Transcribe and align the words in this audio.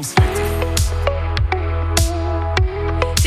Lens. 0.00 0.49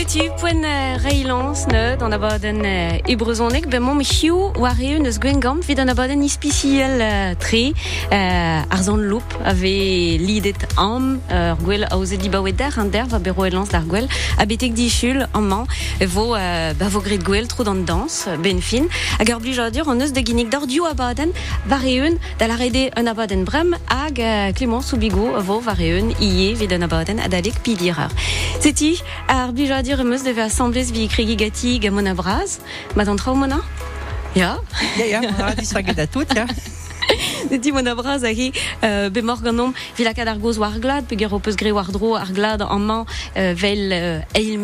Tu 0.06 0.24
poen 0.40 0.66
reilans 1.04 1.66
ne 1.72 1.96
dan 2.00 2.12
abaden 2.12 2.60
uh, 2.66 3.12
ebrezonek 3.12 3.68
ben 3.72 3.82
mom 3.82 4.02
hiu 4.04 4.50
war 4.60 4.76
eun 4.82 5.06
eus 5.08 5.20
gwengam 5.22 5.62
vid 5.64 5.80
an 5.80 5.92
abaden 5.94 6.24
ispiciel 6.26 7.00
uh, 7.00 7.36
tre 7.40 7.62
uh, 8.12 8.74
ar 8.76 8.82
zan 8.84 9.06
loup 9.08 9.36
ave 9.46 9.72
lidet 10.20 10.66
am 10.82 11.22
ur 11.30 11.38
uh, 11.38 11.54
gwell 11.64 11.86
a 11.88 11.96
oze 11.96 12.18
dibaouet 12.20 12.58
der 12.58 12.76
an 12.82 12.92
der 12.92 13.08
va 13.12 13.20
bero 13.24 13.46
elans 13.46 13.72
d'ar 13.72 13.86
gwell 13.88 14.10
a 14.42 14.48
betek 14.50 14.76
di 14.76 14.90
chul 14.92 15.22
an 15.24 15.48
man 15.48 15.70
vo 16.16 16.26
ba 16.80 16.90
vo 16.90 17.04
gret 17.06 17.24
gwell 17.24 17.48
tro 17.48 17.64
dan 17.64 17.86
dans 17.86 18.18
ben 18.44 18.62
fin. 18.62 18.90
Hag 19.20 19.32
ur 19.36 19.40
blijadur 19.40 19.88
an 19.94 20.02
eus 20.02 20.12
de 20.12 20.26
ginnig 20.26 20.50
d'ar 20.50 20.68
diou 20.68 20.90
abaden 20.90 21.32
var 21.70 21.86
eun 21.86 22.20
da 22.40 22.48
la 22.52 22.60
rede 22.60 22.90
un 23.00 23.08
abaden 23.08 23.46
brem 23.46 23.76
hag 23.88 24.20
Clément 24.58 24.82
Soubigo 24.82 25.32
vo 25.48 25.62
var 25.62 25.80
eun 25.80 26.12
ie 26.20 26.54
vid 26.60 26.74
an 26.74 26.90
abaden 26.90 27.24
adalek 27.24 27.64
pidirer 27.64 28.12
Seti 28.60 28.98
ar 29.28 29.54
blijadur 29.54 29.93
meus 30.02 30.24
devait 30.24 30.42
assembler 30.42 30.92
vi 30.92 31.08
kregi 31.08 31.36
gati 31.36 31.80
gamon 31.80 32.08
a 32.08 32.14
braz. 32.14 32.60
Ma 32.96 33.06
d'an 33.06 33.18
trao 33.18 33.36
mona 33.36 33.62
Ja 34.36 34.58
Ja 34.98 35.06
ja, 35.06 35.22
mona 35.22 35.54
disfaget 35.56 36.00
a 36.00 36.08
tout, 36.08 36.34
ja. 36.34 36.48
Neti 37.50 37.72
mon 37.72 37.86
abraz 37.86 38.24
a 38.24 38.32
hi 38.32 38.52
uh, 38.84 39.10
be 39.10 39.22
morganom 39.22 39.74
vila 39.98 40.14
kad 40.14 40.28
ar 40.28 40.38
goz 40.40 40.58
war 40.58 40.80
glad 40.80 41.08
pe 41.08 41.16
ger 41.16 41.34
opus 41.34 41.56
gre 41.56 41.72
war 41.76 41.90
dro 41.92 42.16
ar 42.16 42.32
glad 42.32 42.62
an 42.62 42.86
man 42.86 43.04
uh, 43.04 43.54
vel 43.54 43.92
uh, 43.92 44.40
eil 44.40 44.58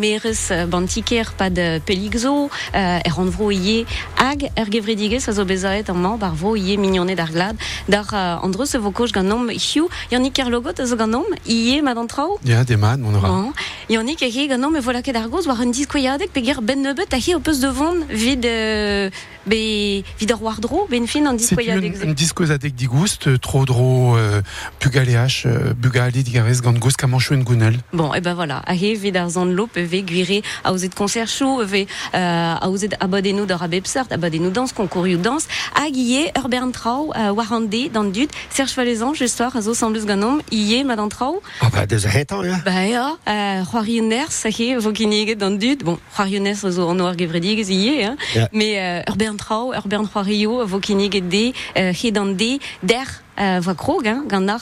bantiker 0.70 1.32
pa 1.36 1.50
de 1.50 1.80
peligzo 1.84 2.48
er 2.72 3.18
an 3.18 3.30
vro 3.30 3.50
ie 3.50 3.84
hag 4.16 4.48
er 4.54 4.68
gevredige 4.70 5.20
sa 5.20 5.32
zo 5.32 5.44
bezaet 5.44 5.90
an 5.90 6.00
man 6.00 6.18
bar 6.18 6.34
vro 6.34 6.54
ie 6.56 6.76
mignonne 6.78 7.14
d'ar 7.16 7.30
glad 7.30 7.56
dar 7.86 8.08
an 8.14 8.50
dro 8.50 8.64
se 8.64 8.78
vo 8.78 8.90
koch 8.90 9.12
ganom 9.12 9.50
hiu 9.50 9.88
yannik 10.10 10.38
er 10.38 10.50
logot 10.50 10.80
a 10.80 10.86
zo 10.86 10.96
ganom 10.96 11.26
ie 11.46 11.82
ma 11.82 11.94
d'an 11.94 12.08
trao 12.08 12.38
Ja, 12.44 12.64
de 12.64 12.76
man, 12.76 13.00
mon. 13.00 13.14
Oh. 13.24 13.52
Yannik 13.88 14.22
a 14.22 14.30
hi 14.30 14.48
ganom 14.48 14.76
e 14.76 14.80
vola 14.80 15.02
ket 15.02 15.16
ar 15.16 15.28
goz 15.28 15.46
war 15.46 15.60
un 15.60 15.70
diskoyadek 15.72 16.32
pe 16.32 16.40
ger 16.40 16.62
ben 16.62 16.80
nebet 16.82 17.12
a 17.12 17.16
hi 17.16 17.34
opus 17.34 17.60
de 17.60 17.68
vont 17.68 18.04
vid 18.08 18.46
be 19.44 20.02
vid 20.18 20.32
ar 20.32 20.40
war 20.40 20.60
dro 20.60 20.86
ben 20.88 21.06
fin 21.06 21.26
an 21.26 21.38
C'est 21.38 21.56
diskoyadek 22.14 22.69
une 22.69 22.69
adek 22.70 22.76
digoust, 22.76 23.40
trop 23.40 23.64
dro, 23.64 24.16
euh, 24.16 24.42
bugaléach, 24.80 25.44
euh, 25.46 25.72
bugali 25.74 26.22
digarez 26.22 26.60
gant 26.62 26.72
goust 26.72 26.96
kamanchou 26.96 27.34
en 27.34 27.38
gounel. 27.42 27.78
Bon, 27.92 28.14
et 28.14 28.20
ben 28.20 28.34
voilà, 28.34 28.62
a 28.66 28.74
he 28.74 28.94
vid 28.94 29.16
ar 29.16 29.28
zan 29.30 29.46
lop 29.46 29.76
ve 29.76 30.02
gwire 30.02 30.42
a 30.64 30.72
ouzet 30.72 30.94
koncerchou, 30.94 31.62
ve 31.64 31.86
euh, 32.14 32.54
a 32.60 32.68
ouzet 32.68 32.90
abadenou 33.00 33.46
d'ar 33.46 33.62
abepsart, 33.62 34.10
abadenou 34.12 34.50
dans, 34.50 34.66
konkourioù 34.72 35.18
dans, 35.18 35.38
hag 35.74 35.96
ie 35.96 36.30
ur 36.38 36.48
bern 36.48 36.70
trao 36.72 37.12
euh, 37.16 37.32
warande 37.32 37.90
dan 37.92 38.10
dud, 38.12 38.30
Serge 38.50 38.72
Falezan, 38.72 39.14
gestor 39.14 39.54
a 39.56 39.60
zo 39.60 39.74
samblus 39.74 40.04
ganom, 40.06 40.40
ie 40.52 40.84
ma 40.84 40.96
dan 40.96 41.08
trao, 41.08 41.42
Ah 41.60 41.68
bah, 41.72 41.86
deus 41.86 42.06
a 42.06 42.08
hetan, 42.10 42.44
ja. 42.44 42.58
ba 42.64 42.86
ya, 42.86 43.16
euh, 43.28 43.64
c'hoarioners, 43.64 44.44
a 44.46 44.48
he 44.50 44.76
vo 44.76 44.92
kiniget 44.92 45.38
dan 45.38 45.58
dud, 45.58 45.82
bon, 45.84 45.98
c'hoarioners 46.14 46.64
a 46.64 46.70
zo 46.70 46.88
an 46.90 47.00
oar 47.00 47.16
gevredigez 47.16 47.70
ie, 47.70 48.02
hein, 48.04 48.16
Ja. 48.34 48.48
mais 48.52 48.78
euh, 48.78 49.02
ur 49.08 49.16
bern 49.16 49.36
trao, 49.36 49.72
ur 49.74 49.86
bern 49.88 50.06
c'hoario, 50.06 50.64
der, 52.80 53.06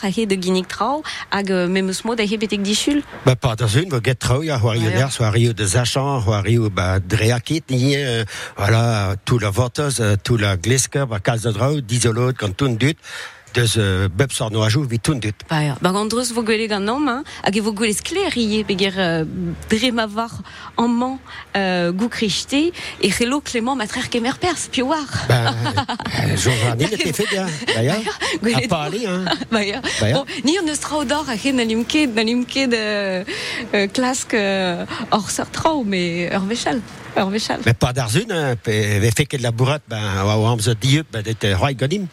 he 0.09 0.27
de 0.27 0.37
ginnig 0.37 0.67
hag 1.31 1.69
mod 2.05 2.21
he 2.21 2.37
betek 2.39 2.65
dichul. 2.65 3.03
Va 3.25 3.35
get 4.03 4.25
ja. 4.91 5.09
der, 5.09 5.53
de 5.53 5.67
Zachan, 5.67 6.23
hoario, 6.23 6.71
dreakit, 7.01 7.71
ni, 7.71 7.97
voilà, 8.57 9.17
tout 9.25 9.39
la 9.39 9.51
euh, 10.01 10.17
tout 10.23 10.37
la 10.37 10.57
gleska, 10.57 11.07
kaz 11.21 11.43
de 11.43 11.51
drao, 11.51 11.81
dizolot, 11.81 12.33
quand 12.33 12.57
tout 12.57 12.69
dut, 12.69 12.97
deus, 13.55 13.77
euh, 13.77 14.09
bep 14.09 14.33
sor 14.33 14.51
no 14.51 14.63
ajou, 14.63 14.83
vi 14.85 14.99
tout 14.99 15.15
dut. 15.15 15.35
Ba 15.49 15.93
gandreus 15.93 16.33
vo 16.33 16.43
gwele 16.43 16.69
gant 16.69 16.81
nom, 16.81 17.07
hein, 17.09 17.25
hag 17.43 17.57
e 17.57 17.61
vo 17.61 17.73
gwele 17.73 17.95
skler 17.97 18.37
ie, 18.37 18.63
beger 18.65 18.97
uh, 18.99 19.25
drema 19.71 20.07
var 20.07 20.33
an 20.77 20.89
man 20.89 21.19
uh, 21.55 21.91
gou 21.93 22.09
kriste, 22.09 22.73
e 23.03 23.11
c'helo 23.11 23.41
Clément 23.41 23.77
kemer 24.11 24.39
pers, 24.39 24.69
war. 24.83 25.07
Bah, 25.29 25.55
euh, 26.25 26.37
fait 27.13 27.29
bien, 27.31 27.47
bah, 28.43 28.51
A 28.55 28.69
pas 28.69 28.83
aller, 28.85 29.07
hein. 29.07 29.25
ba 29.51 29.65
ya. 29.65 29.81
Ba 30.01 30.09
ya. 30.09 30.15
Bon, 30.15 30.25
ni 30.45 30.59
an 30.59 30.69
eus 30.69 30.81
trao 30.81 31.05
d'or 31.05 31.29
a 31.29 31.37
c'he 31.37 31.53
klask 33.93 34.35
trao, 35.53 35.85
me 35.85 36.29
ur 36.33 36.45
vechal. 36.49 36.81
Ur 37.17 37.31
vechal. 37.31 37.61
Mais 37.67 37.75
pas 37.75 37.93
dans 37.93 38.09
une, 38.09 38.31
hein, 38.33 38.57
pe, 38.57 38.71
ve 38.71 39.11
fait 39.15 39.27
que 39.27 39.37
de 39.37 39.43
la 39.43 39.51
bourrate, 39.51 39.83
bah, 39.89 40.25
wa, 40.25 40.37
wa, 40.37 40.51
amzo 40.51 40.75
dieu, 40.75 41.05
bah, 41.13 41.23
d'être 41.23 41.47
roi 41.55 41.73
godim. 41.73 42.07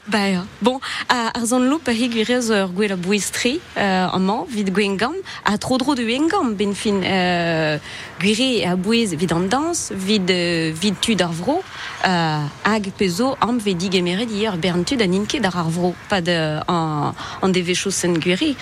Bon, 0.62 0.80
a, 1.10 1.38
ar 1.38 1.46
zan 1.46 1.60
loup 1.60 1.88
a 1.88 1.92
he 1.92 2.08
gwirez 2.10 2.50
ur 2.50 2.70
gwell 2.74 2.94
a 2.94 2.96
bouestri 2.96 3.60
uh, 3.76 4.16
an 4.16 4.20
man, 4.20 4.46
vid 4.50 4.72
gwengam, 4.74 5.14
a 5.44 5.58
tro 5.58 5.78
dro 5.78 5.96
de 5.96 6.04
wengam, 6.04 6.56
ben 6.56 6.74
fin 6.74 7.02
uh, 7.04 7.78
gwire 8.20 8.66
a 8.66 8.76
bouez 8.76 9.16
vid 9.16 9.34
an 9.34 9.48
dans, 9.50 9.92
vid, 9.92 10.32
uh, 10.32 10.72
vid 10.74 11.00
tud 11.02 11.22
ar 11.22 11.34
vro, 11.34 11.62
hag 12.02 12.92
pezo 12.98 13.36
am 13.42 13.60
ve 13.60 13.76
dig 13.76 13.96
emeret 13.96 14.30
hier 14.30 14.58
bern 14.58 14.86
inke 14.86 15.42
dar 15.42 15.56
ar 15.56 15.70
vro, 15.70 15.94
pa 16.10 16.22
de 16.22 16.62
an, 16.68 17.14
an 17.42 17.52
de 17.52 17.62
vechosen 17.62 18.20
gwire. 18.20 18.56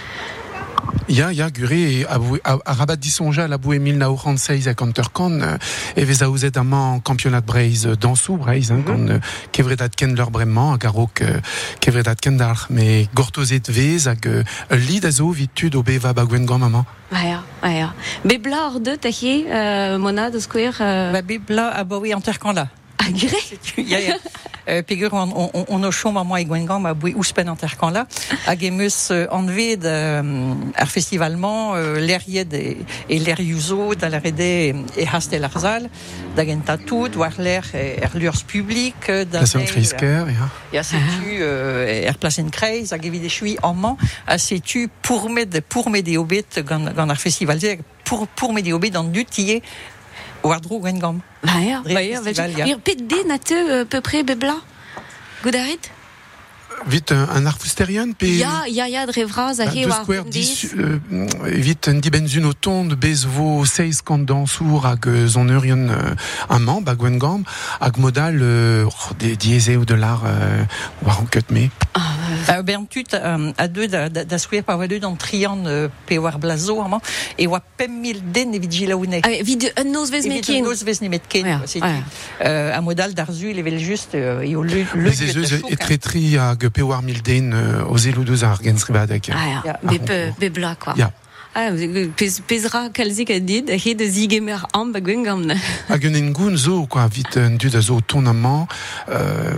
Ya, 1.09 1.31
ya, 1.31 1.49
gure, 1.51 2.05
a, 2.09 2.17
bou- 2.17 2.39
a, 2.43 2.57
a 2.65 2.73
rabat 2.73 2.95
disonja 2.97 3.47
la 3.47 3.57
boue 3.57 3.77
1946 3.77 4.67
a 4.67 4.73
kanterkan, 4.73 5.41
euh, 5.41 5.57
e 5.97 6.03
vez 6.05 6.21
a 6.23 6.29
ouzet 6.29 6.55
amañ 6.57 7.01
campionat 7.03 7.41
breiz 7.41 7.85
euh, 7.85 7.95
dansou 7.95 8.37
breiz, 8.37 8.71
hein, 8.71 8.79
gant 8.85 9.07
euh, 9.09 9.19
kevredat 9.51 9.89
ken 9.95 10.15
leur 10.15 10.31
bremman, 10.31 10.73
hag 10.73 10.85
a 10.85 10.89
rok 10.89 11.21
euh, 11.21 11.39
kevredat 11.81 12.15
ken 12.21 12.37
dar, 12.37 12.67
me 12.69 13.05
gortozet 13.13 13.67
vez 13.69 14.07
hag 14.07 14.25
euh, 14.27 14.43
lid 14.71 15.05
a 15.05 15.11
zo 15.11 15.29
vit 15.31 15.49
tud 15.53 15.75
o 15.75 15.83
beva 15.83 16.13
bagwen 16.13 16.45
gant 16.45 16.63
amañ. 16.63 16.85
Ba 17.11 17.69
ya. 17.69 17.93
Be 18.23 18.39
bla 18.39 18.67
ar 18.71 18.79
deut 18.79 19.05
a 19.05 19.09
he, 19.11 19.43
uh, 19.45 19.97
mona 19.99 20.31
de 20.31 20.39
skouer, 20.39 20.73
uh, 20.79 21.11
Ba 21.13 21.21
bib 21.21 21.49
la 21.49 21.67
a 21.69 21.83
ba 21.83 21.99
oui 21.99 22.13
anterkan 22.13 22.53
la. 22.55 22.69
A. 22.97 23.03
Ja, 23.77 23.99
ja. 23.99 24.17
Euh, 24.69 24.81
Pegur 24.81 25.13
on, 25.13 25.29
on, 25.35 25.65
on 25.67 25.83
o 25.83 25.91
chom 25.91 26.17
a 26.17 26.23
moi 26.23 26.41
e 26.41 26.45
gwengam 26.45 26.85
a 26.85 26.93
boui 26.93 27.13
ouspen 27.15 27.49
anterkan 27.51 27.91
la. 27.91 28.05
Hag 28.45 28.63
emeus 28.63 29.11
euh, 29.11 29.27
anved 29.29 29.83
euh, 29.83 30.53
ar 30.75 30.87
festivalman 30.87 31.75
euh, 31.75 31.99
l'eried 31.99 32.53
e, 32.53 32.77
e 33.09 33.19
l'er 33.19 33.41
yuzo 33.41 33.93
da 33.95 34.07
la 34.07 34.19
rede 34.19 34.73
e 34.95 35.05
hastel 35.11 35.43
ar 35.43 35.59
zal 35.59 35.89
da 36.35 36.45
gen 36.45 36.61
tout, 36.85 37.11
war 37.17 37.33
l'er 37.39 37.65
e, 37.73 37.99
er 37.99 38.15
lurs 38.15 38.43
publik 38.43 39.07
da 39.07 39.39
Plasen 39.39 39.59
meil, 39.59 39.71
Krisker, 39.71 40.31
ya. 40.31 40.47
Ja 40.71 40.83
setu 40.83 41.43
er 41.43 42.15
plasen 42.17 42.49
kreiz 42.49 42.91
hag 42.95 43.03
evit 43.05 43.27
e 43.27 43.29
chui 43.29 43.57
amman 43.61 43.97
a 44.25 44.37
setu 44.37 44.87
pourmet 45.01 45.59
pourmet 45.67 46.03
de 46.03 46.17
obet 46.17 46.63
gant, 46.63 46.87
ar 46.87 47.19
festival 47.19 47.59
se 47.59 47.77
pour 48.05 48.27
pourmet 48.27 48.61
de 48.61 48.71
obet 48.71 48.95
an 48.95 49.11
dut 49.11 49.27
tie 49.29 49.61
war 50.43 50.59
dro 50.59 50.79
gwengam. 50.79 51.21
Ba 51.41 51.59
ya, 51.63 51.81
Dre 51.83 51.93
ba 51.93 52.01
ya. 52.01 52.21
festival, 52.21 52.51
ya. 52.57 52.65
Ir 52.67 52.79
pet 52.79 52.99
de 53.09 53.19
na 53.25 53.37
te 53.39 53.55
uh, 53.55 53.85
peu 53.85 54.01
près 54.01 54.23
be 54.23 54.35
bla. 54.35 54.57
Goudarit? 55.43 55.91
Vit 56.87 57.11
un, 57.11 57.27
un 57.29 57.45
arfusterian, 57.45 58.11
pe... 58.11 58.27
Ya, 58.27 58.63
ya, 58.67 58.87
ya, 58.87 59.05
dre 59.05 59.25
vraz 59.25 59.59
a 59.59 59.65
dis. 59.67 60.67
euh, 60.77 60.99
evit 61.47 61.87
un 61.87 61.99
dibenzun 61.99 62.45
o 62.45 62.53
tond 62.53 62.89
bez 62.95 63.25
vo 63.25 63.65
seiz 63.65 64.01
kant 64.01 64.25
dansour 64.25 64.85
hag 64.85 65.07
euh, 65.07 65.27
zon 65.27 65.49
eurion 65.49 65.89
euh, 65.89 67.19
gam 67.19 67.43
hag 67.79 67.97
modal 67.97 68.39
euh, 68.41 68.85
oh, 68.87 69.13
de 69.19 69.35
dieze 69.35 69.77
ou 69.77 69.85
de 69.85 69.93
l'ar 69.93 70.23
euh, 70.25 70.63
war 71.03 71.21
an 71.21 71.25
ket 71.25 71.51
me. 71.51 71.69
Ben 72.63 72.85
tut 72.85 73.13
a 73.13 73.67
deux 73.67 73.87
da, 73.87 74.37
skouer 74.37 74.61
pa 74.63 74.73
an 74.73 75.15
trian 75.15 75.65
uh, 75.65 75.89
pe 76.07 76.17
war 76.17 76.39
blazo 76.39 76.81
amman 76.81 76.99
e 77.37 77.47
oa 77.47 77.61
pem 77.77 78.01
mil 78.01 78.19
den 78.33 78.53
evit. 78.53 78.73
Ah, 79.23 79.29
vid 79.41 79.71
un 79.77 79.91
noz 79.91 80.09
vez 80.09 80.25
Evit 80.25 80.49
un 80.49 80.61
noz 80.63 80.83
vez 80.83 80.99
ja. 81.01 81.61
Euh, 82.41 82.73
a 82.73 82.81
modal 82.81 83.13
d'arzu 83.13 83.53
level 83.53 83.79
just 83.79 84.15
euh, 84.15 84.41
le 84.41 84.85
le 84.95 85.11
war 86.33 86.55
milden 87.03 87.53
euh, 87.53 87.83
o 87.89 87.97
zelou 87.97 88.23
deus 88.23 88.43
ar 88.43 88.61
gens 88.63 88.83
ribadek. 88.85 89.29
Ah, 89.33 89.47
ya, 89.47 89.61
Ya. 89.65 89.79
be, 89.83 89.99
peu, 89.99 90.31
be 90.39 90.49
bla, 90.49 90.75
quoi. 90.75 90.93
Ya. 90.97 91.11
Ah, 91.55 91.69
pez, 92.17 92.39
pezra 92.47 92.89
kalzik 92.89 93.29
a 93.29 93.39
dit, 93.39 93.69
a 93.69 93.75
he 93.77 93.93
de 93.93 94.05
zigemer 94.09 94.65
am 94.73 94.91
ba 94.91 94.99
gwengam 94.99 95.45
na. 95.45 95.53
Hag 95.89 96.03
un 96.05 96.15
engoun 96.15 96.57
zo, 96.57 96.87
quoi, 96.87 97.07
vit 97.07 97.37
un 97.37 97.57
dud 97.57 97.75
a 97.75 97.81
zo 97.81 98.01
ton 98.01 98.25
amañ, 98.25 98.65
euh, 99.09 99.53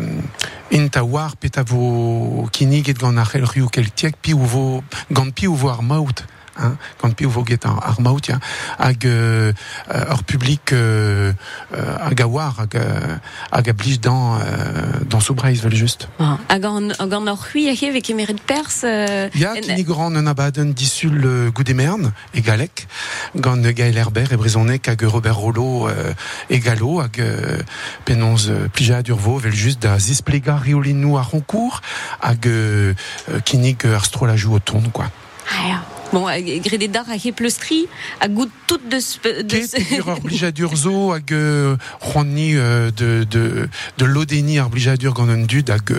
int 0.72 0.98
a 0.98 1.04
war 1.06 1.38
pet 1.38 1.58
a 1.58 1.64
vo 1.64 2.50
kiniget 2.52 3.00
gant 3.00 3.16
ar 3.18 3.30
c'hell 3.32 3.46
riou 3.48 3.70
keltiek, 3.70 4.18
pi 4.22 4.34
ou 4.34 4.44
vo, 4.44 4.84
gant 5.10 5.32
pi 5.32 5.48
ou 5.48 5.56
vo 5.56 5.70
ar 5.70 5.82
maout. 5.84 6.26
Hein, 6.58 6.78
gant 7.02 7.12
pi 7.12 7.26
ou 7.26 7.30
vo 7.30 7.44
get 7.44 7.66
ar, 7.66 7.98
ya, 8.24 8.40
hag 8.80 9.06
euh, 9.06 9.52
euh, 9.92 10.12
ur 10.14 10.24
publik 10.24 10.72
euh, 10.72 11.34
euh, 11.74 11.98
hag 12.00 12.22
a 12.22 12.28
war, 12.28 12.56
hag, 12.60 12.76
euh, 12.76 13.18
hag 13.52 13.70
a 13.70 13.74
blij 13.74 14.00
dan, 14.00 14.40
euh, 14.40 15.04
dan 15.06 15.20
soubreiz, 15.20 15.60
vel 15.62 15.76
just. 15.76 16.08
Hag 16.18 16.64
an, 16.64 16.94
hag 16.98 17.12
an 17.12 17.28
ur 17.28 17.36
c'hui 17.44 17.68
a 17.68 17.74
he 17.76 17.92
vek 17.92 18.10
emeret 18.10 18.40
pers. 18.48 18.84
Uh, 18.84 19.28
Ya, 19.36 19.52
kinig 19.60 19.90
ran 19.90 20.16
un 20.16 20.28
abaden 20.28 20.72
disul 20.72 21.26
euh, 21.26 21.52
goudemern, 21.52 22.14
e 22.34 22.40
galek, 22.40 22.88
gant 23.36 23.60
euh, 23.66 23.74
Gaël 23.74 23.98
Herbert 23.98 24.32
e 24.32 24.38
brezonek 24.38 24.88
hag 24.88 25.04
Robert 25.04 25.36
Rollo 25.36 25.90
euh, 25.90 26.14
e 26.50 26.60
galo, 26.60 27.02
hag 27.02 27.20
euh, 27.20 27.60
penonz 28.06 28.48
euh, 28.48 28.70
plija 28.72 29.02
durvo, 29.04 29.40
vel 29.44 29.54
just 29.54 29.82
da 29.84 30.00
zisplega 30.00 30.56
riolinou 30.56 31.18
a 31.18 31.22
roncourt, 31.22 31.82
hag 32.22 32.48
euh, 32.48 32.94
euh, 33.28 33.42
kinig 33.44 33.84
euh, 33.84 33.98
ar 33.98 34.06
strolajou 34.06 34.56
o 34.56 34.60
ton, 34.60 34.84
quoi. 34.94 35.12
Ah, 35.52 35.68
ya. 35.68 35.95
Bon, 36.14 36.28
gredet 36.64 36.88
dar 36.88 37.10
a 37.10 37.16
he 37.16 37.32
pleustri, 37.32 37.88
a 38.22 38.28
gout 38.28 38.50
tout 38.68 38.80
de... 38.90 38.98
de 39.42 39.56
Ket 39.56 39.98
ur 39.98 40.20
blijadur 40.22 40.72
hag 41.14 41.32
euh, 41.32 41.78
euh, 42.16 42.92
de, 42.92 43.24
de, 43.24 43.70
de 43.98 44.06
l'odeni 44.06 44.60
ar 44.60 44.70
blijadur 44.70 45.14
gant 45.14 45.28
dud 45.48 45.70
hag 45.70 45.94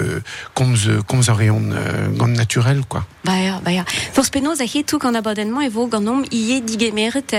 komz, 0.55 0.89
komz 1.07 1.29
ar 1.29 1.37
reon 1.37 1.75
gant 2.17 2.29
naturel, 2.29 2.85
quoi. 2.89 3.05
Ba 3.25 3.37
ya, 3.43 3.61
ba 3.65 3.73
ya. 3.73 3.85
Force 4.13 4.31
penoz 4.31 4.61
a 4.61 4.83
tout 4.87 4.99
gant 4.99 5.15
abadenman 5.15 5.67
evo 5.67 5.87
gant 5.87 6.01
nom 6.01 6.23
ie 6.31 6.61
digemeret 6.61 7.35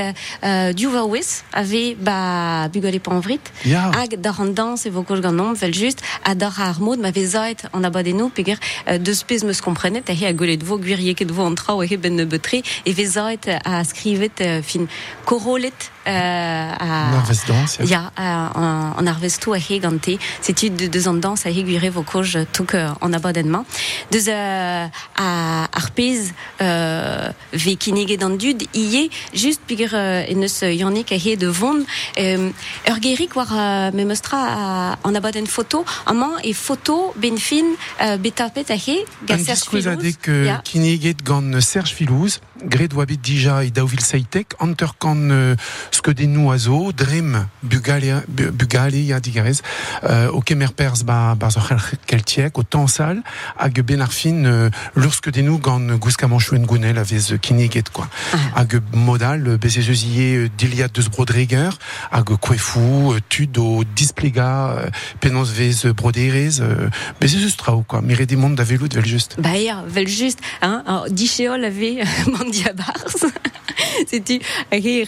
du 0.75 0.88
vaouez 0.88 1.44
ave 1.54 1.96
ba 1.96 2.68
bugale 2.68 3.00
panvrit 3.00 3.52
yeah. 3.66 3.92
hag 3.92 4.19
dar 4.19 4.40
an 4.42 4.54
dans 4.54 4.86
evo 4.86 5.04
koj 5.04 5.22
gant 5.22 5.34
nom 5.34 5.56
fel 5.56 5.74
just 5.74 6.02
a 6.24 6.36
dar 6.36 6.54
ar 6.60 6.80
mod 6.80 7.00
ma 7.00 7.12
vezait 7.12 7.64
an 7.74 7.84
abadeno 7.84 8.30
peger 8.30 8.58
uh, 8.88 8.98
deus 8.98 9.24
pez 9.24 9.44
meus 9.44 9.62
komprenet 9.62 10.10
a 10.10 10.14
he 10.14 10.25
a 10.25 10.34
golet 10.34 10.64
vo 10.64 10.78
guirie 10.78 11.16
ket 11.16 11.31
vo 11.31 11.46
an 11.46 11.56
trao 11.56 11.81
a 11.81 11.86
he 11.86 11.98
ben 11.98 12.19
betre 12.57 12.63
e 12.86 12.94
vezait 12.94 13.39
a 13.63 13.83
skrivet 13.83 14.39
uh, 14.42 14.63
fin 14.63 14.88
korolet 15.25 15.74
uh, 15.74 15.97
a... 16.07 17.12
Narvesdans, 17.12 17.77
ya. 17.80 17.86
Ja, 17.86 18.12
an 18.98 19.07
arvestou 19.07 19.54
a 19.54 19.59
setu 19.59 20.69
deus 20.69 21.07
an 21.07 21.19
dans 21.19 21.45
a 21.45 21.51
koj 22.04 22.48
an 23.01 23.13
abadenman 23.13 23.65
deus 24.12 24.27
uh, 24.27 24.89
a 25.15 25.68
ar 25.71 25.92
pez 25.95 26.31
uh, 26.62 27.31
ve 27.54 27.75
kineget 27.75 28.24
an 28.24 28.38
dud 28.38 28.63
ie 28.74 29.09
just 29.33 29.62
peger 29.68 29.94
uh, 29.94 30.31
en 30.31 30.44
eus 30.44 30.62
yannik 30.62 31.12
a 31.12 31.18
he 31.18 31.36
de 31.36 31.48
vond 31.51 31.86
um, 32.18 32.54
ur 32.89 33.00
gerik 33.01 33.36
war 33.36 33.51
uh, 33.51 33.92
me 33.94 34.06
meustra 34.06 34.38
uh, 34.38 35.07
an 35.07 35.15
abaden 35.15 35.48
foto 35.48 35.83
amant 36.06 36.39
e 36.44 36.54
foto 36.54 37.13
ben 37.15 37.38
fin 37.38 37.75
betapet 38.19 38.69
a 38.69 38.75
he 38.75 39.06
ga 39.25 39.38
Serge 39.38 39.69
Filouz. 39.69 39.88
An 39.88 39.98
diskwez 40.00 40.27
adek 40.27 40.45
ja. 40.45 40.62
kineget 40.63 41.24
gant 41.24 41.62
Serge 41.62 41.94
Filouz 41.94 42.39
gret 42.57 42.94
oabet 42.94 43.21
dija 43.24 43.62
e 43.63 43.71
daouvil 43.71 44.01
seitek 44.01 44.56
anter 44.59 44.94
kan 44.98 45.57
uh, 45.98 46.08
skedennou 46.08 46.52
a 46.52 46.58
zo 46.58 46.92
drem 46.92 47.48
bugalia, 47.62 48.24
bugalia 48.28 49.20
digarez 49.20 49.62
uh, 50.04 50.30
o 50.34 50.42
kemer 50.42 50.74
pers 50.74 51.04
ba, 51.04 51.36
ba 51.36 51.50
zo 51.50 51.62
keltiek 52.06 52.58
o 52.58 52.64
tansal 52.64 53.22
hag 53.58 53.82
ben 53.84 54.02
ar 54.02 54.12
fin 54.12 54.46
uh, 54.46 54.70
lur 54.96 55.14
skedennou 55.14 55.60
gant 55.60 55.98
gouska 55.98 56.28
manchouen 56.28 56.66
gounel 56.66 56.98
a 56.98 57.04
vez 57.04 57.34
kineget 57.42 57.90
quoi. 57.90 58.08
Ah. 58.34 58.62
hag 58.62 58.80
modal 58.94 59.58
bezez 59.58 59.90
eus 59.90 60.04
ie 60.06 60.50
diliat 60.58 60.94
deus 60.94 61.10
brodreger 61.10 61.74
hag 62.12 62.36
kwefou 62.42 63.18
tud 63.30 63.58
o 63.58 63.84
displega 63.96 64.90
penans 65.20 65.50
vez 65.50 65.86
broderez 65.94 66.62
bezez 67.20 67.44
eus 67.44 67.58
trao 67.58 67.84
quoi. 67.88 68.02
Mire 68.02 68.26
des 68.26 68.36
mondes 68.36 68.56
da 68.56 68.64
velout 68.64 68.94
vel 68.94 69.06
just. 69.06 69.40
Ba 69.42 69.58
ya, 69.58 69.84
vel 69.88 70.08
just. 70.08 70.40
Hein? 70.62 70.84
Dicheol 71.12 71.66
ave 71.66 72.06
diabars. 72.52 73.26
C'était 74.08 74.42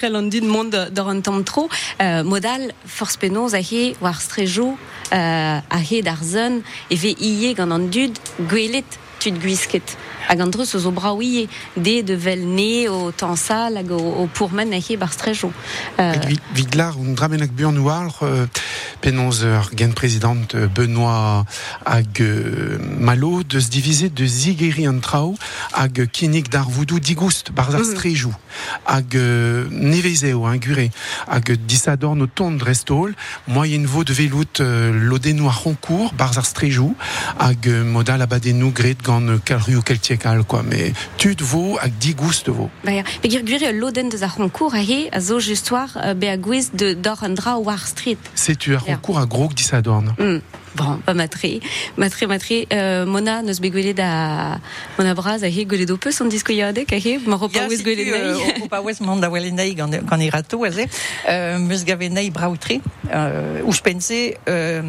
relandu 0.01 0.42
de 0.42 0.45
monde 0.45 0.78
un 1.09 1.21
temps 1.21 1.43
trop. 1.43 1.69
Euh, 2.01 2.23
modal 2.23 2.71
force 2.85 3.17
penos 3.17 3.53
ahe 3.53 3.95
war 4.01 4.21
strejo 4.21 4.77
euh, 5.13 5.59
d'arzen 6.03 6.61
et 6.89 6.95
ve 6.95 7.15
iye 7.19 7.53
gant 7.55 7.71
an 7.71 7.89
dud 7.89 8.17
gwelet 8.39 8.85
tud 9.19 9.39
guisket. 9.39 9.97
Hag 10.29 10.41
an 10.41 10.51
dreus 10.53 10.77
zo 10.77 10.93
de 11.75 12.03
de 12.03 12.15
vel 12.17 12.45
ne 12.45 12.87
o 12.89 13.11
tansal 13.11 13.75
hag 13.75 13.91
o, 13.91 13.97
o 14.21 14.27
pourmen 14.27 14.71
ahe 14.73 14.97
bar 14.97 15.11
strejo. 15.11 15.51
Euh... 15.99 16.13
Viglar, 16.53 16.95
un 16.97 17.47
buan 17.47 17.75
euh, 18.21 18.45
penons 19.01 19.43
ur 19.43 19.71
gen 19.75 19.93
président 19.93 20.37
euh, 20.53 20.67
Benoît 20.67 21.45
hag 21.85 22.21
euh, 22.21 22.77
malo 22.99 23.43
deus 23.43 23.69
divize 23.69 24.11
de 24.13 24.25
zigeri 24.25 24.87
an 24.87 24.99
trao 24.99 25.35
hag 25.73 26.05
kinik 26.11 26.49
dar 26.49 26.67
voudou 26.69 26.99
digoust 26.99 27.51
bar 27.51 27.73
ar 27.73 27.81
mm. 27.81 27.91
strejou 27.95 28.33
hag 28.85 29.15
euh, 29.15 29.67
nevezeo 29.71 30.45
gure 30.59 30.89
hag 31.27 31.51
disador 31.67 32.15
no 32.15 32.27
ton 32.27 32.51
drestol 32.51 33.15
moyen 33.47 33.85
vo 33.85 34.03
de 34.03 34.13
velout 34.13 34.59
euh, 34.59 34.91
lodeno 34.91 35.47
ar 35.47 35.63
roncourt 35.63 36.13
bar 36.13 36.37
ar 36.37 36.45
strejou 36.45 36.95
hag 37.39 37.67
euh, 37.67 37.83
modal 37.83 38.21
abadenou 38.21 38.71
gret 38.71 39.01
gant 39.03 39.39
kalru 39.45 39.77
o 39.77 39.81
keltiekal 40.19 40.44
quoi 40.45 40.63
mais 40.63 40.94
tud 41.18 41.42
vo 41.42 41.77
hag 41.80 41.94
digoust 42.00 42.50
vo 42.50 42.69
Ba 42.83 42.92
ya, 42.92 43.04
pe 43.21 43.30
gir 43.30 43.44
gure 43.44 43.71
loden 43.74 44.10
deus 44.10 44.24
ar 44.24 44.36
roncourt 44.38 44.75
ahe 44.75 45.10
a 45.12 45.19
zo 45.19 45.39
justoir 45.39 45.95
uh, 45.95 46.13
be 46.13 46.30
a 46.30 46.38
gwez 46.38 46.71
de 46.74 46.94
dor 46.94 47.24
an 47.24 47.36
dra 47.36 47.57
war 47.57 47.88
street 47.88 48.19
C'est 48.36 48.57
tu 48.57 48.75
ar 48.75 48.83
roncourt 48.86 49.19
a 49.19 49.25
grog 49.25 49.54
disadorn 49.54 50.13
mm. 50.18 50.42
Bon, 50.75 51.00
pas 51.04 51.16
matré, 51.16 51.62
matré, 51.98 52.27
matré. 52.27 52.68
Euh, 52.71 53.04
Mona, 53.04 53.42
nos 53.42 53.60
begwele 53.60 53.95
da 53.95 54.60
Mona 55.00 55.16
Braz, 55.16 55.44
ahe 55.44 55.66
gole 55.66 55.88
do 55.88 55.98
peus 55.98 56.21
an 56.21 56.30
disko 56.30 56.54
yadek, 56.54 56.94
ahe, 56.94 57.18
ma 57.25 57.38
ropa 57.38 57.66
gole 57.66 58.06
nei. 58.06 58.38
Ja, 58.38 58.54
ropa 58.62 58.81
wez 58.86 59.01
mand 59.01 59.25
da 59.25 59.31
wele 59.33 59.50
nei 59.50 59.74
gant 59.74 59.92
e 59.98 60.30
rato, 60.30 60.63
aze. 60.63 60.86
Euh, 61.27 61.57
meus 61.57 61.83
gave 61.83 62.10
nei 62.10 62.30
braoutre, 62.30 62.81
euh, 63.12 63.63
ou 63.66 63.74
pense, 63.83 64.13
euh, 64.48 64.81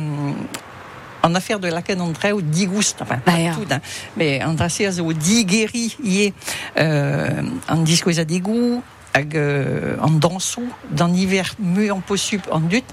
en 1.23 1.35
affaire 1.35 1.61
de 1.61 1.69
la 1.69 1.83
canne 1.83 2.01
Andreu 2.01 2.43
digoust 2.43 3.03
enfin 3.03 3.21
ja. 3.27 3.55
tout 3.55 3.67
hein. 3.71 3.81
mais 4.17 4.41
digeri 5.15 5.97
ie 6.03 6.33
euh, 6.79 7.43
a 7.69 8.25
digou 8.25 8.83
hag 9.15 9.35
euh, 9.37 9.97
an 10.01 10.19
dansou 10.23 10.69
d'an 10.91 11.13
hiver 11.15 11.55
mu 11.59 11.91
an 11.91 12.01
posup 12.01 12.47
an 12.55 12.61
dut 12.71 12.87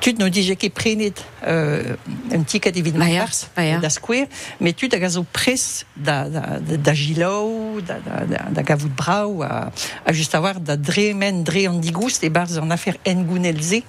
tud 0.00 0.20
no 0.20 0.28
dije 0.28 0.56
ket 0.60 0.74
prenet 0.74 1.22
euh, 1.46 1.96
un 2.32 2.42
tiket 2.42 2.76
evit 2.76 2.92
bah, 2.92 3.08
ja. 3.08 3.26
bah, 3.56 3.64
ja. 3.64 3.78
da 3.80 3.90
skouer 3.90 4.28
mais 4.60 4.74
tud 4.76 4.92
hag 4.92 5.04
a 5.04 5.08
zo 5.08 5.24
pres 5.24 5.86
da, 5.96 6.28
da, 6.28 6.58
da, 6.60 6.76
da 6.76 6.94
gilou 6.94 7.80
da, 7.80 8.00
da, 8.04 8.24
da, 8.28 8.42
da 8.50 8.62
gavout 8.62 8.92
brau 8.96 9.42
a, 9.42 9.70
a 10.04 10.12
just 10.12 10.34
a 10.34 10.40
war 10.40 10.60
da 10.60 10.76
dre 10.76 11.12
an 11.14 11.80
digoust 11.80 12.24
e 12.24 12.28
barz 12.28 12.58
an 12.58 12.70
affaire 12.70 12.98
en 13.06 13.24
gounelze 13.24 13.82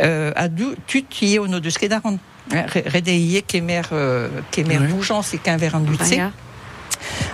euh, 0.00 0.32
a 0.36 0.48
du 0.48 0.74
tud 0.86 1.04
ie 1.22 1.38
ono 1.38 1.58
deus 1.60 1.78
ket 1.78 1.92
ar 1.92 2.02
an 2.50 2.66
rede 2.68 3.14
ie 3.14 3.42
kemer 3.42 3.88
euh, 3.92 4.28
kemer 4.50 4.80
ouais. 4.80 4.88
boujans 4.88 5.32
e 5.32 5.38
qu'un 5.38 5.56
ver 5.56 5.74
an 5.74 5.80
dut 5.80 5.98
Bah, 5.98 6.14
ja. 6.14 6.32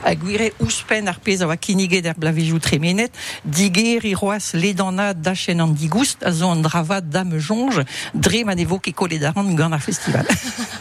a 0.05 0.15
gwire 0.15 0.53
ouspen 0.61 1.09
ar 1.09 1.19
pez 1.21 1.43
a 1.43 1.47
oa 1.47 1.57
er 1.57 2.15
blavejou 2.17 2.59
tremenet, 2.59 3.13
diger 3.45 4.05
i 4.05 4.15
roas 4.15 4.53
ledana 4.55 5.13
dachen 5.15 5.61
an 5.61 5.75
digoust, 5.75 6.23
a 6.23 6.33
zo 6.33 6.51
an 6.51 6.63
dravad 6.63 7.11
dame 7.11 7.39
jonge, 7.39 7.85
dre 8.15 8.45
ma 8.45 8.55
nevo 8.55 8.79
ke 8.79 8.93
kole 8.93 9.19
daran 9.19 9.55
gant 9.57 9.73
ar 9.73 9.81
festival. 9.81 10.27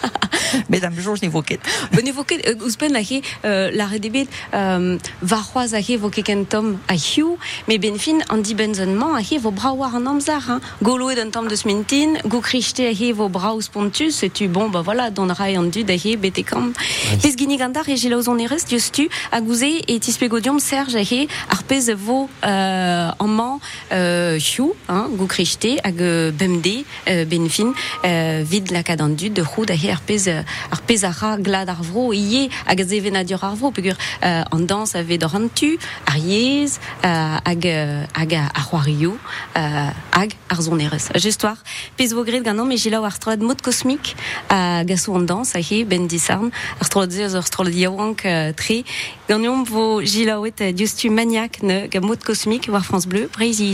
Mais 0.69 0.79
dame 0.79 0.99
jonge 0.99 1.21
nevo 1.21 1.41
ket. 1.41 1.59
Ben 1.93 2.05
evoket, 2.07 2.45
uh, 2.47 2.65
ouspen 2.65 2.95
ahe, 2.95 3.21
uh, 3.43 3.69
la 3.73 3.85
redebet, 3.85 4.27
um, 4.53 4.97
va 5.21 5.41
c'hoaz 5.43 5.73
ahe 5.73 5.97
vo 5.97 6.09
ken 6.09 6.45
tom 6.45 6.77
a 6.87 6.95
hiu, 6.95 7.37
me 7.67 7.77
ben 7.77 7.97
fin 7.97 8.19
an 8.29 8.41
di 8.41 8.55
benzonman 8.55 9.15
ahe 9.15 9.39
vo 9.39 9.53
an 9.83 10.05
amzar, 10.07 10.43
hein. 10.47 10.59
Golo 10.81 11.09
ed 11.09 11.19
an 11.19 11.31
tom 11.31 11.47
deus 11.47 11.65
mintin, 11.65 12.17
go 12.25 12.41
krichte 12.41 12.81
ahe 12.81 13.13
vo 13.13 13.29
bra 13.29 13.53
ou 13.53 13.61
spontus, 13.61 14.23
et 14.23 14.29
tu 14.29 14.47
bon, 14.47 14.69
bah 14.69 14.81
voilà, 14.81 15.09
don 15.09 15.27
rai 15.27 15.55
an 15.57 15.63
dud 15.63 15.89
ahe 15.89 16.15
bete 16.17 16.43
kam. 16.43 16.73
Pez 17.21 17.35
gini 17.35 17.57
gandar 17.57 17.87
e 17.87 17.95
ouzon 18.13 18.37
erez, 18.37 18.65
dius 18.67 18.91
tu, 18.91 19.09
a 19.31 19.41
gouze 19.41 19.63
et 19.87 19.99
tispegodium 19.99 20.59
serge 20.59 20.95
ahe, 20.95 21.27
ar 21.49 21.63
pez 21.63 21.91
vo 21.93 22.29
euh, 22.43 23.11
an 23.19 23.27
man 23.27 23.59
euh, 23.91 24.37
hiu, 24.37 24.73
hein, 24.87 25.07
go 25.11 25.25
krichte, 25.25 25.79
hag 25.83 25.99
bemde, 26.33 26.85
euh, 27.07 27.25
ben 27.25 27.49
fin, 27.49 27.73
euh, 28.05 28.43
vid 28.45 28.71
la 28.71 28.83
kad 28.83 29.01
an 29.01 29.09
dud, 29.09 29.33
de 29.33 29.43
c'houd 29.43 29.69
ahe 29.71 29.89
ar 29.91 30.01
pez, 30.01 30.27
euh, 30.27 30.38
ar 30.71 30.81
pez 30.87 31.03
a 31.03 31.11
ra 31.11 31.37
glad 31.37 31.69
ar 31.69 31.81
vro, 31.81 32.11
ie 32.13 32.49
hag 32.65 32.81
a 32.81 32.85
zeven 32.85 33.15
a 33.15 33.23
dur 33.23 33.43
ar 33.43 33.55
vro, 33.55 33.71
pegur 33.71 33.95
euh, 34.23 34.43
an 34.51 34.59
dans 34.59 34.95
ave 34.95 35.17
d'or 35.17 35.35
an 35.35 35.47
tu, 35.53 35.77
ar 36.05 36.17
yez, 36.17 36.79
euh, 37.05 37.37
hag, 37.45 37.65
euh, 37.65 38.05
hag 38.13 38.33
a 38.33 38.45
ar 38.53 38.67
c'hoarioù, 38.69 39.17
euh, 39.57 39.89
hag 40.13 40.35
ar 40.49 40.61
zon 40.61 40.79
erez. 40.79 41.09
Just 41.15 41.43
war, 41.43 41.57
pez 41.97 42.13
vo 42.13 42.23
gret 42.23 42.43
gant 42.43 42.59
an, 42.59 42.65
me 42.65 42.77
jila 42.77 43.01
ar 43.03 43.15
strolad 43.15 43.41
mod 43.41 43.61
kosmik, 43.61 44.15
a 44.49 44.83
gasou 44.83 45.15
an 45.17 45.25
dans, 45.25 45.55
ahe, 45.55 45.83
ben 45.85 46.07
disarn, 46.07 46.51
ar 46.79 46.85
strolad 46.85 47.11
ze, 47.11 47.27
ar 47.29 47.47
strolad 47.47 47.75
yaouank 47.75 48.25
euh, 48.25 48.53
tre, 48.53 48.83
gant 49.29 49.43
iom 49.43 49.65
vo 49.65 49.99
euh, 49.99 50.71
diustu 50.71 51.09
maniak 51.09 51.61
ne 51.63 51.87
ga 51.87 52.01
mod 52.01 52.23
kosmik 52.23 52.69
war 52.69 52.85
France 52.85 53.07
Bleu, 53.07 53.29
breizi 53.33 53.73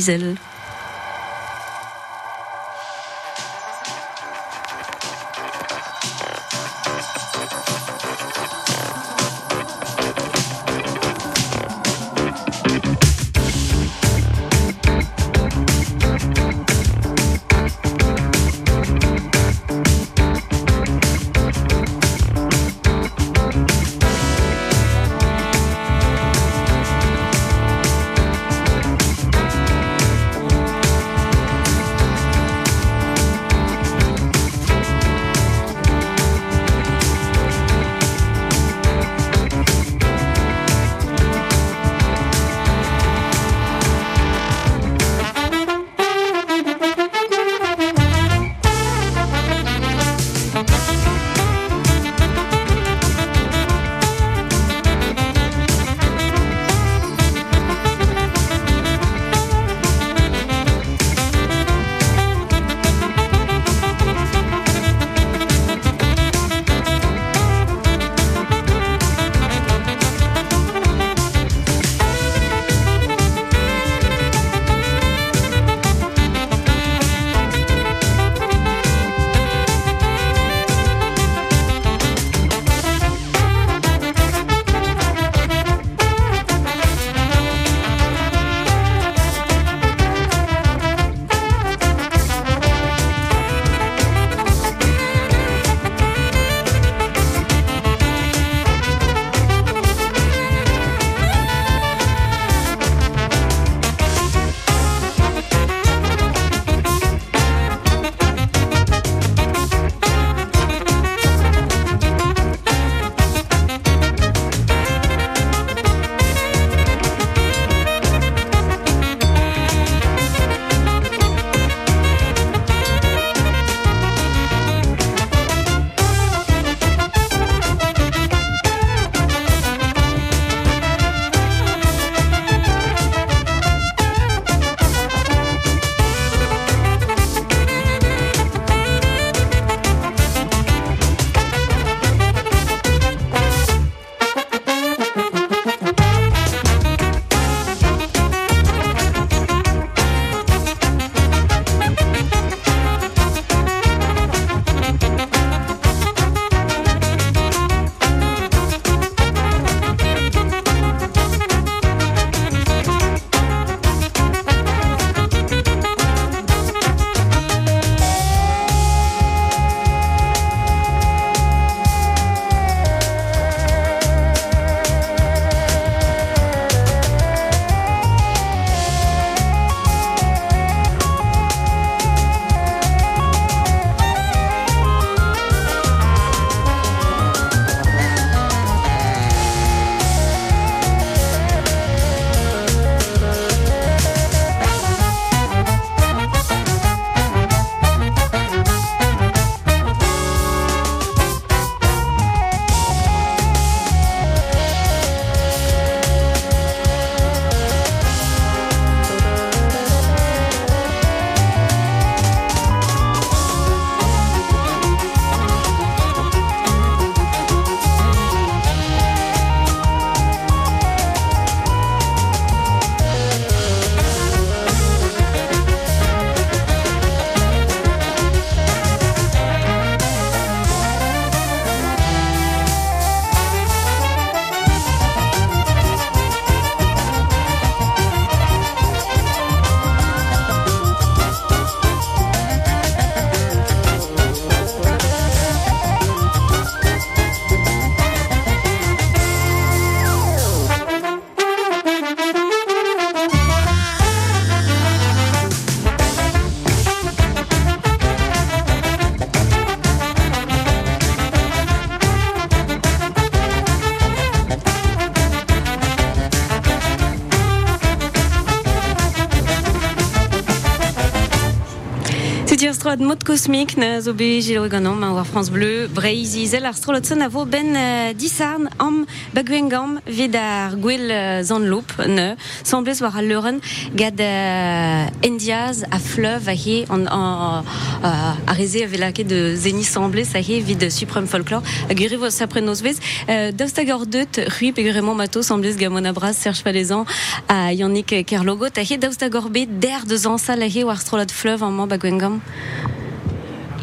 un 273.02 273.08
mode 273.08 273.24
cosmique, 273.24 273.78
ne 273.78 274.00
zo 274.02 274.14
be 274.14 274.42
Gilles 274.42 274.70
Ganon, 274.70 274.96
ma 274.96 275.12
war 275.12 275.26
France 275.26 275.50
Bleu, 275.50 275.88
Breiz 275.88 276.36
izel 276.36 276.66
ar 276.66 276.76
strolotsen 276.76 277.22
a 277.22 277.28
vo 277.30 277.46
ben 277.46 277.76
uh, 277.76 278.14
disarn 278.14 278.70
am 278.80 279.06
bagwengam 279.34 280.00
vid 280.06 280.36
ar 280.36 280.76
gwell 280.80 281.12
uh, 281.12 281.42
zanloup 281.44 281.92
ne, 282.08 282.36
semblez 282.64 283.02
war 283.02 283.16
a 283.18 283.22
leuren 283.22 283.60
gad 283.96 284.20
uh, 284.22 285.28
endiaz 285.28 285.84
a 285.92 286.00
fleuve 286.00 286.48
a 286.48 286.56
he 286.56 286.86
an, 286.90 287.08
an, 287.08 287.66
uh, 288.04 288.52
a 288.52 288.54
reze 288.54 288.84
a 288.84 288.88
velake 288.88 289.26
de 289.28 289.56
zeni 289.56 289.84
semblez 289.84 290.36
a 290.36 290.40
he 290.40 290.62
vid 290.62 290.90
supreme 290.92 291.28
folklore 291.28 291.64
a 291.90 291.94
gure 291.94 292.18
vo 292.18 292.30
sapre 292.30 292.62
nos 292.62 292.82
vez 292.82 293.00
uh, 293.28 293.52
daoust 293.52 293.78
hag 293.78 293.92
ar 293.92 294.06
deut 294.06 294.42
rui 294.60 294.72
peguremont 294.72 295.16
mato 295.16 295.42
semblez 295.42 295.76
gamon 295.76 296.06
abraz 296.06 296.38
Serge 296.38 296.62
Falezan 296.62 297.06
a 297.50 297.74
Yannick 297.74 298.14
Kerlogot 298.26 298.78
a 298.78 298.84
he 298.84 298.98
daoust 298.98 299.22
hag 299.22 299.36
ar 299.36 299.50
bet 299.50 299.80
der 299.82 300.06
de 300.06 300.16
zansal 300.16 300.62
a 300.62 300.70
he 300.70 300.84
war 300.84 301.00
strolot 301.02 301.32
fleuve 301.32 301.64
an 301.64 301.74
man 301.74 301.90
bagwengam 301.90 302.42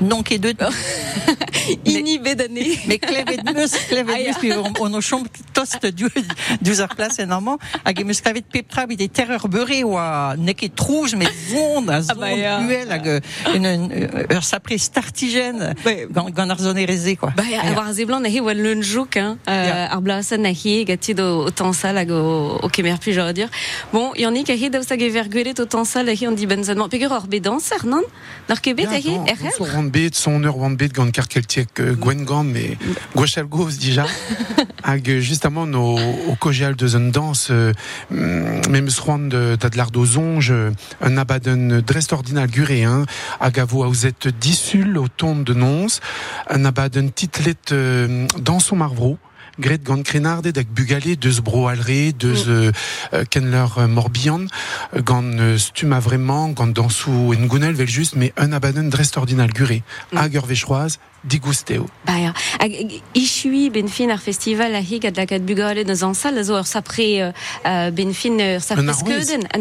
Non 0.02 0.23
ket 0.23 0.38
deut 0.38 0.54
inhibé 1.85 2.35
d'année. 2.35 2.78
Mais 2.87 2.99
klevet 2.99 3.38
meus, 3.54 3.71
klevet 3.88 4.25
meus, 4.25 4.37
puis 4.38 4.52
on, 4.52 4.73
on 4.80 4.94
o 4.94 5.00
chom 5.00 5.25
tost 5.52 5.87
du, 5.87 6.09
du 6.61 6.80
ar 6.80 6.94
plas 6.97 7.18
enormement, 7.21 7.59
hag 7.85 8.00
e 8.00 8.04
meus 8.04 8.21
klevet 8.21 8.44
peptra 8.50 8.87
bit 8.87 9.00
e 9.00 9.09
terreur 9.09 9.49
beurre 9.49 9.85
oa 9.85 10.35
ne 10.38 10.52
ket 10.52 10.75
trouj, 10.75 11.14
mais 11.14 11.28
vond 11.50 11.88
a 11.88 12.00
zon 12.02 12.26
ya. 12.26 12.61
duel 12.61 12.92
hag 12.92 13.23
une, 13.54 13.66
une, 13.66 14.26
ur 14.30 14.44
sapre 14.44 14.76
startigen 14.78 15.75
Ouais. 15.85 16.06
gant, 16.11 16.30
gant 16.30 16.50
ar 16.50 16.59
zone 16.59 16.78
ereze, 16.78 17.16
quoi. 17.16 17.30
Ba, 17.37 17.44
ya, 17.49 17.62
war 17.76 17.92
ze 17.92 18.04
blan 18.04 18.25
a 18.25 18.28
oa 18.28 18.50
ar 18.50 18.56
gatid 20.87 21.21
o, 21.21 21.50
tansal 21.50 21.97
hag 21.97 22.11
o, 22.11 22.68
kemer 22.73 22.99
j'aurais 23.06 23.35
dire. 23.35 23.49
Bon, 23.92 24.12
yannick 24.16 24.50
a 24.50 24.54
he 24.54 24.71
daoust 24.71 24.90
hag 24.90 25.02
e 25.02 25.11
vergwelet 25.11 25.61
o 25.61 25.66
tansal 25.66 26.09
a 26.09 26.12
he 26.12 26.26
an 26.26 26.35
di 26.35 26.47
benzanman. 26.47 26.88
Pegur 26.88 27.12
ar 27.12 27.26
bedanser, 27.28 27.85
non? 27.85 28.02
Nar 28.49 28.61
kebet 28.61 28.88
a 28.88 28.99
he, 28.99 29.18
rambet, 29.93 30.11
son 30.15 30.43
ur 30.43 30.55
rambet 30.55 30.89
gant 30.89 31.11
karkeltiek 31.11 31.69
euh, 31.81 31.95
Gwengam 31.95 32.57
et 32.57 32.79
Gwechal 33.15 33.45
Gos 33.45 33.71
déjà. 33.81 34.07
Hag 34.83 35.09
euh, 35.11 35.21
justement 35.21 35.67
no 35.67 35.99
au 36.29 36.35
kojial 36.37 36.77
de 36.77 36.87
zon 36.87 37.11
dans 37.11 37.33
euh, 37.51 37.73
même 38.11 38.89
roan 39.01 39.19
de 39.19 39.57
d'adlar 39.61 39.91
do 39.91 40.05
zonge 40.07 40.51
euh, 40.51 40.71
un 41.03 41.17
abaden 41.19 41.81
drest 41.81 42.13
ordinal 42.13 42.49
guré 42.49 42.85
hein 42.85 43.05
hag 43.41 43.59
a 43.59 43.65
vo 43.65 43.85
aouzet 43.85 44.29
disul 44.41 44.97
au 44.97 45.09
ton 45.09 45.37
de 45.37 45.53
nons 45.53 46.01
un 46.49 46.65
abaden 46.65 47.11
titlet 47.11 47.55
euh, 47.73 48.27
dans 48.41 48.61
son 48.61 48.77
marvro 48.77 49.19
Gret 49.61 49.82
gant 49.85 50.02
krenarde 50.02 50.52
dak 50.52 50.66
bugale 50.66 51.16
deus 51.16 51.40
bro 51.42 51.68
alre, 51.68 52.12
deus 52.18 52.49
euh, 52.49 52.73
euh, 53.12 53.25
kenler 53.28 53.66
euh, 53.76 53.87
morbihan, 53.87 54.47
gant 54.97 55.23
euh, 55.23 55.59
stum 55.59 55.92
a 55.92 56.00
vraiment, 56.00 56.49
gant 56.49 56.66
dansou 56.68 57.35
en 57.35 57.47
gounel 57.47 57.75
vel 57.75 57.88
just, 57.88 58.16
mais 58.16 58.32
un 58.38 58.52
abaden 58.52 58.88
drest 58.88 59.16
ordinal 59.16 59.52
gure, 59.52 59.82
Mm. 60.12 60.18
hag 60.18 60.35
ur 60.35 60.47
vechroaz, 60.47 60.99
digusteo. 61.25 61.87
Ba, 62.07 62.19
ya. 62.19 62.33
Hag, 62.61 63.02
ishui 63.14 63.71
ben 63.71 63.88
fin 63.88 64.11
ar 64.11 64.19
festival 64.19 64.75
a 64.75 64.81
he 64.81 64.99
gad 64.99 65.17
lakat 65.17 65.43
bugale 65.43 65.85
da 65.85 65.95
zansal, 65.95 66.38
a 66.38 66.43
zo 66.43 66.57
ur 66.59 66.67
sapre 66.67 67.07
euh, 67.23 67.33
euh, 67.67 67.91
ben 67.91 68.12
fin 68.12 68.38
ur 68.38 68.61
sapre 68.61 68.83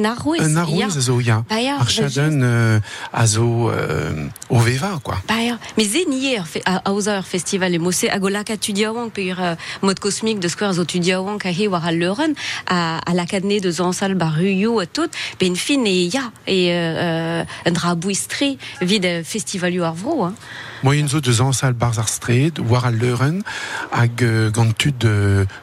arrouez. 0.05 0.41
Ya. 0.41 0.61
arrouez 0.61 0.97
a 0.97 1.01
zo 1.01 1.19
ya. 1.19 1.43
Ba, 1.49 1.61
ya, 1.61 1.75
Ar 1.79 1.89
chaden 1.89 2.41
euh, 2.43 2.79
a 3.13 3.27
zo 3.27 3.69
euh, 3.69 4.27
o 4.49 4.57
veva, 4.59 4.99
quoi. 5.03 5.17
Ba 5.27 5.41
ya, 5.43 5.57
me 5.77 5.83
ze 5.83 6.05
nier 6.09 6.39
ur 6.39 6.45
fe- 6.47 6.63
a, 6.65 6.81
a 6.85 6.91
oza 6.93 7.17
ur 7.19 7.23
festival 7.25 7.77
mosse 7.79 8.05
a 8.09 8.17
golaka 8.19 8.57
tudiaouank 8.57 9.13
pe 9.13 9.29
ur 9.31 9.39
uh, 9.39 9.55
mod 9.81 9.99
kosmik 9.99 10.39
de 10.39 10.47
skwer 10.49 10.73
zo 10.73 10.83
tudiaouank 10.85 11.45
a 11.45 11.51
he 11.51 11.67
war 11.67 11.85
a 11.85 11.91
leuren 11.91 12.33
a, 12.67 12.99
a 13.05 13.13
lakadne 13.13 13.59
de 13.61 13.71
zansal 13.71 14.15
baruyo 14.15 14.79
a 14.79 14.85
tout 14.85 15.11
ben 15.39 15.55
fin 15.55 15.85
e 15.85 16.09
ya 16.13 16.31
e 16.47 16.69
uh, 16.71 17.43
uh, 17.45 17.69
un 17.69 17.73
dra 17.73 17.95
bouistre 17.95 18.57
vid 18.81 19.05
festivalio 19.23 19.83
ar 19.85 19.93
vro 19.95 20.25
hein. 20.27 20.35
Moyen 20.81 21.09
zo 21.09 21.19
de 21.19 21.33
zansal 21.33 21.73
barz 21.73 21.97
ar 21.97 22.07
stred, 22.07 22.59
war 22.67 22.83
al 22.83 22.93
leuren, 22.93 23.43
hag 23.89 24.23
gant 24.51 24.77
tud, 24.77 25.05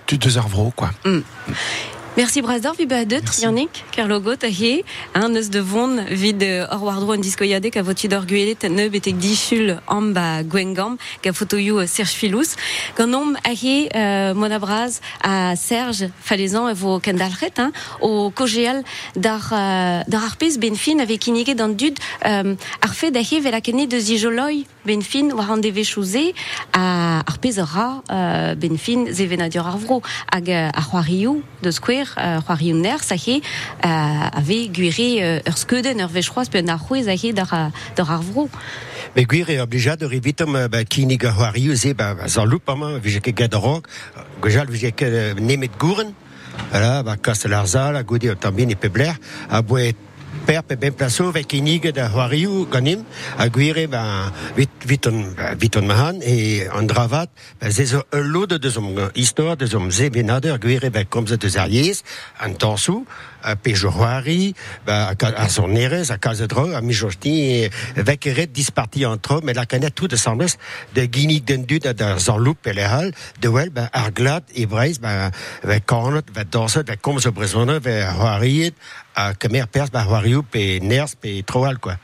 tud 0.04 0.22
deus 0.22 0.38
quoi. 0.74 0.90
Merci 2.18 2.42
Brasdor, 2.42 2.74
vi 2.76 2.84
badet, 2.84 3.22
Merci. 3.22 3.42
Yannick, 3.42 3.84
Kerlogot, 3.92 4.42
a 4.42 4.48
he, 4.48 4.84
un 5.14 5.36
eus 5.36 5.50
de 5.50 5.60
vont 5.60 6.02
vid 6.10 6.42
uh, 6.42 6.66
or 6.74 6.82
wardro 6.82 7.12
an 7.12 7.22
diskoyade 7.22 7.70
ka 7.70 7.84
voti 7.86 8.08
d'or 8.10 8.24
gwelet 8.26 8.64
ne 8.66 8.88
betek 8.90 9.20
dichul 9.22 9.76
am 9.86 10.08
ba 10.16 10.42
gwengam, 10.42 10.96
ka 11.22 11.30
fotoyou 11.30 11.78
uh, 11.78 11.86
Serge 11.86 12.16
Filous. 12.18 12.56
Gant 12.98 13.14
om 13.14 13.36
a 13.46 13.52
he, 13.54 13.86
uh, 13.94 14.34
mon 14.34 14.50
abraz 14.50 14.98
a 15.22 15.54
Serge 15.54 16.10
Falezan 16.18 16.66
e 16.66 16.74
vo 16.74 16.96
kendalret, 16.98 17.54
hein, 17.62 17.70
o 18.00 18.32
kogeal 18.34 18.82
dar, 19.14 19.46
uh, 19.54 20.02
dar 20.10 20.26
arpez 20.26 20.58
ben 20.58 20.74
fin 20.74 20.98
ave 20.98 21.20
kinige 21.22 21.54
dan 21.54 21.76
dud 21.78 22.02
um, 22.26 22.56
ar 22.82 22.98
fe 22.98 23.12
da 23.14 23.22
he 23.22 23.38
vel 23.38 23.54
a 23.54 23.62
kenne 23.62 23.86
de 23.86 24.02
zijoloi 24.02 24.66
ben 24.82 25.02
fin 25.06 25.30
war 25.38 25.52
an 25.52 25.62
deve 25.62 25.86
chouze 25.86 26.34
a 26.74 27.22
arpez 27.30 27.62
a 27.62 27.64
ra 27.64 27.88
uh, 28.10 28.58
ben 28.58 28.74
fin 28.76 29.06
ze 29.14 29.30
venadur 29.30 29.70
ar 29.70 29.78
vro 29.78 30.02
hag 30.34 30.50
a 30.50 30.82
c'hoarioù 30.82 31.44
de 31.62 31.70
skwer 31.70 32.07
uh, 32.16 32.40
c'hoarioù 32.46 32.76
ner 32.80 33.02
sa 33.02 33.14
he 33.16 33.40
uh, 33.84 34.38
ave 34.40 34.68
gwire 34.72 35.08
uh, 35.44 35.50
ur 35.50 35.56
skeudenn 35.58 36.00
ur 36.04 36.10
vechroaz 36.10 36.48
pe 36.48 36.62
ar 36.66 36.78
c'houez 36.78 37.08
a 37.08 37.16
he 37.16 37.32
dar, 37.32 37.48
a- 37.52 37.72
dar 37.96 38.10
ar 38.10 38.22
vro 38.22 38.48
Mais 39.16 39.24
gwir 39.26 39.48
e 39.50 39.60
obligad 39.60 40.02
ur 40.02 40.12
evitom 40.12 40.52
ba 40.70 40.84
kinig 40.84 41.24
a 41.24 41.32
c'hoarioù 41.32 41.74
ze 41.74 41.94
ba 41.94 42.14
ba 42.14 42.28
zan 42.28 42.46
loup 42.48 42.68
ama 42.68 42.98
vije 42.98 43.20
ket 43.20 43.34
gad 43.36 43.54
rog 43.54 43.86
gwejal 44.40 44.66
vije 44.70 44.92
ket 44.92 45.12
euh, 45.12 45.34
nemet 45.40 45.72
gouren 45.78 46.14
a 49.48 49.62
boe 49.62 49.92
per 50.48 50.62
pe 50.64 50.78
ben 50.80 50.94
plaso 50.96 51.26
vek 51.28 51.52
inig 51.58 51.90
da 51.92 52.06
c'hoarioù 52.08 52.62
ganim 52.72 53.02
a 53.36 53.46
gwire 53.52 53.84
ba 53.92 54.32
vit 54.56 54.72
viton 54.88 55.18
viton 55.60 55.84
mahan 55.84 56.22
e 56.24 56.64
an 56.72 56.88
dravat 56.88 57.28
ba 57.60 57.68
zezo 57.68 58.00
ul 58.16 58.30
lod 58.32 58.56
de 58.56 58.70
zom 58.72 58.88
histoire 59.12 59.56
de 59.60 59.66
zom 59.68 59.90
zebenader 59.92 60.56
gwire 60.56 60.88
ba 60.90 61.04
komz 61.04 61.36
de 61.36 61.48
zariez 61.52 62.00
an 62.40 62.56
tansou 62.56 63.04
a 63.44 63.56
pejoari 63.56 64.54
ba 64.86 65.12
a 65.20 65.48
son 65.48 65.68
nerez 65.76 66.10
a 66.10 66.16
kazedro 66.16 66.64
a 66.74 66.80
mijosti 66.80 67.68
vek 67.94 68.26
eret 68.32 68.52
disparti 68.52 69.04
entre 69.04 69.42
mais 69.44 69.52
la 69.52 69.66
canet 69.66 69.94
tout 69.94 70.08
de 70.08 70.16
sembles 70.16 70.56
de 70.94 71.04
guinig 71.06 71.44
den 71.44 71.66
dud 71.68 71.92
da 71.92 72.18
zan 72.18 72.40
loup 72.40 72.66
e 72.66 72.72
lehal 72.72 73.12
de 73.38 73.52
wel 73.52 73.70
ba 73.70 73.90
ar 73.92 74.12
glad 74.12 74.44
e 74.54 74.64
breiz 74.66 74.98
ba 74.98 75.30
vek 75.62 75.84
kornot 75.84 76.32
ve 76.32 76.44
danset 76.48 76.88
ve 76.88 76.96
komz 76.96 77.28
brezonne 77.28 77.80
ve 77.84 78.00
c'hoariet 78.16 78.74
a 79.18 79.34
kemer 79.34 79.66
pers 79.66 79.90
ba 79.90 80.04
c'hoarioù 80.06 80.42
pe 80.42 81.42
troal 81.44 81.78
quoi. 81.78 81.96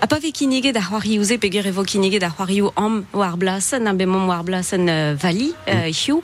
A 0.00 0.06
pa 0.06 0.18
ve 0.18 0.30
kinige 0.30 0.72
da 0.72 0.80
c'hoarioù 0.80 1.22
ze 1.22 1.38
pe 1.38 1.50
ger 1.50 1.66
evo 1.66 1.82
kinige 1.82 2.18
da 2.18 2.30
c'hoarioù 2.30 2.70
am 2.76 3.06
war 3.12 3.36
blasen 3.36 3.86
an 3.86 3.96
be 3.96 4.06
mom 4.06 4.28
war 4.28 4.44
blasen 4.44 4.88
uh, 4.88 5.14
vali 5.18 5.54
hiou. 5.66 6.22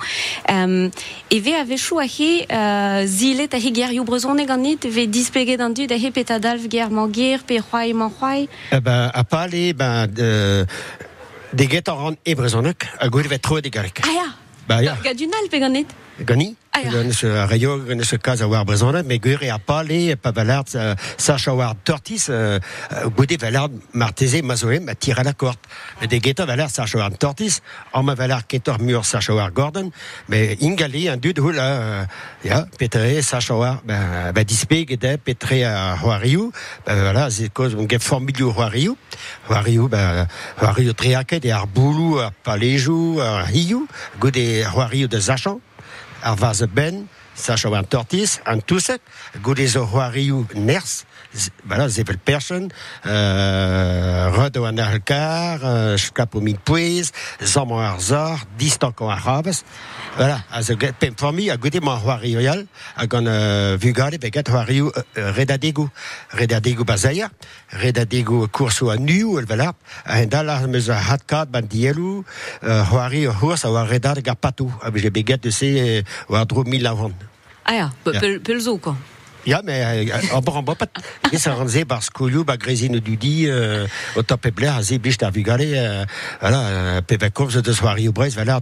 Um, 0.48 0.90
e 1.28 1.40
ve 1.40 1.54
a 1.54 1.64
vechou 1.64 1.98
a 1.98 2.06
he 2.06 2.46
uh, 2.46 3.06
zilet 3.06 3.54
a 3.54 3.58
he 3.58 3.72
ger 3.74 3.92
you 3.92 4.04
brezone 4.04 4.46
ganit 4.46 4.84
ve 4.84 5.06
dispeget 5.06 5.60
an 5.60 5.74
dud 5.74 5.90
a 5.90 5.98
he 5.98 6.10
petadalv 6.10 6.68
ger 6.70 6.90
man 6.90 7.12
ger 7.12 7.42
pe 7.42 7.60
c'hoai 7.60 7.92
man 7.92 8.10
c'hoai 8.10 8.48
Eh 8.70 8.80
ben, 8.80 9.10
a 9.12 9.24
pale, 9.24 9.74
ben, 9.74 10.06
de, 10.12 10.66
de 11.52 11.66
get 11.66 11.88
an 11.88 12.16
a 12.24 13.08
goude 13.08 13.28
vet 13.28 13.42
tro 13.42 13.60
de 13.60 13.68
garek. 13.68 14.00
a 14.04 14.12
ya. 14.12 14.28
Ba 14.66 14.82
ya, 14.82 14.96
Gad 15.02 15.20
unal 15.20 15.48
pe 15.50 15.58
ganit 15.58 16.05
gani? 16.18 16.56
Se 17.10 17.26
a 17.26 17.46
rayo, 17.46 18.04
se 18.04 18.18
kaz 18.18 18.42
a 18.42 18.46
war 18.46 18.64
brezonek, 18.66 19.06
me 19.06 19.18
gure 19.18 19.48
a 19.50 19.58
pale, 19.58 20.14
pa 20.16 20.30
valard, 20.30 20.68
uh, 20.74 20.94
sach 21.16 21.48
a 21.48 21.54
war 21.54 21.74
tortis, 21.82 22.28
uh, 22.28 22.60
goude 23.16 23.38
valard 23.40 23.72
marteze 23.94 24.42
mazoem 24.42 24.88
a 24.88 24.94
tira 24.94 25.24
la 25.24 25.32
cort. 25.32 25.58
Me 26.00 26.06
de 26.06 26.20
get 26.20 26.38
a 26.40 26.44
valard 26.44 26.70
sach 26.70 26.94
a 26.94 26.98
war 26.98 27.10
tortis, 27.12 27.62
an 27.94 28.04
ma 28.04 28.14
valard 28.14 28.46
ketor 28.46 28.78
mur 28.78 29.04
sach 29.04 29.30
a 29.30 29.34
war 29.34 29.50
gordon, 29.52 29.90
me 30.28 30.54
ingali 30.60 31.08
an 31.10 31.18
dud 31.18 31.38
hula, 31.38 32.08
ya, 32.44 32.66
petre 32.78 33.22
sach 33.22 33.50
a 33.50 33.56
war, 33.56 33.80
ben, 33.82 34.34
ba 34.34 34.44
dispe 34.44 34.84
gede 34.84 35.16
petre 35.16 35.64
a 35.64 35.96
hoariou, 35.96 36.52
ben, 36.84 37.00
voilà, 37.00 37.30
c'est 37.30 37.48
cause, 37.48 37.74
on 37.74 37.88
get 37.88 38.02
formilio 38.02 38.52
hoariou, 38.52 38.98
hoariou, 39.48 39.88
ben, 39.88 40.28
hoariou 40.60 40.92
triaket 40.92 41.46
e 41.46 41.50
ar 41.50 41.66
boulou, 41.66 42.20
ar 42.20 42.32
palejou, 42.44 43.18
ar 43.18 43.48
hiou, 43.48 43.88
goude 44.20 44.62
hoariou 44.74 45.08
de 45.08 45.20
zachan, 45.20 45.58
ar 46.26 46.34
vaz 46.34 46.64
ben, 46.74 47.06
sach 47.38 47.64
a 47.64 47.70
war 47.70 47.86
tortis, 47.86 48.40
an 48.44 48.58
touset, 48.66 49.02
goude 49.42 49.68
zo 49.70 49.84
hoariou 49.86 50.42
ners, 50.58 51.04
voilà, 51.64 51.88
zevel 51.88 52.18
person, 52.18 52.68
euh, 53.06 54.30
rod 54.34 54.56
o 54.56 54.64
an 54.64 54.78
alkar, 54.78 55.60
euh, 55.64 55.96
skap 55.98 56.34
o 56.34 56.40
min 56.40 56.56
pouez, 56.64 57.10
zam 57.42 57.72
ar 57.72 58.00
zor, 58.00 58.38
distan 58.58 58.92
ko 58.96 59.08
ar 59.10 59.20
rabas, 59.24 59.62
voilà, 60.16 60.42
a 60.50 60.62
zo 60.62 60.76
get 60.78 60.98
pem 60.98 61.14
formi, 61.16 61.50
a 61.50 61.56
ma 61.82 61.96
hoariou 61.98 62.40
yal, 62.40 62.66
a 62.96 63.06
gant 63.06 63.26
euh, 63.26 63.76
vugade, 63.80 64.18
be 64.20 64.30
get 64.32 64.48
hoariou 64.48 64.90
euh, 64.96 65.32
redadegou, 65.32 65.88
redadegou 66.30 66.84
bazaia, 66.84 67.30
redadegou 67.70 68.48
kurso 68.48 68.90
a 68.90 68.96
nu, 68.96 69.38
el 69.38 69.46
velap, 69.46 69.76
a 70.04 70.20
hendal 70.20 70.48
ar 70.50 70.66
meus 70.68 70.88
a 70.88 70.98
hatkad 70.98 71.50
ban 71.50 71.66
dielou, 71.68 72.24
hoari 72.62 73.26
o 73.28 73.32
hors 73.32 73.64
a 73.64 73.84
redad 73.84 74.22
gar 74.22 74.36
patou, 74.36 74.72
a 74.82 74.90
je 74.96 75.10
beget 75.10 75.42
de 75.42 75.50
se, 75.50 75.66
euh, 75.66 76.02
war 76.28 76.46
dro 76.46 76.64
mil 76.64 76.86
avant. 76.86 77.12
a 77.64 77.72
ya 77.74 77.90
pe- 78.04 78.12
Ya. 78.14 78.20
pel, 78.20 78.40
pel 78.40 78.60
zo 78.60 78.78
quoi 78.78 78.94
Ja, 79.46 79.60
mais 79.64 80.10
en 80.32 80.40
bon, 80.40 80.60
bon, 80.62 80.74
pas. 80.74 80.86
Et 81.32 81.38
ça 81.38 81.54
rendait 81.54 81.84
parce 81.84 82.10
que 82.10 82.24
lui, 82.24 82.42
bah, 82.42 82.56
Grésine 82.56 83.00
euh, 83.46 83.86
top 84.26 84.46
et 84.46 84.50
blair, 84.50 84.82
zé, 84.82 84.98
biche, 84.98 85.18
t'as 85.18 85.30
vu 85.30 85.42
galer, 85.42 85.74
euh, 85.76 86.04
voilà, 86.40 87.00
pépé 87.02 87.30
comme 87.30 87.48
de 87.48 87.72
soirée 87.72 88.08
au 88.08 88.12
Brest, 88.12 88.34
voilà, 88.34 88.60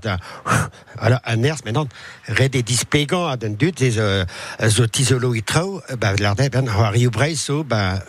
voilà, 1.01 1.23
un 1.25 1.43
air, 1.43 1.57
maintenant, 1.65 1.87
red 2.29 2.53
des 2.53 2.63
dispégants 2.63 3.27
à 3.27 3.39
d'un 3.39 3.51
dut, 3.51 3.73
des, 3.73 3.99
euh, 3.99 4.27
zotisolo 4.63 5.35
et 5.35 5.41
trop, 5.41 5.81
bah, 5.99 6.13
l'ardé, 6.19 6.51
ben, 6.51 6.67
soirée 6.67 7.07
au 7.07 7.11
Brest, 7.11 7.39
so, 7.39 7.65
bah, 7.65 8.01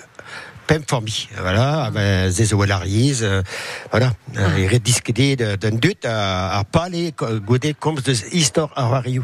pem 0.68 0.84
formi, 0.86 1.30
voilà, 1.40 1.92
zé, 2.30 2.44
zo, 2.44 2.62
euh, 2.62 3.42
voilà, 3.92 4.12
et 4.58 4.68
red 4.68 4.84
discuter 4.84 5.38
d'un 5.38 5.72
dut, 5.72 5.96
goûter 7.46 7.74
comme 7.74 7.96
de 7.96 8.14
histoire 8.36 8.72
à 8.76 9.00
Rio 9.00 9.24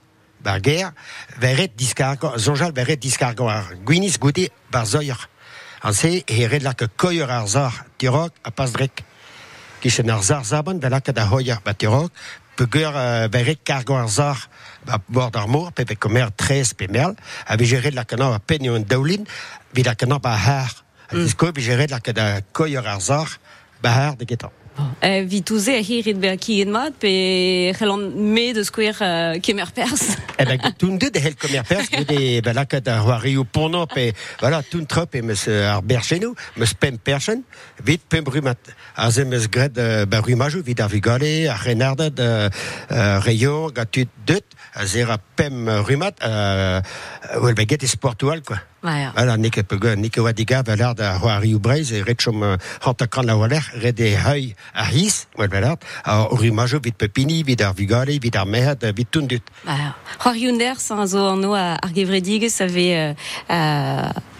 Berger, 0.43 0.91
verret 1.39 1.77
discargo, 1.77 2.33
zonjal 2.37 2.73
verret 2.73 3.01
discargo 3.01 3.47
ar 3.49 3.75
gwinis 3.85 4.17
goude 4.19 4.49
bar 4.71 4.85
zoyer. 4.85 5.29
An 5.81 5.93
se, 5.93 6.21
e 6.25 6.47
red 6.47 6.63
la 6.63 6.73
ke 6.77 6.87
koyer 6.97 7.29
ar 7.29 7.47
zar 7.47 7.85
tirok 7.97 8.33
a 8.43 8.51
pas 8.51 8.71
drek. 8.71 9.03
Kishen 9.81 10.11
ar 10.13 10.21
zar 10.23 10.45
zaban, 10.45 10.79
vela 10.79 11.01
ke 11.01 11.13
da 11.13 11.25
hoyer 11.29 11.61
ba 11.65 11.73
tirok, 11.73 12.11
pe 12.55 12.67
geur 12.69 12.93
uh, 12.93 13.27
verret 13.33 13.63
cargo 13.63 13.97
ar 13.97 14.09
zar 14.09 14.37
ba 14.85 15.01
bord 15.07 15.35
ar 15.35 15.47
mor, 15.47 15.71
pe 15.73 15.85
pe 15.85 15.95
komer 15.95 16.29
tres 16.35 16.73
pe 16.73 16.87
merl, 16.87 17.15
a 17.47 17.57
ve 17.57 17.65
red 17.79 17.93
la 17.93 18.05
kana 18.05 18.33
a 18.35 18.39
penio 18.39 18.75
en 18.75 18.85
daoulin, 18.85 19.25
vi 19.73 19.83
la 19.83 19.95
kana 19.95 20.19
ba 20.19 20.35
har. 20.37 20.71
Mm. 21.11 21.23
Disko, 21.23 21.51
vi 21.53 21.75
red 21.75 21.89
la 21.89 21.99
ke 21.99 22.13
da 22.13 22.41
koyer 22.51 22.85
ar 22.85 23.01
zar 23.01 23.39
ba 23.81 23.89
har 23.89 24.15
de 24.15 24.25
getan. 24.25 24.60
Eh, 25.01 25.23
vi 25.25 25.41
touze 25.41 25.73
a 25.73 25.81
hirit 25.81 26.19
be 26.21 26.35
ki 26.37 26.61
en 26.63 26.71
mat 26.71 26.93
de 27.01 28.63
pers. 29.73 30.03
Eh 30.41 30.45
ben, 30.45 30.57
tout 30.77 30.89
pers, 31.67 31.85
de 31.89 32.41
ben 32.41 32.53
voilà 34.39 34.63
tout 34.63 34.79
et 37.85 38.01
pem 38.09 38.23
pem. 38.23 38.65
A 38.95 39.11
gred 39.51 39.73
ben 40.07 40.21
vigale, 40.87 41.47
rayon 43.19 43.69
gatut 43.69 44.09
deut, 44.25 44.45
pem 45.35 45.69
rumat, 45.69 46.15
uh, 46.25 46.81
wel 47.41 47.53
ben 47.53 47.69
get 47.69 47.83
esportual 47.83 48.41
quoi. 48.41 48.57
Ja. 48.83 49.11
Voilà, 49.13 49.37
Nikke 49.37 49.61
Pego, 49.63 49.93
Nikke 49.95 50.21
Wadiga, 50.21 50.63
Velard, 50.63 50.99
a 50.99 51.19
e 51.91 52.01
hantakan 52.81 53.25
la 53.25 53.35
waler, 53.37 53.61
red 53.77 53.99
e 53.99 54.15
hei 54.15 54.55
a 54.73 54.85
his, 54.85 55.27
a 56.03 56.25
vit 56.81 56.97
pepini, 56.97 57.43
vit 57.43 57.61
ar 57.61 57.73
vit 58.19 58.35
ar 58.35 58.45
vit 58.95 59.11
yunder, 60.35 60.79
san 60.79 61.07
zo 61.07 61.35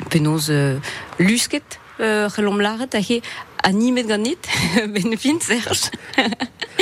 penoz 0.10 0.50
lusket, 1.20 1.78
uh, 2.00 2.28
c'hellom 2.34 2.62
laret, 2.62 2.96
a 2.96 3.00
he 3.00 3.22
animet 3.68 4.08
ganit, 4.08 4.48
ben 4.94 5.18
fin 5.18 5.40
Serge. 5.42 5.92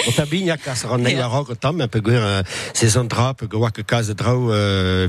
O 0.07 0.11
ta 0.15 0.25
bigna 0.29 0.55
kas 0.57 0.85
ran 0.87 1.03
nei 1.03 1.17
a 1.19 1.27
rog 1.27 1.51
o 1.51 1.55
tam, 1.55 1.81
pe 1.91 2.01
gwir 2.03 2.23
sezon 2.77 3.09
dra, 3.11 3.33
pe 3.33 3.49
gwir 3.51 3.73
ke 3.75 3.83
kaz 3.83 4.13
drau 4.15 4.47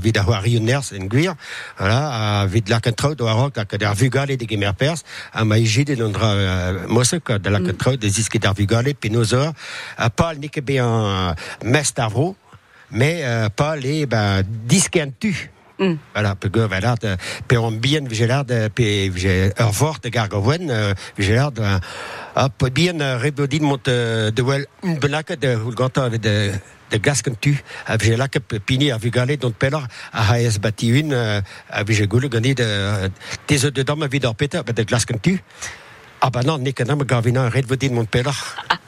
vid 0.02 0.18
a 0.18 0.24
hoa 0.26 0.40
rioners 0.42 0.92
en 0.96 1.08
gwir, 1.08 1.36
voilà, 1.78 2.00
a 2.10 2.46
vid 2.50 2.68
lak 2.72 2.90
an 2.90 2.98
trao 2.98 3.14
do 3.14 3.28
a 3.30 3.36
rog, 3.38 3.58
ak 3.58 3.78
ar 3.78 3.94
vugale 3.94 4.36
de 4.36 4.48
gemer 4.50 4.74
pers, 4.74 5.04
a 5.32 5.44
ma 5.44 5.60
ijide 5.60 5.96
non 6.00 6.12
dra 6.12 6.34
mosek, 6.88 7.36
de 7.38 7.76
trao 7.78 7.96
de 7.96 8.10
ziske 8.10 8.38
d'ar 8.38 8.54
vugale, 8.54 8.96
a 9.96 10.10
pal 10.10 10.36
nike 10.38 10.60
be 10.60 10.78
an 10.80 11.36
mest 11.62 11.98
avro, 11.98 12.34
mais 12.90 13.22
uh, 13.22 13.48
pal 13.54 13.84
e 13.84 14.06
ben. 14.06 14.44
Mm. 15.80 15.96
Voilà, 16.12 16.36
go 16.52 16.68
voilà 16.68 16.94
pe 17.48 17.56
on 17.56 17.72
bien 17.72 18.04
vigilard 18.04 18.44
de 18.44 18.68
pe 18.68 19.10
j'ai 19.16 19.50
un 19.56 19.72
fort 19.72 19.98
de 20.02 20.10
gargowen 20.10 20.68
uh, 20.68 20.94
vigilard 21.16 21.52
de 21.52 21.62
a 22.34 22.48
pe 22.50 22.68
bien 22.68 23.16
rebodin 23.16 23.62
mont 23.62 23.80
uh, 23.88 24.30
de 24.30 24.42
wel 24.42 24.66
un 24.82 24.98
belaka 25.00 25.36
de 25.36 25.54
hulganta 25.56 26.10
de 26.10 26.52
de 26.90 26.98
gasken 26.98 27.34
tu 27.40 27.64
a 27.86 27.96
pini 28.66 28.90
a 28.90 28.98
vigale 28.98 29.38
pelar 29.58 29.88
a 30.12 30.36
bati 30.60 30.88
une 30.88 31.14
a 31.14 31.82
gani 31.82 32.54
de 32.54 33.10
des 33.48 33.70
de 33.70 33.82
dame 33.82 34.06
vidor 34.06 34.34
peter 34.34 34.60
de 34.62 34.82
gasken 34.82 35.18
tu 35.18 35.42
ah 36.20 36.28
bah 36.28 36.42
non 36.42 36.58
gavina 36.58 37.48
Ah 38.68 38.79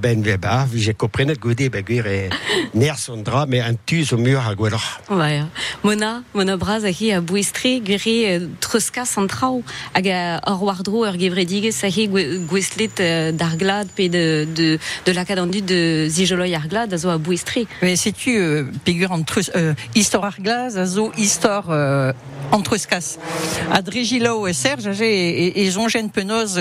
ben, 0.00 0.22
bah, 0.40 0.66
j'ai 0.74 0.94
compris 0.94 1.24
ben, 1.24 1.82
guir 1.82 2.06
et 2.06 2.30
ner 2.74 2.94
son 2.96 3.18
drap, 3.18 3.46
mais 3.46 3.60
un 3.60 3.74
tus 3.74 4.12
au 4.12 4.18
mur 4.18 4.46
à 4.46 4.54
gwelor. 4.54 5.00
Ouais. 5.10 5.42
Mona, 5.82 6.22
Mona 6.34 6.56
Braz 6.56 6.84
a 6.84 6.90
hi 6.90 7.12
a 7.12 7.20
bouistri, 7.20 7.80
guri 7.80 8.36
uh, 8.36 8.46
truska 8.60 9.04
santrao, 9.04 9.62
hag 9.94 10.08
a 10.08 10.40
or 10.46 10.62
wardro 10.62 11.04
ur 11.06 11.16
gevredige, 11.18 11.72
sa 11.72 11.88
hi 11.88 12.08
gweslet 12.08 13.00
uh, 13.00 13.32
d'arglad 13.32 13.88
pe 13.96 14.08
de, 14.08 14.46
de, 14.54 14.78
de 15.04 15.12
la 15.12 15.24
de 15.24 16.06
zijoloi 16.08 16.54
arglad 16.54 16.92
a 16.92 16.98
zo 16.98 17.08
a 17.10 17.18
bouistri. 17.18 17.66
Mais 17.82 17.96
sais-tu, 17.96 18.36
euh, 18.36 18.64
figure 18.84 19.12
en 19.12 19.22
trus, 19.22 19.50
euh, 19.56 19.74
histoire 19.94 20.24
arglaz, 20.24 20.76
a 20.76 20.86
zo 20.86 21.12
histoire 21.16 21.70
euh, 21.70 22.12
e 24.46 24.52
Serge, 24.52 24.86
a 24.88 25.04
et, 25.04 25.70
zongen 25.70 26.10
penoz 26.10 26.58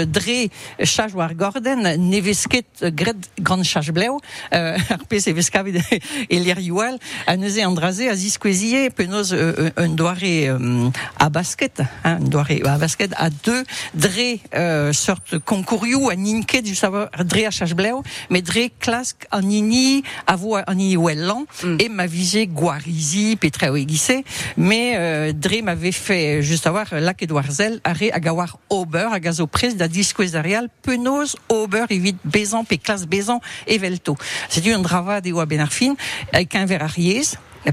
gorden, 1.35 1.81
nevesket 1.97 2.93
grand 3.39 3.63
chaj 3.63 3.91
bleu, 3.91 4.17
euh, 4.53 4.77
ar 4.89 5.05
pez 5.09 5.27
e 5.27 5.33
veskavid 5.33 5.81
e 6.29 6.39
lir 6.39 6.59
youal, 6.69 6.99
a 7.27 7.35
neuze 7.37 7.63
andraze 7.65 8.09
a 8.09 8.15
ziskwezie 8.15 8.89
penoz 8.91 9.33
euh, 9.33 9.69
un 9.77 9.89
doare 9.89 10.49
euh, 10.49 10.89
à 11.17 11.29
basket, 11.29 11.81
hein, 12.03 12.17
un 12.17 12.19
doare 12.19 12.59
à 12.65 12.77
basket 12.77 13.13
à 13.17 13.29
deux 13.29 13.63
dre 13.93 14.39
euh, 14.55 14.93
sorte 14.93 15.39
concouriou 15.39 16.09
a 16.09 16.15
ninket 16.15 16.61
du 16.61 16.75
savoir 16.75 17.09
dre 17.25 17.45
a 17.47 17.51
chaj 17.51 17.73
bleu, 17.73 18.01
mais 18.29 18.41
dre 18.41 18.69
klask 18.79 19.27
an 19.31 19.41
nini 19.41 20.03
a 20.27 20.35
vo 20.35 20.57
an 20.57 20.75
nini 20.75 20.97
wellan, 20.97 21.45
mm. 21.63 21.77
et 21.79 21.89
ma 21.89 22.07
visé 22.07 22.47
guarizi, 22.47 23.35
petra 23.35 23.71
oegisse, 23.71 24.23
mais 24.57 24.95
euh, 24.97 25.33
dre 25.33 25.63
m'avait 25.63 25.91
fait 25.91 26.41
juste 26.41 26.67
avoir 26.67 26.87
lac 26.91 27.21
Edouardzel, 27.21 27.79
arrêt 27.83 28.11
à 28.11 28.19
gawar 28.19 28.57
ober, 28.69 29.09
à 29.11 29.19
gazo 29.19 29.47
pres 29.47 29.75
da 29.75 29.87
disquezarial, 29.87 30.69
penoz 30.83 31.35
ober 31.49 31.85
evit 31.89 32.17
bezan 32.23 32.63
pe 32.63 32.77
bezan 33.07 33.41
et 33.67 33.77
velto. 33.77 34.15
C'est 34.49 34.65
une 34.65 34.81
drava 34.81 35.21
de 35.21 35.31
oa 35.31 35.45
benarfin, 35.45 35.95
avec 36.33 36.55
un 36.55 36.65
verre 36.65 36.87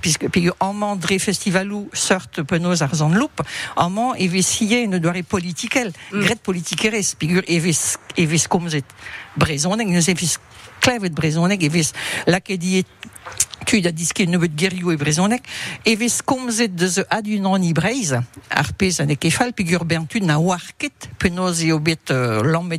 puisque 0.01 0.29
puis 0.29 0.51
en 0.61 0.73
mandré 0.73 1.19
festivalou 1.19 1.89
sorte 1.93 2.43
penoz 2.43 2.83
arzan 2.83 3.11
loup 3.11 3.31
en 3.77 3.91
man 3.91 4.15
evé 4.19 4.43
scié 4.43 4.83
une 4.83 4.99
doare 4.99 5.23
politiquelle 5.23 5.93
mm. 6.13 6.21
gret 6.21 6.43
politiqueres 6.43 7.15
figure 7.19 7.43
eves 7.47 7.97
eves 8.17 8.49
komzet 8.49 8.85
brezoneg 9.37 9.89
nous 9.89 10.11
eves 10.87 10.95
klevet 10.95 11.15
brezoneg 11.15 11.63
eves 11.63 11.93
la 12.27 12.41
ke 12.41 12.57
dit 12.57 12.87
tu 13.67 13.81
da 13.83 13.91
diske 13.91 14.23
nevet 14.31 14.53
gerioù 14.55 14.93
e 14.93 14.97
brezonek, 14.97 15.43
eves 15.83 16.21
komzet 16.23 16.77
de 16.79 16.87
ze 16.87 17.03
adun 17.11 17.49
an 17.51 17.65
ibreiz, 17.67 18.13
ar 18.15 18.69
pez 18.79 19.01
an 19.03 19.11
e 19.11 19.17
pigur 19.53 19.83
bentu 19.85 20.21
na 20.23 20.39
warket, 20.39 21.09
penoz 21.19 21.65
e 21.65 21.73
obet 21.75 22.13
uh, 22.15 22.45
lammet 22.47 22.79